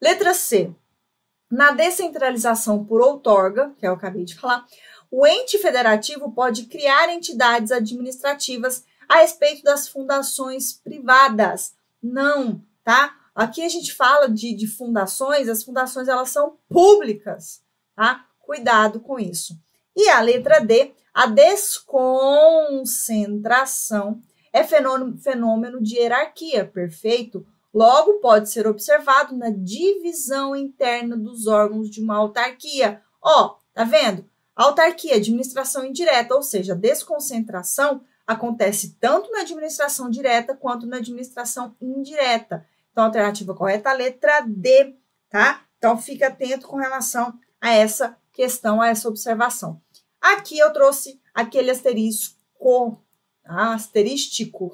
Letra 0.00 0.32
C. 0.32 0.74
Na 1.50 1.72
descentralização 1.72 2.82
por 2.82 3.02
outorga, 3.02 3.66
que 3.72 3.76
é 3.76 3.80
que 3.80 3.86
eu 3.86 3.92
acabei 3.92 4.24
de 4.24 4.34
falar, 4.34 4.64
o 5.10 5.26
ente 5.26 5.58
federativo 5.58 6.32
pode 6.32 6.64
criar 6.64 7.12
entidades 7.12 7.70
administrativas 7.70 8.82
a 9.08 9.16
respeito 9.16 9.62
das 9.62 9.88
fundações 9.88 10.72
privadas. 10.72 11.74
Não, 12.02 12.62
tá? 12.82 13.14
Aqui 13.34 13.62
a 13.62 13.68
gente 13.68 13.92
fala 13.92 14.28
de, 14.28 14.54
de 14.54 14.66
fundações, 14.66 15.48
as 15.48 15.64
fundações 15.64 16.06
elas 16.06 16.28
são 16.30 16.56
públicas, 16.68 17.62
tá? 17.96 18.26
Cuidado 18.40 19.00
com 19.00 19.18
isso. 19.18 19.58
E 19.96 20.08
a 20.08 20.20
letra 20.20 20.60
D, 20.60 20.92
a 21.12 21.26
desconcentração 21.26 24.22
é 24.52 24.62
fenômeno, 24.62 25.18
fenômeno 25.18 25.82
de 25.82 25.96
hierarquia, 25.96 26.64
perfeito? 26.64 27.44
Logo, 27.72 28.20
pode 28.20 28.50
ser 28.50 28.68
observado 28.68 29.36
na 29.36 29.50
divisão 29.50 30.54
interna 30.54 31.16
dos 31.16 31.48
órgãos 31.48 31.90
de 31.90 32.00
uma 32.00 32.16
autarquia. 32.16 33.02
Ó, 33.20 33.56
tá 33.72 33.82
vendo? 33.82 34.24
Autarquia, 34.54 35.16
administração 35.16 35.84
indireta, 35.84 36.36
ou 36.36 36.42
seja, 36.42 36.76
desconcentração 36.76 38.00
acontece 38.26 38.96
tanto 39.00 39.30
na 39.30 39.40
administração 39.40 40.08
direta 40.08 40.54
quanto 40.56 40.86
na 40.86 40.96
administração 40.96 41.76
indireta. 41.80 42.66
Então, 42.90 43.04
a 43.04 43.06
alternativa 43.08 43.54
correta 43.54 43.90
é 43.90 43.92
a 43.92 43.96
letra 43.96 44.40
D, 44.40 44.96
tá? 45.28 45.64
Então, 45.78 45.98
fique 45.98 46.24
atento 46.24 46.66
com 46.66 46.76
relação 46.76 47.38
a 47.60 47.70
essa 47.70 48.16
questão, 48.32 48.80
a 48.80 48.88
essa 48.88 49.08
observação. 49.08 49.80
Aqui 50.20 50.58
eu 50.58 50.72
trouxe 50.72 51.20
aquele 51.34 51.70
asterisco, 51.70 53.02
ah, 53.44 53.74
asterístico, 53.74 54.72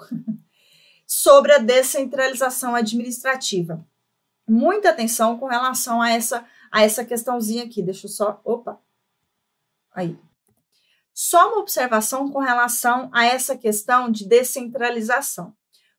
sobre 1.07 1.53
a 1.53 1.59
descentralização 1.59 2.74
administrativa. 2.74 3.84
Muita 4.46 4.90
atenção 4.90 5.38
com 5.38 5.46
relação 5.46 6.01
a 6.01 6.11
essa, 6.11 6.46
a 6.70 6.82
essa 6.82 7.05
questãozinha 7.05 7.64
aqui. 7.64 7.82
Deixa 7.82 8.07
eu 8.07 8.11
só. 8.11 8.40
Opa! 8.44 8.80
Aí. 9.92 10.16
Só 11.22 11.50
uma 11.50 11.58
observação 11.58 12.30
com 12.30 12.38
relação 12.38 13.10
a 13.12 13.26
essa 13.26 13.54
questão 13.54 14.10
de 14.10 14.26
descentralização. 14.26 15.52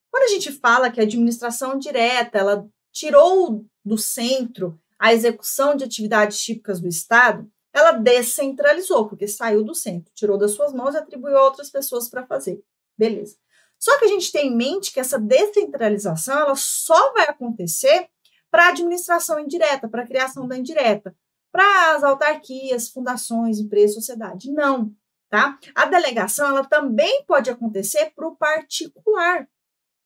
Quando 0.10 0.24
a 0.24 0.30
gente 0.30 0.52
fala 0.52 0.90
que 0.90 1.00
a 1.00 1.04
administração 1.04 1.78
direta 1.78 2.40
ela 2.40 2.68
tirou 2.92 3.64
do 3.86 4.00
centro 4.00 4.82
a 4.98 5.14
execução 5.14 5.76
de 5.76 5.84
atividades 5.84 6.42
típicas 6.42 6.82
do 6.82 6.88
Estado, 6.88 7.48
ela 7.72 7.92
descentralizou, 7.92 9.08
porque 9.08 9.28
saiu 9.28 9.64
do 9.64 9.76
centro, 9.76 10.12
tirou 10.16 10.40
das 10.40 10.54
suas 10.54 10.74
mãos 10.74 10.96
e 10.96 10.98
atribuiu 10.98 11.38
a 11.38 11.46
outras 11.46 11.70
pessoas 11.70 12.10
para 12.10 12.26
fazer. 12.26 12.60
Beleza. 12.98 13.38
Só 13.78 14.00
que 14.00 14.06
a 14.06 14.08
gente 14.08 14.32
tem 14.32 14.48
em 14.48 14.56
mente 14.56 14.92
que 14.92 15.00
essa 15.00 15.20
descentralização 15.20 16.40
ela 16.40 16.56
só 16.56 17.14
vai 17.14 17.28
acontecer 17.30 18.10
para 18.50 18.66
a 18.66 18.70
administração 18.70 19.40
indireta, 19.40 19.88
para 19.88 20.02
a 20.02 20.08
criação 20.08 20.48
da 20.48 20.58
indireta, 20.58 21.16
para 21.52 21.96
as 21.96 22.04
autarquias, 22.04 22.90
fundações, 22.90 23.60
empresas, 23.60 23.94
sociedade. 23.94 24.52
Não 24.52 24.92
tá? 25.32 25.58
A 25.74 25.86
delegação 25.86 26.50
ela 26.50 26.66
também 26.66 27.24
pode 27.24 27.50
acontecer 27.50 28.12
para 28.14 28.28
o 28.28 28.36
particular, 28.36 29.48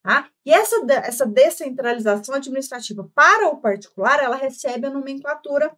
tá? 0.03 0.29
E 0.45 0.53
essa, 0.53 0.75
essa 1.03 1.25
descentralização 1.25 2.35
administrativa 2.35 3.09
para 3.13 3.49
o 3.49 3.59
particular, 3.59 4.23
ela 4.23 4.35
recebe 4.35 4.85
a 4.85 4.91
nomenclatura 4.91 5.75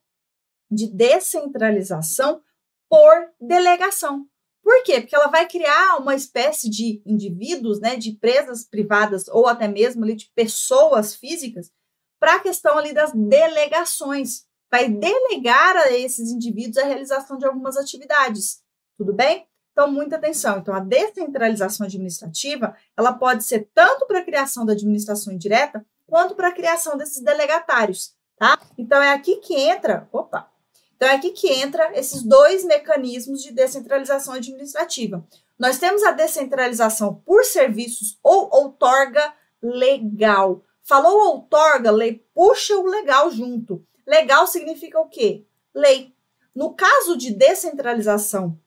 de 0.70 0.92
descentralização 0.92 2.44
por 2.90 3.32
delegação. 3.40 4.28
Por 4.62 4.84
quê? 4.84 5.00
Porque 5.00 5.16
ela 5.16 5.28
vai 5.28 5.48
criar 5.48 5.96
uma 5.96 6.14
espécie 6.14 6.70
de 6.70 7.02
indivíduos, 7.06 7.80
né, 7.80 7.96
de 7.96 8.10
empresas 8.10 8.66
privadas 8.66 9.30
ou 9.30 9.48
até 9.48 9.66
mesmo 9.66 10.04
ali 10.04 10.14
de 10.14 10.30
pessoas 10.36 11.16
físicas 11.16 11.72
para 12.20 12.36
a 12.36 12.40
questão 12.42 12.78
ali 12.78 12.92
das 12.94 13.14
delegações. 13.14 14.46
Vai 14.70 14.90
delegar 14.90 15.78
a 15.78 15.94
esses 15.94 16.32
indivíduos 16.32 16.78
a 16.78 16.86
realização 16.86 17.38
de 17.38 17.46
algumas 17.46 17.78
atividades. 17.78 18.62
Tudo 18.98 19.14
bem? 19.14 19.48
Então, 19.72 19.92
muita 19.92 20.16
atenção. 20.16 20.58
Então, 20.58 20.74
a 20.74 20.80
descentralização 20.80 21.86
administrativa, 21.86 22.76
ela 22.98 23.14
pode 23.14 23.44
ser 23.44 23.70
tanto 23.74 24.08
para 24.08 24.20
a 24.20 24.24
criação 24.24 24.66
da 24.66 24.74
administração 24.74 25.32
indireta, 25.32 25.86
quanto 26.08 26.34
para 26.34 26.48
a 26.48 26.54
criação 26.54 26.98
desses 26.98 27.22
delegatários, 27.22 28.16
tá? 28.38 28.60
Então, 28.76 29.02
é 29.02 29.14
aqui 29.14 29.36
que 29.36 29.54
entra, 29.54 30.10
opa, 30.12 30.50
então 30.96 31.08
é 31.08 31.14
aqui 31.14 31.30
que 31.30 31.48
entra 31.48 31.92
esses 31.94 32.24
dois 32.24 32.66
mecanismos 32.66 33.44
de 33.44 33.54
descentralização 33.54 34.34
administrativa. 34.34 35.24
Nós 35.58 35.78
temos 35.78 36.04
a 36.04 36.12
descentralização 36.12 37.22
por 37.24 37.46
serviços 37.46 38.18
ou 38.24 38.50
outorga 38.52 39.32
legal. 39.62 40.64
Falou 40.82 41.36
outorga, 41.36 41.92
lei, 41.92 42.26
puxa 42.34 42.76
o 42.76 42.88
legal 42.88 43.30
junto. 43.30 43.86
Legal 44.08 44.48
significa 44.48 45.00
o 45.00 45.08
quê? 45.08 45.46
Lei. 45.74 46.16
No 46.56 46.74
caso 46.74 47.16
de 47.16 47.32
descentralização 47.32 48.60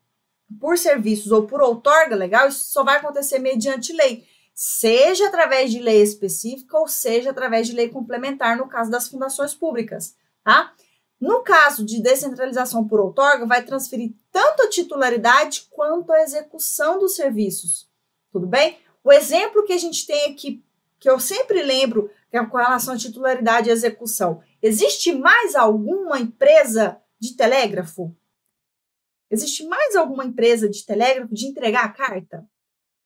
por 0.59 0.76
serviços 0.78 1.30
ou 1.30 1.46
por 1.46 1.61
outorga 1.61 2.16
legal, 2.16 2.48
isso 2.48 2.72
só 2.72 2.82
vai 2.82 2.96
acontecer 2.96 3.38
mediante 3.38 3.92
lei, 3.92 4.26
seja 4.55 5.28
através 5.28 5.70
de 5.70 5.78
lei 5.78 6.03
específica 6.03 6.78
ou 6.78 6.88
seja 6.88 7.30
através 7.30 7.66
de 7.66 7.74
lei 7.74 7.88
complementar, 7.88 8.57
no 8.57 8.68
caso 8.68 8.90
das 8.90 9.09
fundações 9.09 9.55
públicas, 9.55 10.16
tá? 10.42 10.72
No 11.20 11.42
caso 11.42 11.84
de 11.84 12.03
descentralização 12.03 12.88
por 12.88 12.98
outorga, 12.98 13.46
vai 13.46 13.62
transferir 13.62 14.12
tanto 14.32 14.62
a 14.62 14.70
titularidade 14.70 15.66
quanto 15.70 16.12
a 16.12 16.22
execução 16.22 16.98
dos 16.98 17.14
serviços. 17.14 17.88
Tudo 18.32 18.46
bem? 18.46 18.78
O 19.05 19.12
exemplo 19.12 19.64
que 19.64 19.72
a 19.74 19.78
gente 19.78 20.07
tem 20.07 20.32
aqui, 20.32 20.64
que 20.98 21.11
eu 21.11 21.20
sempre 21.20 21.62
lembro, 21.62 22.11
que 22.30 22.36
é 22.36 22.46
com 22.46 22.57
relação 22.57 22.94
à 22.94 22.96
titularidade 22.96 23.68
e 23.68 23.72
execução. 23.72 24.42
Existe 24.62 25.12
mais 25.12 25.55
alguma 25.55 26.18
empresa 26.18 26.98
de 27.18 27.34
telégrafo 27.34 28.14
Existe 29.31 29.64
mais 29.66 29.95
alguma 29.95 30.24
empresa 30.24 30.68
de 30.68 30.85
telégrafo 30.85 31.33
de 31.33 31.47
entregar 31.47 31.85
a 31.85 31.93
carta? 31.93 32.45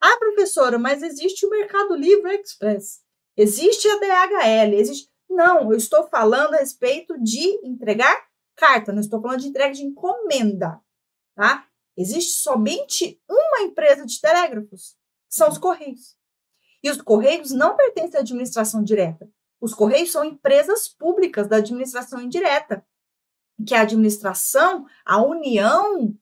Ah, 0.00 0.16
professora, 0.18 0.78
mas 0.78 1.02
existe 1.02 1.44
o 1.44 1.50
Mercado 1.50 1.94
Livre 1.94 2.34
Express. 2.34 3.02
Existe 3.36 3.88
a 3.88 3.98
DHL, 3.98 4.74
existe. 4.74 5.10
Não, 5.28 5.72
eu 5.72 5.76
estou 5.76 6.06
falando 6.08 6.54
a 6.54 6.58
respeito 6.58 7.20
de 7.22 7.66
entregar 7.66 8.16
carta, 8.56 8.92
não 8.92 9.00
estou 9.00 9.20
falando 9.20 9.40
de 9.40 9.48
entrega 9.48 9.74
de 9.74 9.82
encomenda, 9.82 10.80
tá? 11.34 11.66
Existe 11.96 12.40
somente 12.40 13.20
uma 13.28 13.62
empresa 13.62 14.06
de 14.06 14.20
telégrafos, 14.20 14.96
são 15.28 15.48
os 15.48 15.58
Correios. 15.58 16.16
E 16.82 16.90
os 16.90 17.00
Correios 17.00 17.50
não 17.50 17.76
pertencem 17.76 18.18
à 18.18 18.20
administração 18.20 18.82
direta. 18.82 19.28
Os 19.60 19.74
Correios 19.74 20.12
são 20.12 20.24
empresas 20.24 20.88
públicas 20.88 21.48
da 21.48 21.56
administração 21.56 22.20
indireta 22.20 22.84
que 23.66 23.74
a 23.74 23.82
administração, 23.82 24.86
a 25.04 25.22
União, 25.22 26.16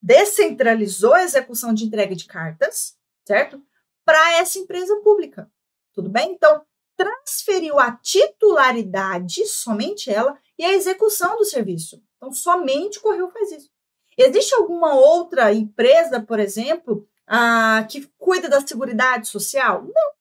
descentralizou 0.00 1.14
a 1.14 1.22
execução 1.22 1.72
de 1.72 1.84
entrega 1.84 2.14
de 2.14 2.26
cartas, 2.26 2.96
certo? 3.26 3.62
Para 4.04 4.38
essa 4.38 4.58
empresa 4.58 4.96
pública. 5.02 5.50
Tudo 5.92 6.08
bem? 6.08 6.32
Então, 6.32 6.64
transferiu 6.96 7.78
a 7.78 7.92
titularidade, 7.92 9.46
somente 9.46 10.10
ela, 10.10 10.38
e 10.58 10.64
a 10.64 10.72
execução 10.72 11.36
do 11.36 11.44
serviço. 11.44 12.02
Então, 12.16 12.32
somente 12.32 12.98
o 12.98 13.02
Correio 13.02 13.30
faz 13.30 13.52
isso. 13.52 13.70
Existe 14.16 14.54
alguma 14.54 14.94
outra 14.94 15.52
empresa, 15.52 16.20
por 16.20 16.38
exemplo, 16.38 17.08
ah, 17.26 17.86
que 17.88 18.06
cuida 18.18 18.48
da 18.48 18.64
Seguridade 18.64 19.28
Social? 19.28 19.82
Não. 19.84 20.12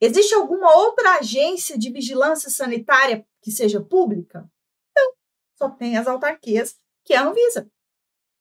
Existe 0.00 0.34
alguma 0.34 0.74
outra 0.74 1.18
agência 1.18 1.78
de 1.78 1.92
vigilância 1.92 2.50
sanitária 2.50 3.24
que 3.40 3.52
seja 3.52 3.80
pública? 3.80 4.50
Só 5.62 5.70
tem 5.70 5.96
as 5.96 6.08
autarquias, 6.08 6.74
que 7.04 7.14
é 7.14 7.18
a 7.18 7.24
Anvisa, 7.24 7.70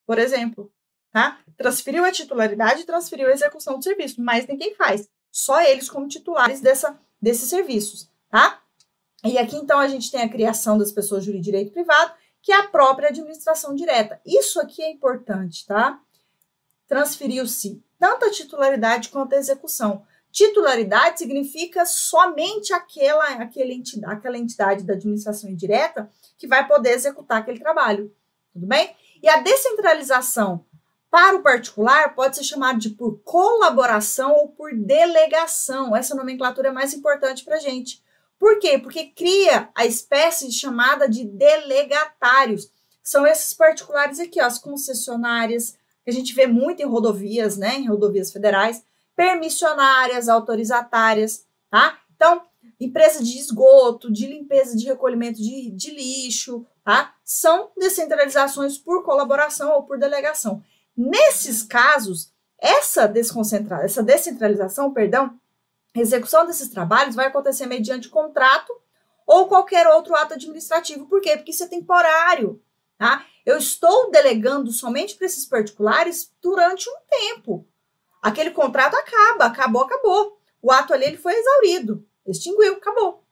por 0.07 0.17
exemplo. 0.17 0.73
Tá? 1.11 1.39
Transferiu 1.55 2.03
a 2.03 2.11
titularidade, 2.11 2.83
transferiu 2.83 3.27
a 3.27 3.31
execução 3.31 3.77
do 3.77 3.83
serviço, 3.83 4.19
mas 4.19 4.47
ninguém 4.47 4.73
faz. 4.73 5.07
Só 5.31 5.61
eles 5.61 5.87
como 5.87 6.07
titulares 6.07 6.61
dessa, 6.61 6.99
desses 7.21 7.47
serviços, 7.47 8.09
tá? 8.27 8.59
E 9.23 9.37
aqui, 9.37 9.55
então, 9.55 9.77
a 9.79 9.87
gente 9.87 10.09
tem 10.09 10.23
a 10.23 10.29
criação 10.29 10.79
das 10.79 10.91
pessoas 10.91 11.23
de 11.23 11.39
direito 11.39 11.71
privado, 11.71 12.11
que 12.41 12.51
é 12.51 12.55
a 12.55 12.67
própria 12.67 13.09
administração 13.09 13.75
direta. 13.75 14.19
Isso 14.25 14.59
aqui 14.59 14.81
é 14.81 14.89
importante, 14.89 15.67
tá? 15.67 16.01
Transferiu-se 16.87 17.83
tanto 17.99 18.25
a 18.25 18.31
titularidade 18.31 19.09
quanto 19.09 19.35
a 19.35 19.37
execução. 19.37 20.03
Titularidade 20.31 21.19
significa 21.19 21.85
somente 21.85 22.73
aquela, 22.73 23.27
aquela, 23.33 23.71
entidade, 23.71 24.11
aquela 24.11 24.37
entidade 24.39 24.83
da 24.83 24.93
administração 24.93 25.51
indireta 25.51 26.09
que 26.41 26.47
vai 26.47 26.67
poder 26.67 26.93
executar 26.93 27.37
aquele 27.37 27.59
trabalho. 27.59 28.11
Tudo 28.51 28.65
bem? 28.65 28.95
E 29.21 29.29
a 29.29 29.41
descentralização 29.41 30.65
para 31.07 31.35
o 31.35 31.43
particular 31.43 32.15
pode 32.15 32.35
ser 32.35 32.43
chamado 32.43 32.79
de 32.79 32.89
por 32.89 33.21
colaboração 33.23 34.33
ou 34.33 34.47
por 34.49 34.73
delegação. 34.73 35.95
Essa 35.95 36.15
nomenclatura 36.15 36.69
é 36.69 36.71
mais 36.71 36.95
importante 36.95 37.45
para 37.45 37.57
a 37.57 37.59
gente. 37.59 38.03
Por 38.39 38.57
quê? 38.57 38.79
Porque 38.79 39.05
cria 39.05 39.69
a 39.75 39.85
espécie 39.85 40.47
de 40.47 40.55
chamada 40.55 41.07
de 41.07 41.25
delegatários. 41.25 42.71
São 43.03 43.27
esses 43.27 43.53
particulares 43.53 44.19
aqui, 44.19 44.41
ó, 44.41 44.45
as 44.45 44.57
concessionárias, 44.57 45.77
que 46.03 46.09
a 46.09 46.13
gente 46.13 46.33
vê 46.33 46.47
muito 46.47 46.81
em 46.81 46.87
rodovias, 46.87 47.55
né? 47.55 47.75
Em 47.75 47.87
rodovias 47.87 48.31
federais, 48.31 48.83
permissionárias, 49.15 50.27
autorizatárias, 50.27 51.45
tá? 51.69 51.99
Então, 52.15 52.41
empresa 52.81 53.23
de 53.23 53.37
esgoto, 53.37 54.11
de 54.11 54.25
limpeza 54.25 54.75
de 54.75 54.85
recolhimento 54.85 55.39
de, 55.39 55.69
de 55.69 55.91
lixo, 55.91 56.65
tá? 56.83 57.13
São 57.23 57.71
descentralizações 57.77 58.77
por 58.77 59.03
colaboração 59.03 59.71
ou 59.73 59.83
por 59.83 59.99
delegação. 59.99 60.63
Nesses 60.97 61.61
casos, 61.61 62.33
essa 62.57 63.07
desconcentração, 63.07 63.85
essa 63.85 64.01
descentralização, 64.01 64.91
perdão, 64.91 65.39
execução 65.95 66.45
desses 66.45 66.69
trabalhos 66.69 67.15
vai 67.15 67.27
acontecer 67.27 67.67
mediante 67.67 68.09
contrato 68.09 68.73
ou 69.27 69.47
qualquer 69.47 69.87
outro 69.87 70.15
ato 70.15 70.33
administrativo. 70.33 71.05
Por 71.05 71.21
quê? 71.21 71.37
Porque 71.37 71.51
isso 71.51 71.63
é 71.63 71.67
temporário, 71.67 72.59
tá? 72.97 73.25
Eu 73.45 73.57
estou 73.57 74.09
delegando 74.09 74.71
somente 74.71 75.15
para 75.15 75.27
esses 75.27 75.45
particulares 75.45 76.33
durante 76.41 76.89
um 76.89 76.97
tempo. 77.07 77.67
Aquele 78.23 78.51
contrato 78.51 78.95
acaba, 78.95 79.45
acabou, 79.45 79.83
acabou. 79.83 80.39
O 80.61 80.71
ato 80.71 80.93
ali 80.93 81.05
ele 81.05 81.17
foi 81.17 81.33
exaurido, 81.33 82.05
extinguiu, 82.31 82.73
acabou, 82.73 83.23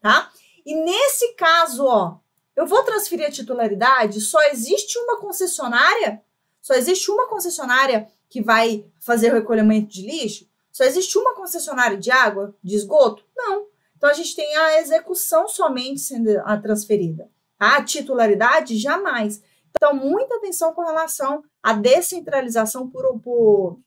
tá? 0.00 0.30
E 0.64 0.74
nesse 0.74 1.34
caso, 1.34 1.86
ó, 1.86 2.18
eu 2.54 2.66
vou 2.66 2.82
transferir 2.82 3.26
a 3.26 3.30
titularidade, 3.30 4.20
só 4.20 4.42
existe 4.50 4.98
uma 4.98 5.18
concessionária? 5.18 6.22
Só 6.60 6.74
existe 6.74 7.10
uma 7.10 7.26
concessionária 7.26 8.08
que 8.28 8.42
vai 8.42 8.84
fazer 9.00 9.30
o 9.30 9.34
recolhimento 9.34 9.88
de 9.88 10.02
lixo? 10.02 10.48
Só 10.70 10.84
existe 10.84 11.16
uma 11.16 11.34
concessionária 11.34 11.96
de 11.96 12.10
água, 12.10 12.54
de 12.62 12.76
esgoto? 12.76 13.24
Não. 13.36 13.66
Então 13.96 14.10
a 14.10 14.12
gente 14.12 14.36
tem 14.36 14.56
a 14.56 14.80
execução 14.80 15.48
somente 15.48 16.00
sendo 16.00 16.30
a 16.44 16.56
transferida. 16.56 17.30
A 17.58 17.82
titularidade, 17.82 18.76
jamais. 18.76 19.42
Então, 19.76 19.94
muita 19.94 20.36
atenção 20.36 20.72
com 20.72 20.82
relação 20.82 21.42
à 21.62 21.72
descentralização 21.72 22.88
por, 22.88 23.18
por, 23.20 23.80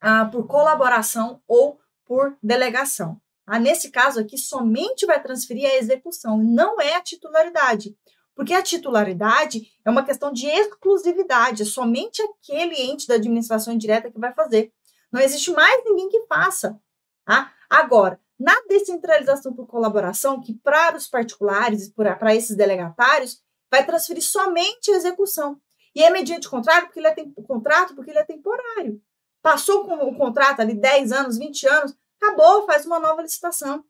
ah, 0.00 0.24
por 0.26 0.46
colaboração 0.46 1.40
ou 1.46 1.80
por 2.04 2.36
delegação. 2.42 3.20
Ah, 3.46 3.58
nesse 3.58 3.90
caso 3.90 4.20
aqui, 4.20 4.38
somente 4.38 5.04
vai 5.06 5.22
transferir 5.22 5.68
a 5.68 5.76
execução, 5.76 6.38
não 6.38 6.80
é 6.80 6.94
a 6.94 7.02
titularidade. 7.02 7.96
Porque 8.34 8.54
a 8.54 8.62
titularidade 8.62 9.62
é 9.84 9.90
uma 9.90 10.04
questão 10.04 10.32
de 10.32 10.46
exclusividade, 10.46 11.62
é 11.62 11.66
somente 11.66 12.20
aquele 12.22 12.74
ente 12.80 13.06
da 13.06 13.14
administração 13.14 13.72
indireta 13.72 14.10
que 14.10 14.18
vai 14.18 14.32
fazer. 14.34 14.72
Não 15.12 15.20
existe 15.20 15.52
mais 15.52 15.84
ninguém 15.84 16.08
que 16.08 16.26
faça. 16.26 16.78
Tá? 17.24 17.52
Agora, 17.70 18.20
na 18.38 18.54
descentralização 18.68 19.54
por 19.54 19.66
colaboração, 19.66 20.40
que 20.40 20.54
para 20.54 20.96
os 20.96 21.06
particulares, 21.06 21.92
para 21.94 22.34
esses 22.34 22.56
delegatários, 22.56 23.40
vai 23.70 23.86
transferir 23.86 24.22
somente 24.22 24.90
a 24.90 24.96
execução. 24.96 25.60
E 25.94 26.02
é 26.02 26.10
mediante 26.10 26.48
contrato 26.48 26.86
porque 26.86 26.98
ele 26.98 27.06
é, 27.06 27.14
contrato 27.46 27.94
porque 27.94 28.10
ele 28.10 28.18
é 28.18 28.24
temporário. 28.24 29.00
Passou 29.40 29.84
com 29.84 29.94
o 29.94 30.16
contrato 30.16 30.60
ali 30.60 30.74
10 30.74 31.12
anos, 31.12 31.38
20 31.38 31.68
anos, 31.68 31.96
acabou, 32.24 32.66
faz 32.66 32.86
uma 32.86 32.98
nova 32.98 33.22
licitação. 33.22 33.84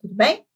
Tudo 0.00 0.14
bem? 0.14 0.46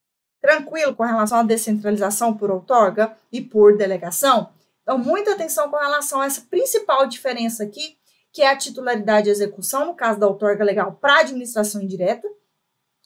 Tranquilo 0.41 0.95
com 0.95 1.03
relação 1.03 1.39
à 1.39 1.43
descentralização 1.43 2.37
por 2.37 2.51
outorga 2.51 3.17
e 3.33 3.41
por 3.41 3.77
delegação? 3.77 4.53
Então, 4.83 4.99
muita 4.99 5.33
atenção 5.33 5.71
com 5.71 5.77
relação 5.77 6.21
a 6.21 6.27
essa 6.27 6.43
principal 6.43 7.07
diferença 7.07 7.65
aqui 7.65 7.99
que 8.35 8.43
é 8.43 8.51
a 8.51 8.57
titularidade 8.57 9.29
e 9.29 9.31
execução, 9.31 9.87
no 9.87 9.95
caso 9.95 10.19
da 10.19 10.27
outorga 10.27 10.65
legal 10.65 10.99
para 11.01 11.21
administração 11.21 11.81
indireta, 11.81 12.29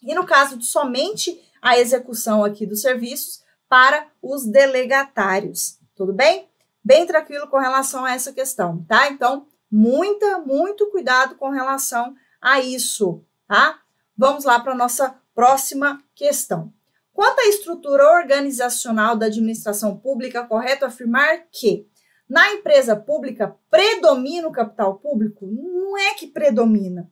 e 0.03 0.15
no 0.15 0.25
caso 0.25 0.57
de 0.57 0.65
somente 0.65 1.39
a 1.61 1.79
execução 1.79 2.43
aqui 2.43 2.65
dos 2.65 2.81
serviços 2.81 3.43
para 3.69 4.09
os 4.23 4.47
delegatários. 4.47 5.79
Tudo 5.95 6.15
bem? 6.15 6.49
Bem 6.83 7.07
tranquilo 7.07 7.47
com 7.49 7.59
relação 7.59 8.07
a 8.07 8.15
essa 8.15 8.33
questão, 8.33 8.83
tá? 8.89 9.11
Então, 9.11 9.47
muita, 9.71 10.39
muito 10.39 10.87
cuidado 10.87 11.35
com 11.35 11.51
relação 11.51 12.17
a 12.41 12.61
isso, 12.61 13.23
tá? 13.47 13.83
Vamos 14.19 14.45
lá 14.45 14.59
para 14.59 14.73
a 14.73 14.77
nossa 14.77 15.15
próxima 15.33 16.03
questão. 16.13 16.73
Quanto 17.13 17.39
à 17.39 17.45
estrutura 17.45 18.05
organizacional 18.15 19.17
da 19.17 19.27
administração 19.27 19.97
pública, 19.97 20.45
correto 20.45 20.85
afirmar 20.85 21.47
que 21.53 21.89
na 22.29 22.53
empresa 22.53 22.97
pública, 22.97 23.57
predomina 23.71 24.49
o 24.49 24.53
capital 24.53 24.99
público? 24.99 25.47
Não 25.47 25.97
é 25.97 26.15
que 26.15 26.27
predomina. 26.27 27.09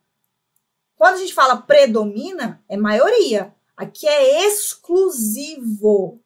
Quando 0.96 1.14
a 1.14 1.18
gente 1.18 1.32
fala 1.32 1.56
predomina, 1.56 2.60
é 2.68 2.76
maioria. 2.76 3.54
Aqui 3.76 4.08
é 4.08 4.44
exclusivo 4.46 6.20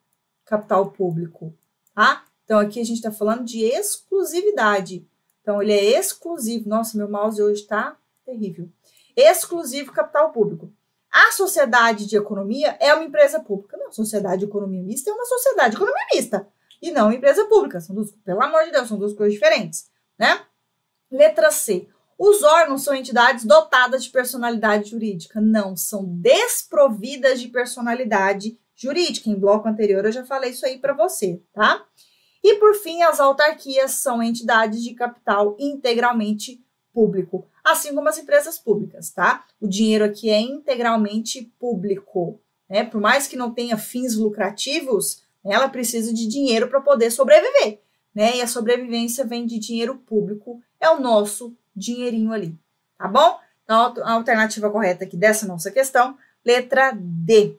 capital 0.45 0.91
público, 0.91 1.55
tá? 1.93 2.25
Então 2.43 2.57
aqui 2.57 2.79
a 2.79 2.83
gente 2.83 2.97
está 2.97 3.11
falando 3.11 3.45
de 3.45 3.63
exclusividade. 3.63 5.07
Então 5.41 5.61
ele 5.61 5.73
é 5.73 5.99
exclusivo. 5.99 6.67
Nossa, 6.67 6.97
meu 6.97 7.09
mouse 7.09 7.41
hoje 7.41 7.61
está 7.61 7.97
terrível. 8.25 8.67
Exclusivo 9.15 9.91
capital 9.91 10.31
público. 10.31 10.71
A 11.11 11.31
sociedade 11.31 12.05
de 12.05 12.15
economia 12.15 12.77
é 12.79 12.93
uma 12.93 13.03
empresa 13.03 13.39
pública. 13.39 13.77
Não, 13.77 13.91
sociedade 13.91 14.39
de 14.39 14.45
economia 14.45 14.81
mista 14.81 15.09
é 15.09 15.13
uma 15.13 15.25
sociedade 15.25 15.71
de 15.71 15.75
economia 15.75 16.05
mista 16.13 16.47
e 16.81 16.91
não 16.91 17.11
empresa 17.11 17.45
pública. 17.45 17.81
São 17.81 17.95
duas, 17.95 18.11
pelo 18.23 18.41
amor 18.41 18.63
de 18.63 18.71
Deus, 18.71 18.87
são 18.87 18.97
duas 18.97 19.13
coisas 19.13 19.33
diferentes, 19.33 19.89
né? 20.17 20.41
Letra 21.11 21.51
C. 21.51 21.87
Os 22.17 22.43
órgãos 22.43 22.83
são 22.83 22.93
entidades 22.93 23.43
dotadas 23.43 24.03
de 24.03 24.09
personalidade 24.09 24.91
jurídica. 24.91 25.41
Não, 25.41 25.75
são 25.75 26.05
desprovidas 26.05 27.41
de 27.41 27.49
personalidade 27.49 28.57
jurídica. 28.75 29.29
Em 29.29 29.39
bloco 29.39 29.67
anterior 29.67 30.05
eu 30.05 30.11
já 30.11 30.23
falei 30.23 30.51
isso 30.51 30.65
aí 30.65 30.77
para 30.77 30.93
você, 30.93 31.41
tá? 31.51 31.85
E 32.43 32.55
por 32.55 32.73
fim, 32.75 33.03
as 33.03 33.19
autarquias 33.19 33.91
são 33.91 34.21
entidades 34.21 34.81
de 34.81 34.93
capital 34.95 35.55
integralmente 35.59 36.63
público, 36.93 37.45
assim 37.63 37.93
como 37.93 38.09
as 38.09 38.17
empresas 38.17 38.57
públicas, 38.57 39.09
tá? 39.09 39.45
O 39.59 39.67
dinheiro 39.67 40.05
aqui 40.05 40.29
é 40.29 40.39
integralmente 40.39 41.51
público, 41.59 42.39
né? 42.69 42.83
Por 42.83 43.01
mais 43.01 43.27
que 43.27 43.35
não 43.35 43.51
tenha 43.51 43.77
fins 43.77 44.15
lucrativos, 44.15 45.23
ela 45.43 45.69
precisa 45.69 46.13
de 46.13 46.27
dinheiro 46.27 46.67
para 46.67 46.81
poder 46.81 47.11
sobreviver, 47.11 47.79
né? 48.13 48.37
E 48.37 48.41
a 48.41 48.47
sobrevivência 48.47 49.25
vem 49.25 49.45
de 49.45 49.59
dinheiro 49.59 49.97
público, 49.97 50.61
é 50.79 50.89
o 50.89 50.99
nosso 50.99 51.55
dinheirinho 51.75 52.31
ali, 52.31 52.57
tá 52.97 53.07
bom? 53.07 53.39
Então, 53.63 53.93
a 54.03 54.13
alternativa 54.13 54.69
correta 54.69 55.05
aqui 55.05 55.15
dessa 55.15 55.47
nossa 55.47 55.71
questão, 55.71 56.17
letra 56.43 56.91
D. 56.93 57.57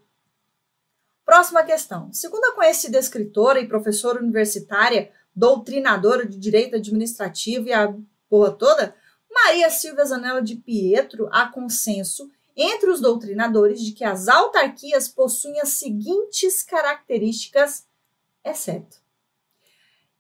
Próxima 1.25 1.63
questão. 1.63 2.13
Segundo 2.13 2.45
a 2.45 2.55
conhecida 2.55 2.99
escritora 2.99 3.61
e 3.61 3.69
professora 3.69 4.21
universitária, 4.21 5.11
doutrinadora 5.35 6.27
de 6.27 6.39
direito 6.39 6.77
administrativo 6.77 7.69
e 7.69 7.73
a 7.73 7.95
porra 8.29 8.51
toda, 8.51 8.95
Maria 9.33 9.71
Silvia 9.71 10.05
Zanella 10.05 10.43
de 10.43 10.57
Pietro, 10.57 11.29
há 11.33 11.47
consenso 11.47 12.31
entre 12.55 12.91
os 12.91 13.01
doutrinadores 13.01 13.81
de 13.81 13.93
que 13.93 14.05
as 14.05 14.29
autarquias 14.29 15.09
possuem 15.09 15.59
as 15.61 15.71
seguintes 15.71 16.63
características, 16.63 17.87
exceto. 18.45 19.01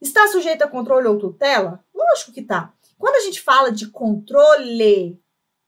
Está 0.00 0.26
sujeita 0.28 0.64
a 0.64 0.68
controle 0.68 1.06
ou 1.06 1.18
tutela? 1.18 1.84
Lógico 1.94 2.32
que 2.32 2.40
está. 2.40 2.74
Quando 2.98 3.16
a 3.16 3.20
gente 3.20 3.40
fala 3.40 3.70
de 3.70 3.88
controle, 3.88 5.20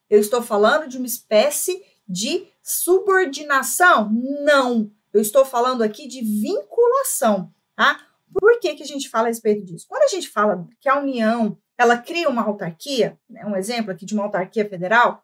eu 0.08 0.18
estou 0.18 0.42
falando 0.42 0.88
de 0.88 0.96
uma 0.96 1.06
espécie 1.06 1.84
de 2.08 2.48
subordinação? 2.62 4.10
Não. 4.42 4.90
Eu 5.12 5.20
estou 5.20 5.44
falando 5.44 5.82
aqui 5.82 6.08
de 6.08 6.22
vinculação, 6.22 7.52
tá? 7.76 8.00
Por 8.32 8.58
que, 8.58 8.74
que 8.74 8.82
a 8.82 8.86
gente 8.86 9.08
fala 9.08 9.26
a 9.26 9.28
respeito 9.28 9.64
disso? 9.64 9.86
Quando 9.88 10.02
a 10.02 10.08
gente 10.08 10.28
fala 10.28 10.66
que 10.80 10.88
a 10.88 10.98
União 10.98 11.56
ela 11.76 11.98
cria 11.98 12.28
uma 12.28 12.42
autarquia, 12.42 13.18
né, 13.28 13.44
um 13.44 13.56
exemplo 13.56 13.90
aqui 13.90 14.04
de 14.04 14.14
uma 14.14 14.24
autarquia 14.24 14.68
federal, 14.68 15.22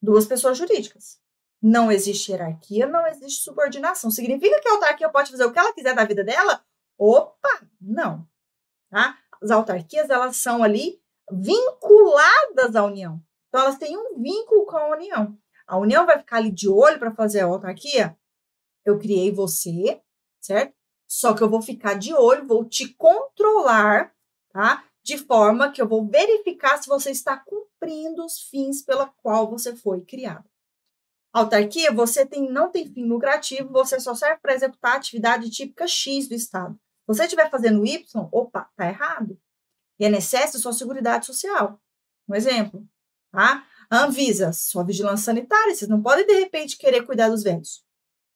duas 0.00 0.26
pessoas 0.26 0.56
jurídicas. 0.58 1.20
Não 1.60 1.92
existe 1.92 2.32
hierarquia, 2.32 2.86
não 2.86 3.06
existe 3.06 3.44
subordinação. 3.44 4.10
Significa 4.10 4.60
que 4.60 4.68
a 4.68 4.72
autarquia 4.72 5.08
pode 5.08 5.30
fazer 5.30 5.44
o 5.44 5.52
que 5.52 5.58
ela 5.58 5.72
quiser 5.72 5.94
da 5.94 6.04
vida 6.04 6.24
dela? 6.24 6.64
Opa, 6.98 7.62
não. 7.80 8.26
Tá? 8.90 9.16
As 9.40 9.50
autarquias 9.50 10.10
elas 10.10 10.36
são 10.36 10.62
ali 10.62 11.00
vinculadas 11.30 12.74
à 12.74 12.84
União. 12.84 13.22
Então 13.48 13.60
elas 13.60 13.78
têm 13.78 13.96
um 13.96 14.20
vínculo 14.20 14.66
com 14.66 14.76
a 14.76 14.88
União. 14.96 15.38
A 15.66 15.78
União 15.78 16.04
vai 16.04 16.18
ficar 16.18 16.38
ali 16.38 16.50
de 16.50 16.68
olho 16.68 16.98
para 16.98 17.14
fazer 17.14 17.40
a 17.40 17.46
autarquia. 17.46 18.16
Eu 18.84 18.98
criei 18.98 19.30
você, 19.30 20.02
certo? 20.40 20.74
Só 21.06 21.34
que 21.34 21.42
eu 21.42 21.48
vou 21.48 21.62
ficar 21.62 21.94
de 21.94 22.12
olho, 22.12 22.46
vou 22.46 22.64
te 22.64 22.88
controlar, 22.94 24.12
tá? 24.50 24.84
De 25.02 25.18
forma 25.18 25.70
que 25.70 25.82
eu 25.82 25.88
vou 25.88 26.06
verificar 26.06 26.80
se 26.80 26.88
você 26.88 27.10
está 27.10 27.36
cumprindo 27.36 28.24
os 28.24 28.40
fins 28.42 28.82
pela 28.82 29.08
qual 29.22 29.50
você 29.50 29.74
foi 29.74 30.02
criado. 30.02 30.48
Autarquia, 31.32 31.90
você 31.90 32.26
tem, 32.26 32.50
não 32.50 32.70
tem 32.70 32.92
fim 32.92 33.06
lucrativo, 33.06 33.72
você 33.72 33.98
só 33.98 34.14
serve 34.14 34.40
para 34.40 34.54
executar 34.54 34.92
a 34.92 34.96
atividade 34.96 35.50
típica 35.50 35.88
X 35.88 36.28
do 36.28 36.34
Estado. 36.34 36.74
Se 36.74 37.06
você 37.06 37.24
estiver 37.24 37.50
fazendo 37.50 37.86
Y, 37.86 38.28
opa, 38.30 38.70
tá 38.76 38.86
errado. 38.86 39.40
INSS, 39.98 40.60
sua 40.60 40.72
Seguridade 40.72 41.26
Social. 41.26 41.80
Um 42.28 42.34
exemplo, 42.34 42.86
tá? 43.30 43.66
A 43.90 44.04
Anvisa, 44.04 44.52
sua 44.52 44.84
vigilância 44.84 45.26
sanitária, 45.26 45.74
vocês 45.74 45.88
não 45.88 46.02
podem, 46.02 46.26
de 46.26 46.34
repente, 46.34 46.76
querer 46.78 47.04
cuidar 47.04 47.28
dos 47.28 47.42
velhos. 47.42 47.84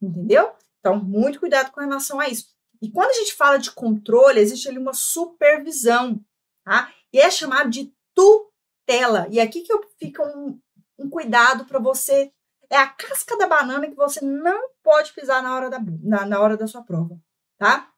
Entendeu? 0.00 0.52
Então, 0.80 1.02
muito 1.02 1.38
cuidado 1.38 1.70
com 1.72 1.80
relação 1.80 2.18
a 2.18 2.28
isso. 2.28 2.54
E 2.80 2.90
quando 2.90 3.10
a 3.10 3.14
gente 3.14 3.34
fala 3.34 3.58
de 3.58 3.70
controle, 3.72 4.40
existe 4.40 4.68
ali 4.68 4.78
uma 4.78 4.92
supervisão 4.92 6.20
tá? 6.66 6.92
E 7.12 7.20
é 7.20 7.30
chamado 7.30 7.70
de 7.70 7.94
tutela. 8.12 9.28
E 9.30 9.38
aqui 9.38 9.62
que 9.62 9.72
eu 9.72 9.80
fica 9.98 10.22
um, 10.24 10.60
um 10.98 11.08
cuidado 11.08 11.64
para 11.64 11.78
você. 11.78 12.32
É 12.68 12.76
a 12.76 12.88
casca 12.88 13.38
da 13.38 13.46
banana 13.46 13.88
que 13.88 13.94
você 13.94 14.20
não 14.20 14.70
pode 14.82 15.12
pisar 15.12 15.40
na 15.40 15.54
hora 15.54 15.70
da, 15.70 15.78
na, 16.02 16.26
na 16.26 16.40
hora 16.40 16.56
da 16.56 16.66
sua 16.66 16.82
prova, 16.82 17.16
tá? 17.56 17.94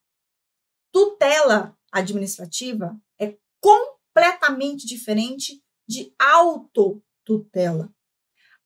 Tutela 0.92 1.74
administrativa 1.90 2.94
é 3.18 3.38
completamente 3.62 4.86
diferente 4.86 5.64
de 5.88 6.14
autotutela. 6.18 7.90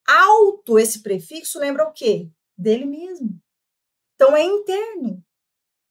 Auto, 0.05 0.77
esse 0.77 1.01
prefixo, 1.01 1.57
lembra 1.57 1.87
o 1.87 1.93
quê? 1.93 2.29
Dele 2.57 2.85
mesmo. 2.85 3.41
Então, 4.15 4.35
é 4.35 4.43
interno. 4.43 5.23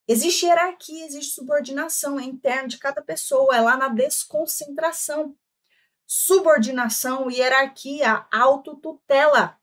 Existe 0.06 0.46
hierarquia, 0.46 1.06
existe 1.06 1.34
subordinação, 1.34 2.18
é 2.18 2.24
interno 2.24 2.68
de 2.68 2.78
cada 2.78 3.00
pessoa, 3.00 3.56
é 3.56 3.60
lá 3.60 3.76
na 3.76 3.88
desconcentração. 3.88 5.36
Subordinação, 6.06 7.30
hierarquia, 7.30 8.26
autotutela. 8.32 9.56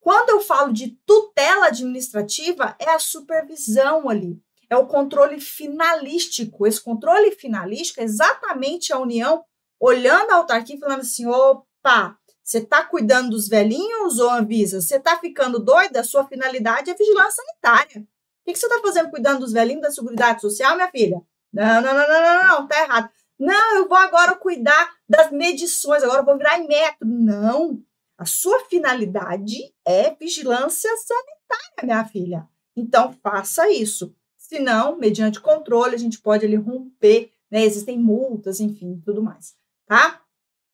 Quando 0.00 0.30
eu 0.30 0.40
falo 0.40 0.72
de 0.72 0.98
tutela 1.04 1.66
administrativa, 1.66 2.74
é 2.78 2.90
a 2.90 2.98
supervisão 2.98 4.08
ali, 4.08 4.40
é 4.70 4.76
o 4.76 4.86
controle 4.86 5.38
finalístico. 5.40 6.66
Esse 6.66 6.82
controle 6.82 7.32
finalístico 7.32 8.00
é 8.00 8.04
exatamente 8.04 8.92
a 8.92 8.98
União 8.98 9.44
olhando 9.78 10.30
a 10.30 10.36
autarquia 10.36 10.76
e 10.76 10.80
falando 10.80 11.00
assim: 11.00 11.26
opa, 11.26 12.16
você 12.42 12.58
está 12.58 12.82
cuidando 12.82 13.30
dos 13.30 13.46
velhinhos 13.46 14.18
ou 14.18 14.30
avisa? 14.30 14.80
Você 14.80 14.96
está 14.96 15.18
ficando 15.18 15.58
doida? 15.58 16.02
Sua 16.02 16.26
finalidade 16.26 16.90
é 16.90 16.94
vigilância 16.94 17.44
sanitária 17.44 18.06
que, 18.46 18.52
que 18.52 18.58
você 18.58 18.66
está 18.66 18.80
fazendo 18.80 19.10
cuidando 19.10 19.40
dos 19.40 19.52
velhinhos 19.52 19.82
da 19.82 19.90
Seguridade 19.90 20.40
Social, 20.40 20.76
minha 20.76 20.90
filha? 20.90 21.20
Não, 21.52 21.82
não, 21.82 21.94
não, 21.94 22.08
não, 22.08 22.22
não, 22.22 22.48
não, 22.48 22.68
tá 22.68 22.80
errado. 22.80 23.10
Não, 23.38 23.76
eu 23.76 23.88
vou 23.88 23.98
agora 23.98 24.36
cuidar 24.36 24.94
das 25.08 25.30
medições, 25.30 26.02
agora 26.02 26.20
eu 26.20 26.24
vou 26.24 26.38
virar 26.38 26.58
em 26.58 26.68
metro. 26.68 27.06
Não. 27.06 27.82
A 28.16 28.24
sua 28.24 28.60
finalidade 28.66 29.74
é 29.84 30.14
vigilância 30.14 30.90
sanitária, 30.96 31.82
minha 31.82 32.04
filha. 32.06 32.48
Então, 32.74 33.12
faça 33.22 33.68
isso. 33.70 34.14
Se 34.36 34.58
não, 34.58 34.96
mediante 34.96 35.40
controle, 35.40 35.96
a 35.96 35.98
gente 35.98 36.20
pode 36.20 36.46
ali 36.46 36.56
romper, 36.56 37.32
né? 37.50 37.64
Existem 37.64 37.98
multas, 37.98 38.60
enfim, 38.60 39.02
tudo 39.04 39.22
mais, 39.22 39.54
tá? 39.86 40.22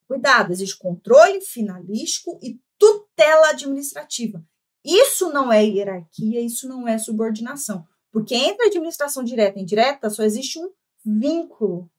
Cuidado, 0.06 0.52
existe 0.52 0.76
controle 0.76 1.40
finalístico 1.40 2.38
e 2.42 2.60
tutela 2.78 3.48
administrativa. 3.48 4.44
Isso 4.84 5.30
não 5.30 5.52
é 5.52 5.64
hierarquia, 5.64 6.40
isso 6.40 6.68
não 6.68 6.88
é 6.88 6.98
subordinação. 6.98 7.86
Porque 8.10 8.34
entre 8.34 8.66
administração 8.66 9.24
direta 9.24 9.58
e 9.58 9.62
indireta 9.62 10.10
só 10.10 10.22
existe 10.22 10.58
um 10.58 10.70
vínculo, 11.04 11.90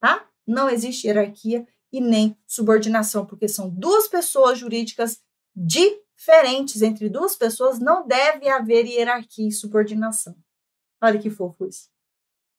tá? 0.00 0.26
Não 0.46 0.68
existe 0.68 1.06
hierarquia 1.06 1.66
e 1.92 2.00
nem 2.00 2.36
subordinação, 2.46 3.26
porque 3.26 3.48
são 3.48 3.68
duas 3.68 4.08
pessoas 4.08 4.58
jurídicas 4.58 5.20
diferentes. 5.54 6.80
Entre 6.80 7.08
duas 7.08 7.36
pessoas 7.36 7.78
não 7.78 8.06
deve 8.06 8.48
haver 8.48 8.86
hierarquia 8.86 9.48
e 9.48 9.52
subordinação. 9.52 10.36
Olha 11.02 11.18
que 11.18 11.30
fofo 11.30 11.66
isso, 11.66 11.88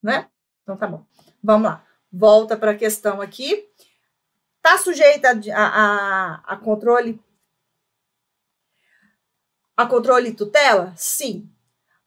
né? 0.01 0.29
Então 0.63 0.77
tá 0.77 0.87
bom. 0.87 1.05
Vamos 1.43 1.69
lá. 1.69 1.85
Volta 2.11 2.57
para 2.57 2.71
a 2.71 2.77
questão 2.77 3.21
aqui. 3.21 3.67
Tá 4.61 4.77
sujeita 4.77 5.29
a, 5.53 5.65
a, 5.65 6.53
a 6.53 6.57
controle 6.57 7.19
a 9.75 9.85
controle 9.85 10.29
e 10.29 10.33
tutela? 10.33 10.93
Sim. 10.95 11.49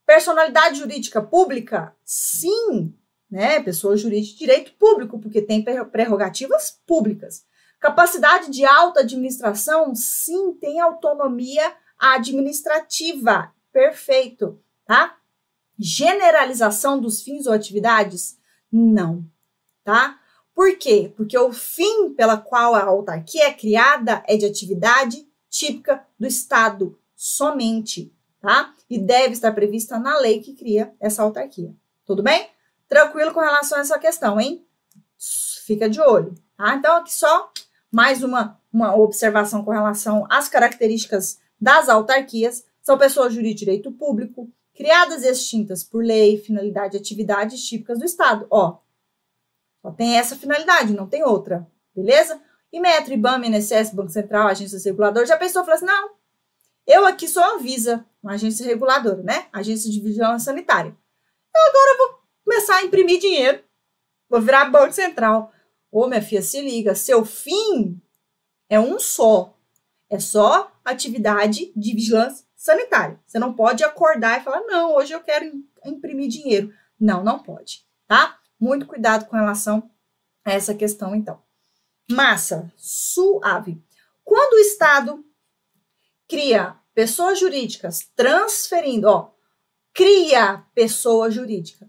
Personalidade 0.06 0.78
jurídica 0.78 1.22
pública? 1.22 1.94
Sim. 2.04 2.94
Né? 3.30 3.60
Pessoa 3.60 3.96
jurídica 3.96 4.32
de 4.32 4.38
direito 4.38 4.72
público, 4.74 5.18
porque 5.18 5.42
tem 5.42 5.64
prerrogativas 5.90 6.80
públicas. 6.86 7.44
Capacidade 7.80 8.50
de 8.50 8.64
alta 8.64 9.00
administração? 9.00 9.94
Sim, 9.94 10.54
tem 10.54 10.80
autonomia 10.80 11.74
administrativa. 11.98 13.52
Perfeito, 13.72 14.58
tá? 14.86 15.18
Generalização 15.78 17.00
dos 17.00 17.22
fins 17.22 17.46
ou 17.46 17.52
atividades? 17.52 18.38
Não, 18.70 19.24
tá? 19.82 20.18
Por 20.54 20.76
quê? 20.78 21.12
Porque 21.16 21.36
o 21.36 21.52
fim 21.52 22.14
pela 22.14 22.36
qual 22.36 22.74
a 22.74 22.84
autarquia 22.84 23.48
é 23.48 23.52
criada 23.52 24.22
é 24.26 24.36
de 24.36 24.46
atividade 24.46 25.28
típica 25.50 26.06
do 26.18 26.26
Estado, 26.26 26.98
somente, 27.24 28.14
tá? 28.38 28.74
E 28.90 28.98
deve 28.98 29.32
estar 29.32 29.50
prevista 29.52 29.98
na 29.98 30.18
lei 30.18 30.40
que 30.40 30.52
cria 30.52 30.94
essa 31.00 31.22
autarquia. 31.22 31.74
Tudo 32.04 32.22
bem? 32.22 32.50
Tranquilo 32.86 33.32
com 33.32 33.40
relação 33.40 33.78
a 33.78 33.80
essa 33.80 33.98
questão, 33.98 34.38
hein? 34.38 34.62
Fica 35.64 35.88
de 35.88 36.02
olho, 36.02 36.34
tá? 36.54 36.74
Então, 36.74 36.96
aqui 36.96 37.14
só 37.14 37.50
mais 37.90 38.22
uma, 38.22 38.60
uma 38.70 38.94
observação 38.94 39.64
com 39.64 39.70
relação 39.70 40.26
às 40.28 40.50
características 40.50 41.40
das 41.58 41.88
autarquias. 41.88 42.62
São 42.82 42.98
pessoas 42.98 43.32
jurídicas 43.32 43.60
de 43.60 43.64
direito 43.64 43.92
público, 43.92 44.52
criadas 44.74 45.22
e 45.22 45.30
extintas 45.30 45.82
por 45.82 46.04
lei, 46.04 46.36
finalidade 46.36 46.94
e 46.94 47.00
atividades 47.00 47.66
típicas 47.66 47.98
do 47.98 48.04
Estado. 48.04 48.46
Ó, 48.50 48.80
só 49.80 49.90
tem 49.92 50.18
essa 50.18 50.36
finalidade, 50.36 50.92
não 50.92 51.06
tem 51.06 51.24
outra, 51.24 51.66
beleza? 51.96 52.38
E 52.70 52.78
Metro, 52.78 53.14
IBAMA, 53.14 53.46
INSS, 53.46 53.94
Banco 53.94 54.10
Central, 54.10 54.48
agências 54.48 54.84
reguladoras, 54.84 55.30
já 55.30 55.38
pensou, 55.38 55.62
falou 55.62 55.76
assim, 55.76 55.86
não, 55.86 56.10
eu 56.86 57.06
aqui 57.06 57.26
sou 57.26 57.42
a 57.42 57.54
Anvisa, 57.54 58.06
uma 58.22 58.32
agência 58.32 58.66
reguladora, 58.66 59.22
né? 59.22 59.46
Agência 59.52 59.90
de 59.90 60.00
Vigilância 60.00 60.46
Sanitária. 60.46 60.96
Então 61.48 61.68
agora 61.68 61.90
eu 61.90 61.98
vou 61.98 62.20
começar 62.44 62.76
a 62.76 62.82
imprimir 62.82 63.20
dinheiro. 63.20 63.62
Vou 64.28 64.40
virar 64.40 64.70
Banco 64.70 64.92
Central. 64.92 65.52
Ô, 65.90 66.06
minha 66.06 66.22
filha, 66.22 66.42
se 66.42 66.60
liga, 66.60 66.94
seu 66.94 67.24
fim 67.24 68.00
é 68.68 68.80
um 68.80 68.98
só. 68.98 69.56
É 70.10 70.18
só 70.18 70.72
atividade 70.84 71.72
de 71.74 71.94
vigilância 71.94 72.44
sanitária. 72.56 73.20
Você 73.26 73.38
não 73.38 73.54
pode 73.54 73.84
acordar 73.84 74.40
e 74.40 74.44
falar, 74.44 74.60
não, 74.62 74.94
hoje 74.96 75.12
eu 75.12 75.20
quero 75.20 75.52
imprimir 75.84 76.28
dinheiro. 76.28 76.72
Não, 76.98 77.22
não 77.22 77.38
pode, 77.38 77.86
tá? 78.06 78.38
Muito 78.58 78.86
cuidado 78.86 79.26
com 79.26 79.36
relação 79.36 79.90
a 80.44 80.52
essa 80.52 80.74
questão, 80.74 81.14
então. 81.14 81.42
Massa, 82.10 82.72
suave. 82.76 83.82
Quando 84.24 84.54
o 84.54 84.60
Estado 84.60 85.24
cria 86.34 86.74
pessoas 86.92 87.38
jurídicas 87.38 88.10
transferindo, 88.16 89.08
ó, 89.08 89.30
cria 89.92 90.64
pessoa 90.74 91.30
jurídica, 91.30 91.88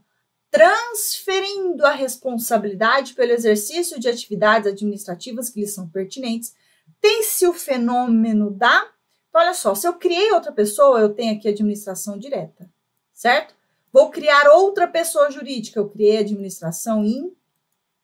transferindo 0.51 1.83
a 1.83 1.91
responsabilidade 1.91 3.15
pelo 3.15 3.31
exercício 3.31 3.99
de 3.99 4.07
atividades 4.07 4.71
administrativas 4.71 5.49
que 5.49 5.61
lhes 5.61 5.73
são 5.73 5.89
pertinentes, 5.89 6.53
tem-se 7.01 7.47
o 7.47 7.53
fenômeno 7.53 8.51
da. 8.51 8.87
Então, 9.29 9.41
olha 9.41 9.55
só, 9.55 9.73
se 9.73 9.87
eu 9.87 9.95
criei 9.95 10.31
outra 10.31 10.51
pessoa, 10.51 10.99
eu 10.99 11.09
tenho 11.09 11.35
aqui 11.35 11.47
administração 11.47 12.15
direta, 12.15 12.69
certo? 13.11 13.55
Vou 13.91 14.11
criar 14.11 14.51
outra 14.51 14.87
pessoa 14.87 15.31
jurídica, 15.31 15.79
eu 15.79 15.89
criei 15.89 16.19
administração 16.19 17.03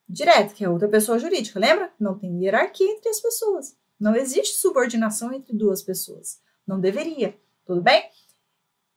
direta, 0.09 0.55
que 0.55 0.65
é 0.65 0.69
outra 0.69 0.87
pessoa 0.87 1.19
jurídica, 1.19 1.59
lembra? 1.59 1.93
Não 1.99 2.17
tem 2.17 2.43
hierarquia 2.43 2.91
entre 2.91 3.09
as 3.09 3.19
pessoas. 3.19 3.79
Não 4.01 4.15
existe 4.15 4.57
subordinação 4.57 5.31
entre 5.31 5.55
duas 5.55 5.83
pessoas. 5.83 6.41
Não 6.65 6.79
deveria, 6.79 7.37
tudo 7.63 7.81
bem? 7.81 8.03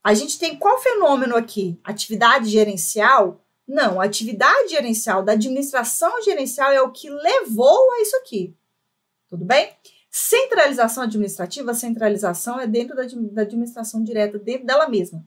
A 0.02 0.14
gente 0.14 0.38
tem 0.38 0.56
qual 0.56 0.80
fenômeno 0.80 1.36
aqui? 1.36 1.78
Atividade 1.84 2.48
gerencial? 2.48 3.44
Não, 3.68 4.00
atividade 4.00 4.70
gerencial 4.70 5.22
da 5.22 5.32
administração 5.32 6.22
gerencial 6.22 6.72
é 6.72 6.80
o 6.80 6.90
que 6.90 7.10
levou 7.10 7.92
a 7.92 8.00
isso 8.00 8.16
aqui. 8.16 8.56
Tudo 9.28 9.44
bem? 9.44 9.76
Centralização 10.10 11.04
administrativa, 11.04 11.74
centralização 11.74 12.58
é 12.58 12.66
dentro 12.66 12.96
da, 12.96 13.02
da 13.32 13.42
administração 13.42 14.02
direta, 14.02 14.38
dentro 14.38 14.66
dela 14.66 14.88
mesma. 14.88 15.22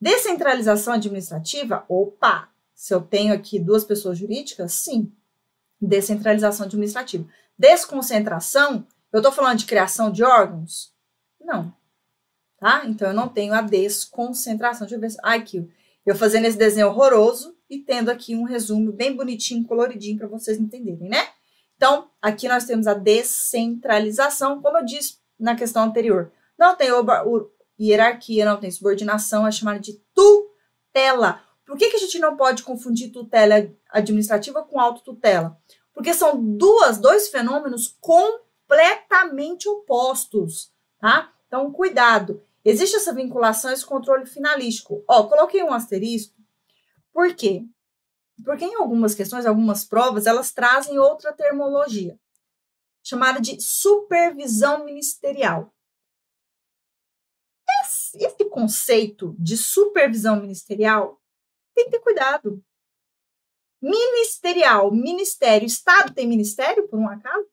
Descentralização 0.00 0.94
administrativa, 0.94 1.84
opa, 1.88 2.48
se 2.74 2.92
eu 2.92 3.00
tenho 3.00 3.32
aqui 3.32 3.60
duas 3.60 3.84
pessoas 3.84 4.18
jurídicas, 4.18 4.72
sim. 4.72 5.12
Descentralização 5.80 6.66
administrativa. 6.66 7.28
Desconcentração, 7.60 8.86
eu 9.12 9.18
estou 9.18 9.30
falando 9.30 9.58
de 9.58 9.66
criação 9.66 10.10
de 10.10 10.24
órgãos? 10.24 10.94
Não. 11.38 11.70
Tá? 12.58 12.86
Então, 12.86 13.08
eu 13.08 13.12
não 13.12 13.28
tenho 13.28 13.52
a 13.52 13.60
desconcentração. 13.60 14.86
Deixa 14.86 14.96
eu 14.96 15.00
ver. 15.00 15.14
Ai, 15.22 15.40
aqui. 15.40 15.70
Eu 16.06 16.16
fazendo 16.16 16.46
esse 16.46 16.56
desenho 16.56 16.86
horroroso 16.86 17.54
e 17.68 17.76
tendo 17.76 18.10
aqui 18.10 18.34
um 18.34 18.44
resumo 18.44 18.90
bem 18.90 19.14
bonitinho, 19.14 19.66
coloridinho, 19.66 20.16
para 20.16 20.26
vocês 20.26 20.58
entenderem, 20.58 21.06
né? 21.06 21.28
Então, 21.76 22.08
aqui 22.22 22.48
nós 22.48 22.64
temos 22.64 22.86
a 22.86 22.94
descentralização, 22.94 24.62
como 24.62 24.78
eu 24.78 24.84
disse 24.86 25.18
na 25.38 25.54
questão 25.54 25.82
anterior. 25.82 26.32
Não 26.58 26.74
tem 26.74 26.88
hierarquia, 27.78 28.46
não 28.46 28.58
tem 28.58 28.70
subordinação, 28.70 29.46
é 29.46 29.52
chamada 29.52 29.78
de 29.78 30.00
tutela. 30.14 31.42
Por 31.66 31.76
que, 31.76 31.90
que 31.90 31.96
a 31.96 32.00
gente 32.00 32.18
não 32.18 32.38
pode 32.38 32.62
confundir 32.62 33.12
tutela 33.12 33.70
administrativa 33.90 34.62
com 34.62 34.80
autotutela? 34.80 35.60
Porque 36.00 36.14
são 36.14 36.42
duas, 36.56 36.96
dois 36.96 37.28
fenômenos 37.28 37.94
completamente 38.00 39.68
opostos, 39.68 40.72
tá? 40.98 41.30
Então, 41.46 41.70
cuidado. 41.70 42.42
Existe 42.64 42.96
essa 42.96 43.12
vinculação, 43.12 43.70
esse 43.70 43.84
controle 43.84 44.24
finalístico. 44.24 45.04
Ó, 45.06 45.24
coloquei 45.24 45.62
um 45.62 45.74
asterisco. 45.74 46.34
Por 47.12 47.34
quê? 47.34 47.66
Porque 48.42 48.64
em 48.64 48.76
algumas 48.76 49.14
questões, 49.14 49.44
algumas 49.44 49.84
provas, 49.84 50.26
elas 50.26 50.52
trazem 50.52 50.98
outra 50.98 51.34
termologia, 51.34 52.18
chamada 53.02 53.38
de 53.38 53.60
supervisão 53.60 54.86
ministerial. 54.86 55.70
Esse, 57.82 58.16
esse 58.24 58.44
conceito 58.46 59.36
de 59.38 59.54
supervisão 59.54 60.40
ministerial 60.40 61.20
tem 61.74 61.84
que 61.84 61.90
ter 61.90 62.00
cuidado. 62.00 62.64
Ministerial, 63.80 64.92
ministério, 64.92 65.66
Estado 65.66 66.12
tem 66.12 66.26
ministério, 66.26 66.86
por 66.88 66.98
um 66.98 67.08
acaso? 67.08 67.46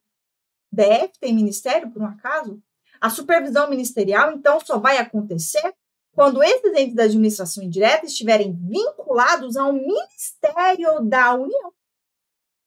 DF 0.71 1.17
tem 1.19 1.33
ministério, 1.33 1.91
por 1.91 2.01
um 2.01 2.05
acaso? 2.05 2.61
A 2.99 3.09
supervisão 3.09 3.69
ministerial, 3.69 4.31
então, 4.31 4.59
só 4.59 4.77
vai 4.77 4.97
acontecer 4.97 5.73
quando 6.17 6.43
esses 6.43 6.73
entes 6.73 6.95
da 6.95 7.03
administração 7.03 7.63
indireta 7.63 8.05
estiverem 8.05 8.51
vinculados 8.51 9.55
ao 9.55 9.71
Ministério 9.71 10.99
da 11.07 11.35
União. 11.35 11.71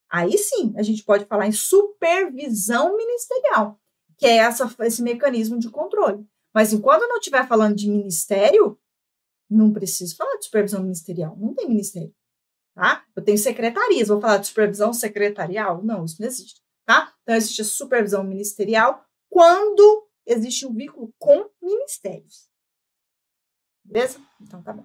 Aí 0.09 0.39
sim, 0.39 0.73
a 0.77 0.83
gente 0.83 1.05
pode 1.05 1.25
falar 1.25 1.49
em 1.49 1.53
supervisão 1.53 2.97
ministerial, 2.97 3.81
que 4.17 4.27
é 4.27 4.37
essa, 4.37 4.73
esse 4.81 5.03
mecanismo 5.03 5.59
de 5.59 5.69
controle. 5.69 6.25
Mas 6.55 6.73
enquanto 6.73 7.09
não 7.09 7.19
estiver 7.19 7.47
falando 7.47 7.75
de 7.77 7.89
ministério, 7.89 8.79
não 9.49 9.73
preciso 9.73 10.17
falar 10.17 10.37
de 10.37 10.45
supervisão 10.45 10.83
ministerial. 10.83 11.37
Não 11.37 11.53
tem 11.53 11.69
ministério. 11.69 12.15
Tá? 12.75 13.05
Eu 13.15 13.23
tenho 13.23 13.39
secretarias. 13.39 14.09
Vou 14.09 14.21
falar 14.21 14.39
de 14.39 14.47
supervisão 14.47 14.93
secretarial? 14.93 15.83
Não, 15.83 16.05
isso 16.05 16.17
não 16.21 16.29
existe. 16.29 16.61
Tá? 16.87 17.13
Então, 17.23 17.35
existe 17.35 17.63
a 17.63 17.65
supervisão 17.65 18.25
ministerial 18.25 19.05
quando 19.29 20.09
existe 20.27 20.67
um 20.67 20.75
vínculo 20.75 21.13
com 21.19 21.49
ministérios. 21.63 22.49
Beleza? 23.85 24.21
Então 24.41 24.63
tá 24.63 24.73
bom. 24.73 24.85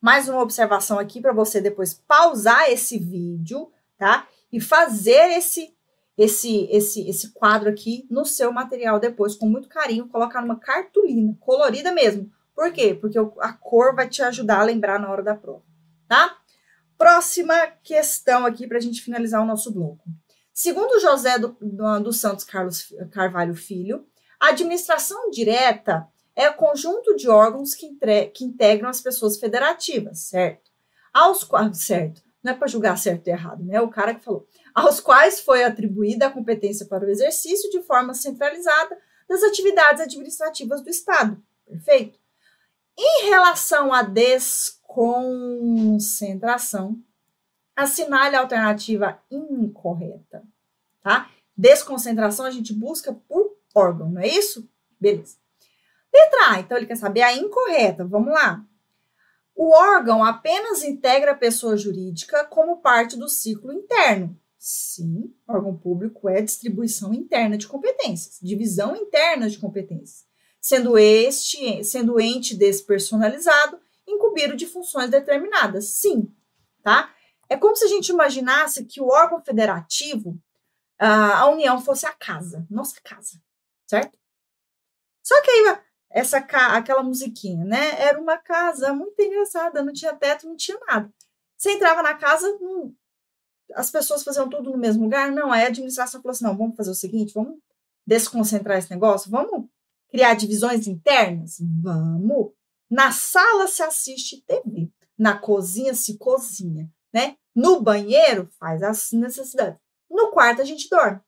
Mais 0.00 0.28
uma 0.28 0.42
observação 0.42 0.98
aqui 0.98 1.20
para 1.20 1.32
você 1.32 1.60
depois 1.60 1.94
pausar 1.94 2.68
esse 2.70 2.98
vídeo, 2.98 3.70
tá? 3.96 4.26
E 4.52 4.60
fazer 4.60 5.30
esse 5.30 5.74
esse 6.18 6.68
esse 6.70 7.08
esse 7.08 7.30
quadro 7.30 7.70
aqui 7.70 8.06
no 8.10 8.24
seu 8.26 8.52
material 8.52 9.00
depois 9.00 9.34
com 9.34 9.48
muito 9.48 9.68
carinho, 9.68 10.08
colocar 10.08 10.42
numa 10.42 10.58
cartolina 10.58 11.34
colorida 11.40 11.92
mesmo. 11.92 12.30
Por 12.54 12.70
quê? 12.72 12.94
Porque 12.94 13.18
a 13.18 13.52
cor 13.54 13.94
vai 13.94 14.08
te 14.08 14.22
ajudar 14.22 14.60
a 14.60 14.64
lembrar 14.64 14.98
na 14.98 15.10
hora 15.10 15.22
da 15.22 15.34
prova, 15.34 15.62
tá? 16.06 16.36
Próxima 16.96 17.54
questão 17.82 18.46
aqui 18.46 18.66
para 18.66 18.78
a 18.78 18.80
gente 18.80 19.02
finalizar 19.02 19.42
o 19.42 19.46
nosso 19.46 19.72
bloco. 19.72 20.04
Segundo 20.52 21.00
José 21.00 21.38
do, 21.38 21.56
do, 21.60 22.00
do 22.00 22.12
Santos 22.12 22.44
Carlos 22.44 22.92
Carvalho 23.10 23.54
Filho, 23.54 24.06
a 24.38 24.48
administração 24.48 25.30
direta 25.30 26.06
é 26.34 26.48
o 26.48 26.54
conjunto 26.54 27.14
de 27.16 27.28
órgãos 27.28 27.74
que, 27.74 27.86
entre, 27.86 28.26
que 28.26 28.44
integram 28.44 28.88
as 28.88 29.00
pessoas 29.00 29.38
federativas, 29.38 30.20
certo? 30.20 30.70
Aos 31.12 31.44
quais, 31.44 31.78
certo, 31.78 32.22
não 32.42 32.52
é 32.52 32.54
para 32.54 32.66
julgar 32.66 32.98
certo 32.98 33.28
e 33.28 33.30
errado, 33.30 33.62
né? 33.64 33.80
O 33.80 33.88
cara 33.88 34.14
que 34.14 34.24
falou, 34.24 34.46
aos 34.74 34.98
quais 34.98 35.40
foi 35.40 35.62
atribuída 35.62 36.26
a 36.26 36.30
competência 36.30 36.86
para 36.86 37.04
o 37.04 37.10
exercício 37.10 37.70
de 37.70 37.82
forma 37.82 38.14
centralizada 38.14 38.98
das 39.28 39.42
atividades 39.42 40.02
administrativas 40.02 40.82
do 40.82 40.90
Estado. 40.90 41.42
Perfeito? 41.66 42.18
Em 42.98 43.26
relação 43.26 43.92
à 43.92 44.02
desconcentração, 44.92 46.98
assinale 47.74 48.36
a 48.36 48.40
alternativa 48.40 49.18
incorreta, 49.30 50.42
tá? 51.02 51.30
Desconcentração 51.56 52.44
a 52.44 52.50
gente 52.50 52.72
busca 52.72 53.12
por 53.12 53.56
órgão, 53.74 54.10
não 54.10 54.20
é 54.20 54.28
isso? 54.28 54.68
Beleza. 55.00 55.36
Letra 56.12 56.50
A, 56.50 56.60
então 56.60 56.76
ele 56.76 56.86
quer 56.86 56.96
saber 56.96 57.22
a 57.22 57.34
incorreta. 57.34 58.04
Vamos 58.04 58.32
lá. 58.32 58.64
O 59.54 59.74
órgão 59.74 60.22
apenas 60.22 60.82
integra 60.82 61.32
a 61.32 61.36
pessoa 61.36 61.76
jurídica 61.76 62.44
como 62.44 62.78
parte 62.78 63.16
do 63.16 63.28
ciclo 63.28 63.72
interno. 63.72 64.38
Sim, 64.58 65.34
órgão 65.48 65.76
público 65.76 66.28
é 66.28 66.40
distribuição 66.40 67.12
interna 67.12 67.58
de 67.58 67.66
competências, 67.66 68.38
divisão 68.40 68.94
interna 68.94 69.48
de 69.48 69.58
competências, 69.58 70.24
sendo 70.60 70.96
este, 70.96 71.82
sendo 71.82 72.20
ente 72.20 72.54
despersonalizado, 72.54 73.80
incumbido 74.06 74.56
de 74.56 74.66
funções 74.66 75.10
determinadas. 75.10 75.90
Sim, 75.90 76.34
tá? 76.82 77.14
É 77.48 77.56
como 77.56 77.76
se 77.76 77.84
a 77.84 77.88
gente 77.88 78.08
imaginasse 78.08 78.84
que 78.84 79.00
o 79.00 79.08
órgão 79.08 79.42
federativo, 79.42 80.38
a 80.98 81.48
União 81.48 81.80
fosse 81.80 82.06
a 82.06 82.12
casa, 82.12 82.66
nossa 82.70 83.00
casa, 83.02 83.40
certo? 83.86 84.18
Só 85.22 85.40
que 85.42 85.50
aí 85.50 85.78
essa 86.10 86.38
aquela 86.38 87.02
musiquinha, 87.02 87.64
né? 87.64 88.00
Era 88.00 88.20
uma 88.20 88.38
casa 88.38 88.92
muito 88.92 89.20
engraçada, 89.20 89.82
não 89.82 89.92
tinha 89.92 90.14
teto, 90.14 90.46
não 90.46 90.56
tinha 90.56 90.78
nada. 90.86 91.12
Você 91.56 91.72
entrava 91.72 92.02
na 92.02 92.14
casa, 92.14 92.46
não, 92.60 92.94
as 93.74 93.90
pessoas 93.90 94.22
faziam 94.22 94.48
tudo 94.48 94.70
no 94.70 94.78
mesmo 94.78 95.04
lugar? 95.04 95.30
Não, 95.30 95.52
aí 95.52 95.64
a 95.64 95.68
administração 95.68 96.20
falou 96.20 96.32
assim: 96.32 96.44
não, 96.44 96.56
vamos 96.56 96.76
fazer 96.76 96.90
o 96.90 96.94
seguinte, 96.94 97.34
vamos 97.34 97.58
desconcentrar 98.06 98.78
esse 98.78 98.90
negócio, 98.90 99.30
vamos 99.30 99.68
criar 100.10 100.34
divisões 100.34 100.86
internas? 100.86 101.56
Vamos. 101.82 102.52
Na 102.92 103.10
sala 103.10 103.66
se 103.68 103.82
assiste 103.82 104.42
TV, 104.42 104.92
na 105.18 105.38
cozinha 105.38 105.94
se 105.94 106.18
cozinha, 106.18 106.92
né? 107.10 107.38
No 107.54 107.80
banheiro 107.80 108.50
faz 108.58 108.82
as 108.82 109.12
necessidades. 109.12 109.80
No 110.10 110.30
quarto 110.30 110.60
a 110.60 110.64
gente 110.64 110.90
dorme. 110.90 111.18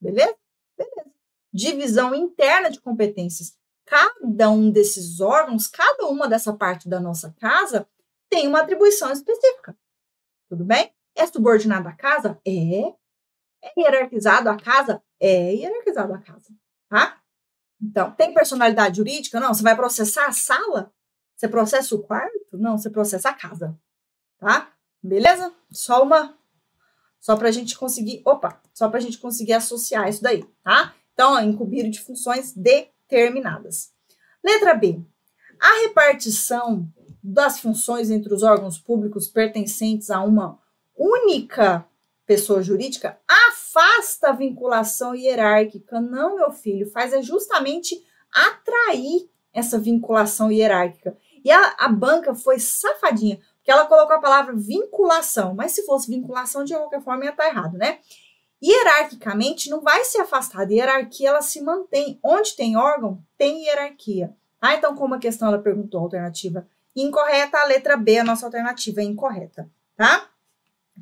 Beleza? 0.00 0.36
Beleza. 0.76 1.12
Divisão 1.54 2.12
interna 2.12 2.68
de 2.68 2.80
competências 2.80 3.56
cada 3.84 4.50
um 4.50 4.72
desses 4.72 5.20
órgãos, 5.20 5.68
cada 5.68 6.06
uma 6.06 6.28
dessa 6.28 6.52
parte 6.52 6.88
da 6.88 6.98
nossa 6.98 7.32
casa 7.38 7.88
tem 8.28 8.48
uma 8.48 8.62
atribuição 8.62 9.12
específica. 9.12 9.78
Tudo 10.48 10.64
bem? 10.64 10.92
É 11.14 11.24
subordinado 11.26 11.88
à 11.88 11.92
casa? 11.92 12.40
É. 12.44 12.92
É 13.62 13.72
hierarquizado 13.78 14.50
a 14.50 14.56
casa? 14.56 15.00
É 15.20 15.54
hierarquizado 15.54 16.12
a 16.12 16.18
casa. 16.18 16.52
Tá? 16.88 17.21
Então, 17.82 18.12
tem 18.12 18.32
personalidade 18.32 18.98
jurídica? 18.98 19.40
Não. 19.40 19.52
Você 19.52 19.62
vai 19.62 19.74
processar 19.74 20.26
a 20.26 20.32
sala? 20.32 20.92
Você 21.34 21.48
processa 21.48 21.94
o 21.94 22.02
quarto? 22.02 22.32
Não, 22.52 22.78
você 22.78 22.88
processa 22.88 23.30
a 23.30 23.34
casa. 23.34 23.76
Tá? 24.38 24.72
Beleza? 25.02 25.52
Só 25.70 26.02
uma. 26.02 26.38
Só 27.20 27.36
para 27.36 27.48
a 27.48 27.52
gente 27.52 27.76
conseguir. 27.76 28.22
Opa! 28.24 28.60
Só 28.72 28.88
para 28.88 28.98
a 28.98 29.02
gente 29.02 29.18
conseguir 29.18 29.54
associar 29.54 30.08
isso 30.08 30.22
daí, 30.22 30.44
tá? 30.62 30.94
Então, 31.12 31.34
ó, 31.34 31.40
incumbido 31.40 31.90
de 31.90 32.00
funções 32.00 32.52
de 32.54 32.88
terminadas. 33.08 33.92
Letra 34.42 34.74
B. 34.74 35.00
A 35.60 35.82
repartição 35.82 36.88
das 37.22 37.60
funções 37.60 38.10
entre 38.10 38.32
os 38.32 38.42
órgãos 38.42 38.78
públicos 38.78 39.28
pertencentes 39.28 40.10
a 40.10 40.20
uma 40.22 40.58
única 40.96 41.86
pessoa 42.32 42.62
jurídica 42.62 43.18
afasta 43.28 44.30
a 44.30 44.32
vinculação 44.32 45.14
hierárquica. 45.14 46.00
Não, 46.00 46.36
meu 46.36 46.50
filho, 46.50 46.90
faz 46.90 47.12
é 47.12 47.20
justamente 47.20 48.02
atrair 48.32 49.28
essa 49.52 49.78
vinculação 49.78 50.50
hierárquica. 50.50 51.14
E 51.44 51.50
a, 51.50 51.76
a 51.78 51.88
banca 51.88 52.34
foi 52.34 52.58
safadinha, 52.58 53.38
que 53.62 53.70
ela 53.70 53.84
colocou 53.84 54.16
a 54.16 54.20
palavra 54.20 54.54
vinculação, 54.56 55.54
mas 55.54 55.72
se 55.72 55.84
fosse 55.84 56.10
vinculação, 56.10 56.64
de 56.64 56.72
qualquer 56.72 57.02
forma 57.02 57.24
ia 57.24 57.32
estar 57.32 57.46
errado, 57.46 57.76
né? 57.76 57.98
Hierarquicamente, 58.64 59.68
não 59.68 59.82
vai 59.82 60.02
se 60.04 60.18
afastar 60.18 60.64
da 60.64 60.72
hierarquia, 60.72 61.28
ela 61.28 61.42
se 61.42 61.60
mantém. 61.60 62.18
Onde 62.22 62.56
tem 62.56 62.78
órgão, 62.78 63.22
tem 63.36 63.64
hierarquia. 63.66 64.34
Ah, 64.58 64.74
então, 64.74 64.94
como 64.94 65.14
a 65.14 65.18
questão 65.18 65.48
ela 65.48 65.58
perguntou 65.58 66.00
alternativa 66.00 66.66
incorreta, 66.96 67.58
a 67.58 67.66
letra 67.66 67.96
B, 67.96 68.18
a 68.18 68.24
nossa 68.24 68.46
alternativa 68.46 69.02
é 69.02 69.04
incorreta, 69.04 69.68
tá? 69.96 70.30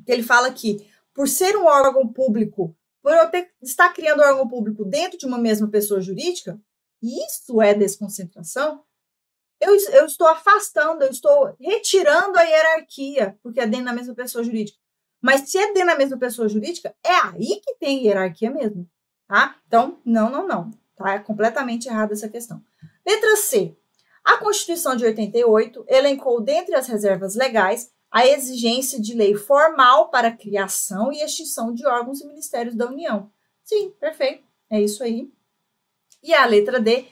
Ele 0.07 0.23
fala 0.23 0.51
que, 0.51 0.87
por 1.13 1.27
ser 1.27 1.57
um 1.57 1.65
órgão 1.65 2.07
público, 2.07 2.75
por 3.01 3.11
eu 3.13 3.29
ter, 3.29 3.51
estar 3.61 3.89
criando 3.93 4.21
um 4.21 4.25
órgão 4.25 4.47
público 4.47 4.85
dentro 4.85 5.17
de 5.17 5.25
uma 5.25 5.37
mesma 5.37 5.67
pessoa 5.67 6.01
jurídica, 6.01 6.59
isso 7.01 7.61
é 7.61 7.73
desconcentração, 7.73 8.83
eu, 9.59 9.75
eu 9.93 10.05
estou 10.05 10.27
afastando, 10.27 11.03
eu 11.03 11.11
estou 11.11 11.55
retirando 11.59 12.37
a 12.37 12.41
hierarquia, 12.41 13.37
porque 13.43 13.59
é 13.59 13.67
dentro 13.67 13.85
da 13.85 13.93
mesma 13.93 14.15
pessoa 14.15 14.43
jurídica. 14.43 14.77
Mas 15.21 15.49
se 15.49 15.57
é 15.57 15.71
dentro 15.71 15.89
da 15.89 15.95
mesma 15.95 16.17
pessoa 16.17 16.49
jurídica, 16.49 16.95
é 17.03 17.13
aí 17.27 17.61
que 17.63 17.75
tem 17.79 18.03
hierarquia 18.03 18.49
mesmo, 18.49 18.89
tá? 19.27 19.55
Então, 19.67 20.01
não, 20.03 20.31
não, 20.31 20.47
não. 20.47 20.71
Tá? 20.95 21.13
É 21.13 21.19
completamente 21.19 21.87
errada 21.87 22.13
essa 22.13 22.27
questão. 22.27 22.61
Letra 23.05 23.35
C. 23.35 23.75
A 24.23 24.37
Constituição 24.37 24.95
de 24.95 25.05
88 25.05 25.85
elencou, 25.87 26.41
dentre 26.41 26.75
as 26.75 26.87
reservas 26.87 27.35
legais, 27.35 27.91
a 28.11 28.27
exigência 28.27 28.99
de 28.99 29.13
lei 29.13 29.33
formal 29.35 30.09
para 30.09 30.27
a 30.27 30.35
criação 30.35 31.13
e 31.13 31.23
extinção 31.23 31.73
de 31.73 31.85
órgãos 31.87 32.19
e 32.19 32.27
ministérios 32.27 32.75
da 32.75 32.87
União. 32.87 33.31
Sim, 33.63 33.91
perfeito. 33.91 34.43
É 34.69 34.81
isso 34.81 35.01
aí. 35.01 35.31
E 36.21 36.33
a 36.33 36.45
letra 36.45 36.79
D 36.79 37.05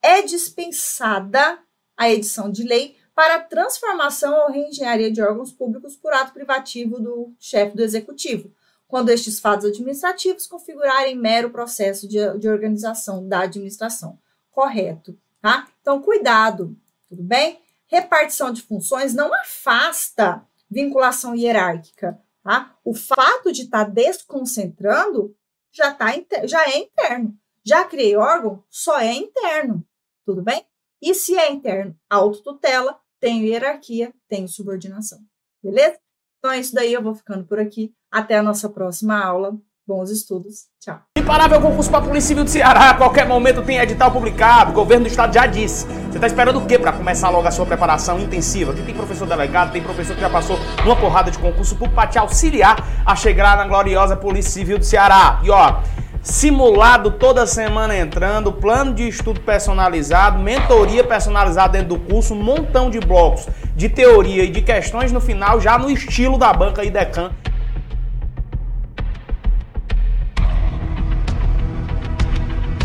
é 0.00 0.22
dispensada 0.22 1.58
a 1.96 2.08
edição 2.08 2.50
de 2.50 2.62
lei 2.62 2.96
para 3.14 3.40
transformação 3.40 4.34
ou 4.34 4.50
reengenharia 4.50 5.10
de 5.10 5.22
órgãos 5.22 5.52
públicos 5.52 5.96
por 5.96 6.12
ato 6.12 6.32
privativo 6.32 7.00
do 7.00 7.32
chefe 7.38 7.76
do 7.76 7.82
executivo, 7.82 8.52
quando 8.86 9.10
estes 9.10 9.38
fatos 9.38 9.66
administrativos 9.66 10.46
configurarem 10.46 11.16
mero 11.16 11.50
processo 11.50 12.08
de, 12.08 12.18
de 12.38 12.48
organização 12.48 13.26
da 13.26 13.40
administração. 13.40 14.18
Correto, 14.50 15.16
tá? 15.40 15.68
Então, 15.80 16.00
cuidado, 16.02 16.76
tudo 17.08 17.22
bem? 17.22 17.63
Repartição 17.86 18.52
de 18.52 18.62
funções 18.62 19.14
não 19.14 19.32
afasta 19.34 20.46
vinculação 20.70 21.34
hierárquica, 21.34 22.20
tá? 22.42 22.76
O 22.84 22.94
fato 22.94 23.52
de 23.52 23.62
estar 23.62 23.84
tá 23.84 23.90
desconcentrando 23.90 25.36
já, 25.72 25.92
tá, 25.92 26.06
já 26.44 26.64
é 26.64 26.78
interno. 26.78 27.36
Já 27.64 27.84
criei 27.84 28.16
órgão, 28.16 28.62
só 28.68 28.98
é 29.00 29.12
interno, 29.12 29.86
tudo 30.24 30.42
bem? 30.42 30.66
E 31.00 31.14
se 31.14 31.36
é 31.36 31.50
interno, 31.50 31.98
autotutela, 32.10 33.00
tenho 33.20 33.46
hierarquia, 33.46 34.12
tenho 34.28 34.48
subordinação. 34.48 35.18
Beleza? 35.62 35.98
Então 36.38 36.52
é 36.52 36.60
isso 36.60 36.74
daí, 36.74 36.92
eu 36.92 37.02
vou 37.02 37.14
ficando 37.14 37.46
por 37.46 37.58
aqui. 37.58 37.94
Até 38.10 38.36
a 38.36 38.42
nossa 38.42 38.68
próxima 38.68 39.18
aula. 39.18 39.58
Bons 39.86 40.10
estudos. 40.10 40.68
Tchau. 40.78 41.13
Imparável 41.24 41.58
concurso 41.58 41.90
para 41.90 42.00
a 42.00 42.06
Polícia 42.06 42.28
Civil 42.28 42.44
do 42.44 42.50
Ceará. 42.50 42.90
A 42.90 42.94
qualquer 42.94 43.26
momento 43.26 43.62
tem 43.62 43.78
edital 43.78 44.10
publicado. 44.10 44.72
O 44.72 44.74
governo 44.74 45.06
do 45.06 45.08
estado 45.08 45.32
já 45.32 45.46
disse. 45.46 45.86
Você 45.86 46.18
está 46.18 46.26
esperando 46.26 46.58
o 46.58 46.66
quê 46.66 46.78
para 46.78 46.92
começar 46.92 47.30
logo 47.30 47.48
a 47.48 47.50
sua 47.50 47.64
preparação 47.64 48.20
intensiva? 48.20 48.72
Aqui 48.72 48.82
tem 48.82 48.94
professor 48.94 49.26
delegado, 49.26 49.72
tem 49.72 49.80
professor 49.80 50.14
que 50.14 50.20
já 50.20 50.28
passou 50.28 50.58
uma 50.84 50.94
porrada 50.94 51.30
de 51.30 51.38
concurso 51.38 51.76
para 51.76 52.08
te 52.08 52.18
auxiliar 52.18 52.76
a 53.06 53.16
chegar 53.16 53.56
na 53.56 53.66
gloriosa 53.66 54.14
Polícia 54.14 54.52
Civil 54.52 54.78
do 54.78 54.84
Ceará. 54.84 55.40
E 55.42 55.48
ó, 55.48 55.76
simulado 56.20 57.12
toda 57.12 57.46
semana 57.46 57.96
entrando, 57.96 58.52
plano 58.52 58.92
de 58.92 59.08
estudo 59.08 59.40
personalizado, 59.40 60.38
mentoria 60.38 61.02
personalizada 61.02 61.78
dentro 61.78 61.96
do 61.96 61.98
curso, 62.00 62.34
um 62.34 62.42
montão 62.42 62.90
de 62.90 63.00
blocos 63.00 63.48
de 63.74 63.88
teoria 63.88 64.44
e 64.44 64.50
de 64.50 64.60
questões 64.60 65.10
no 65.10 65.22
final, 65.22 65.58
já 65.58 65.78
no 65.78 65.90
estilo 65.90 66.36
da 66.36 66.52
banca 66.52 66.84
IDECAN. 66.84 67.30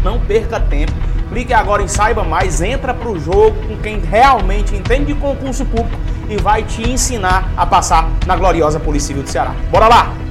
Não 0.03 0.19
perca 0.19 0.59
tempo. 0.59 0.93
Clique 1.29 1.53
agora 1.53 1.83
em 1.83 1.87
Saiba 1.87 2.23
Mais, 2.23 2.61
entra 2.61 2.93
para 2.93 3.09
o 3.09 3.19
jogo 3.19 3.55
com 3.67 3.77
quem 3.77 3.99
realmente 3.99 4.75
entende 4.75 5.13
de 5.13 5.19
concurso 5.19 5.63
público 5.65 5.99
e 6.27 6.37
vai 6.37 6.63
te 6.63 6.87
ensinar 6.89 7.51
a 7.55 7.65
passar 7.65 8.09
na 8.25 8.35
gloriosa 8.35 8.79
Polícia 8.79 9.07
Civil 9.07 9.23
do 9.23 9.29
Ceará. 9.29 9.53
Bora 9.71 9.87
lá! 9.87 10.28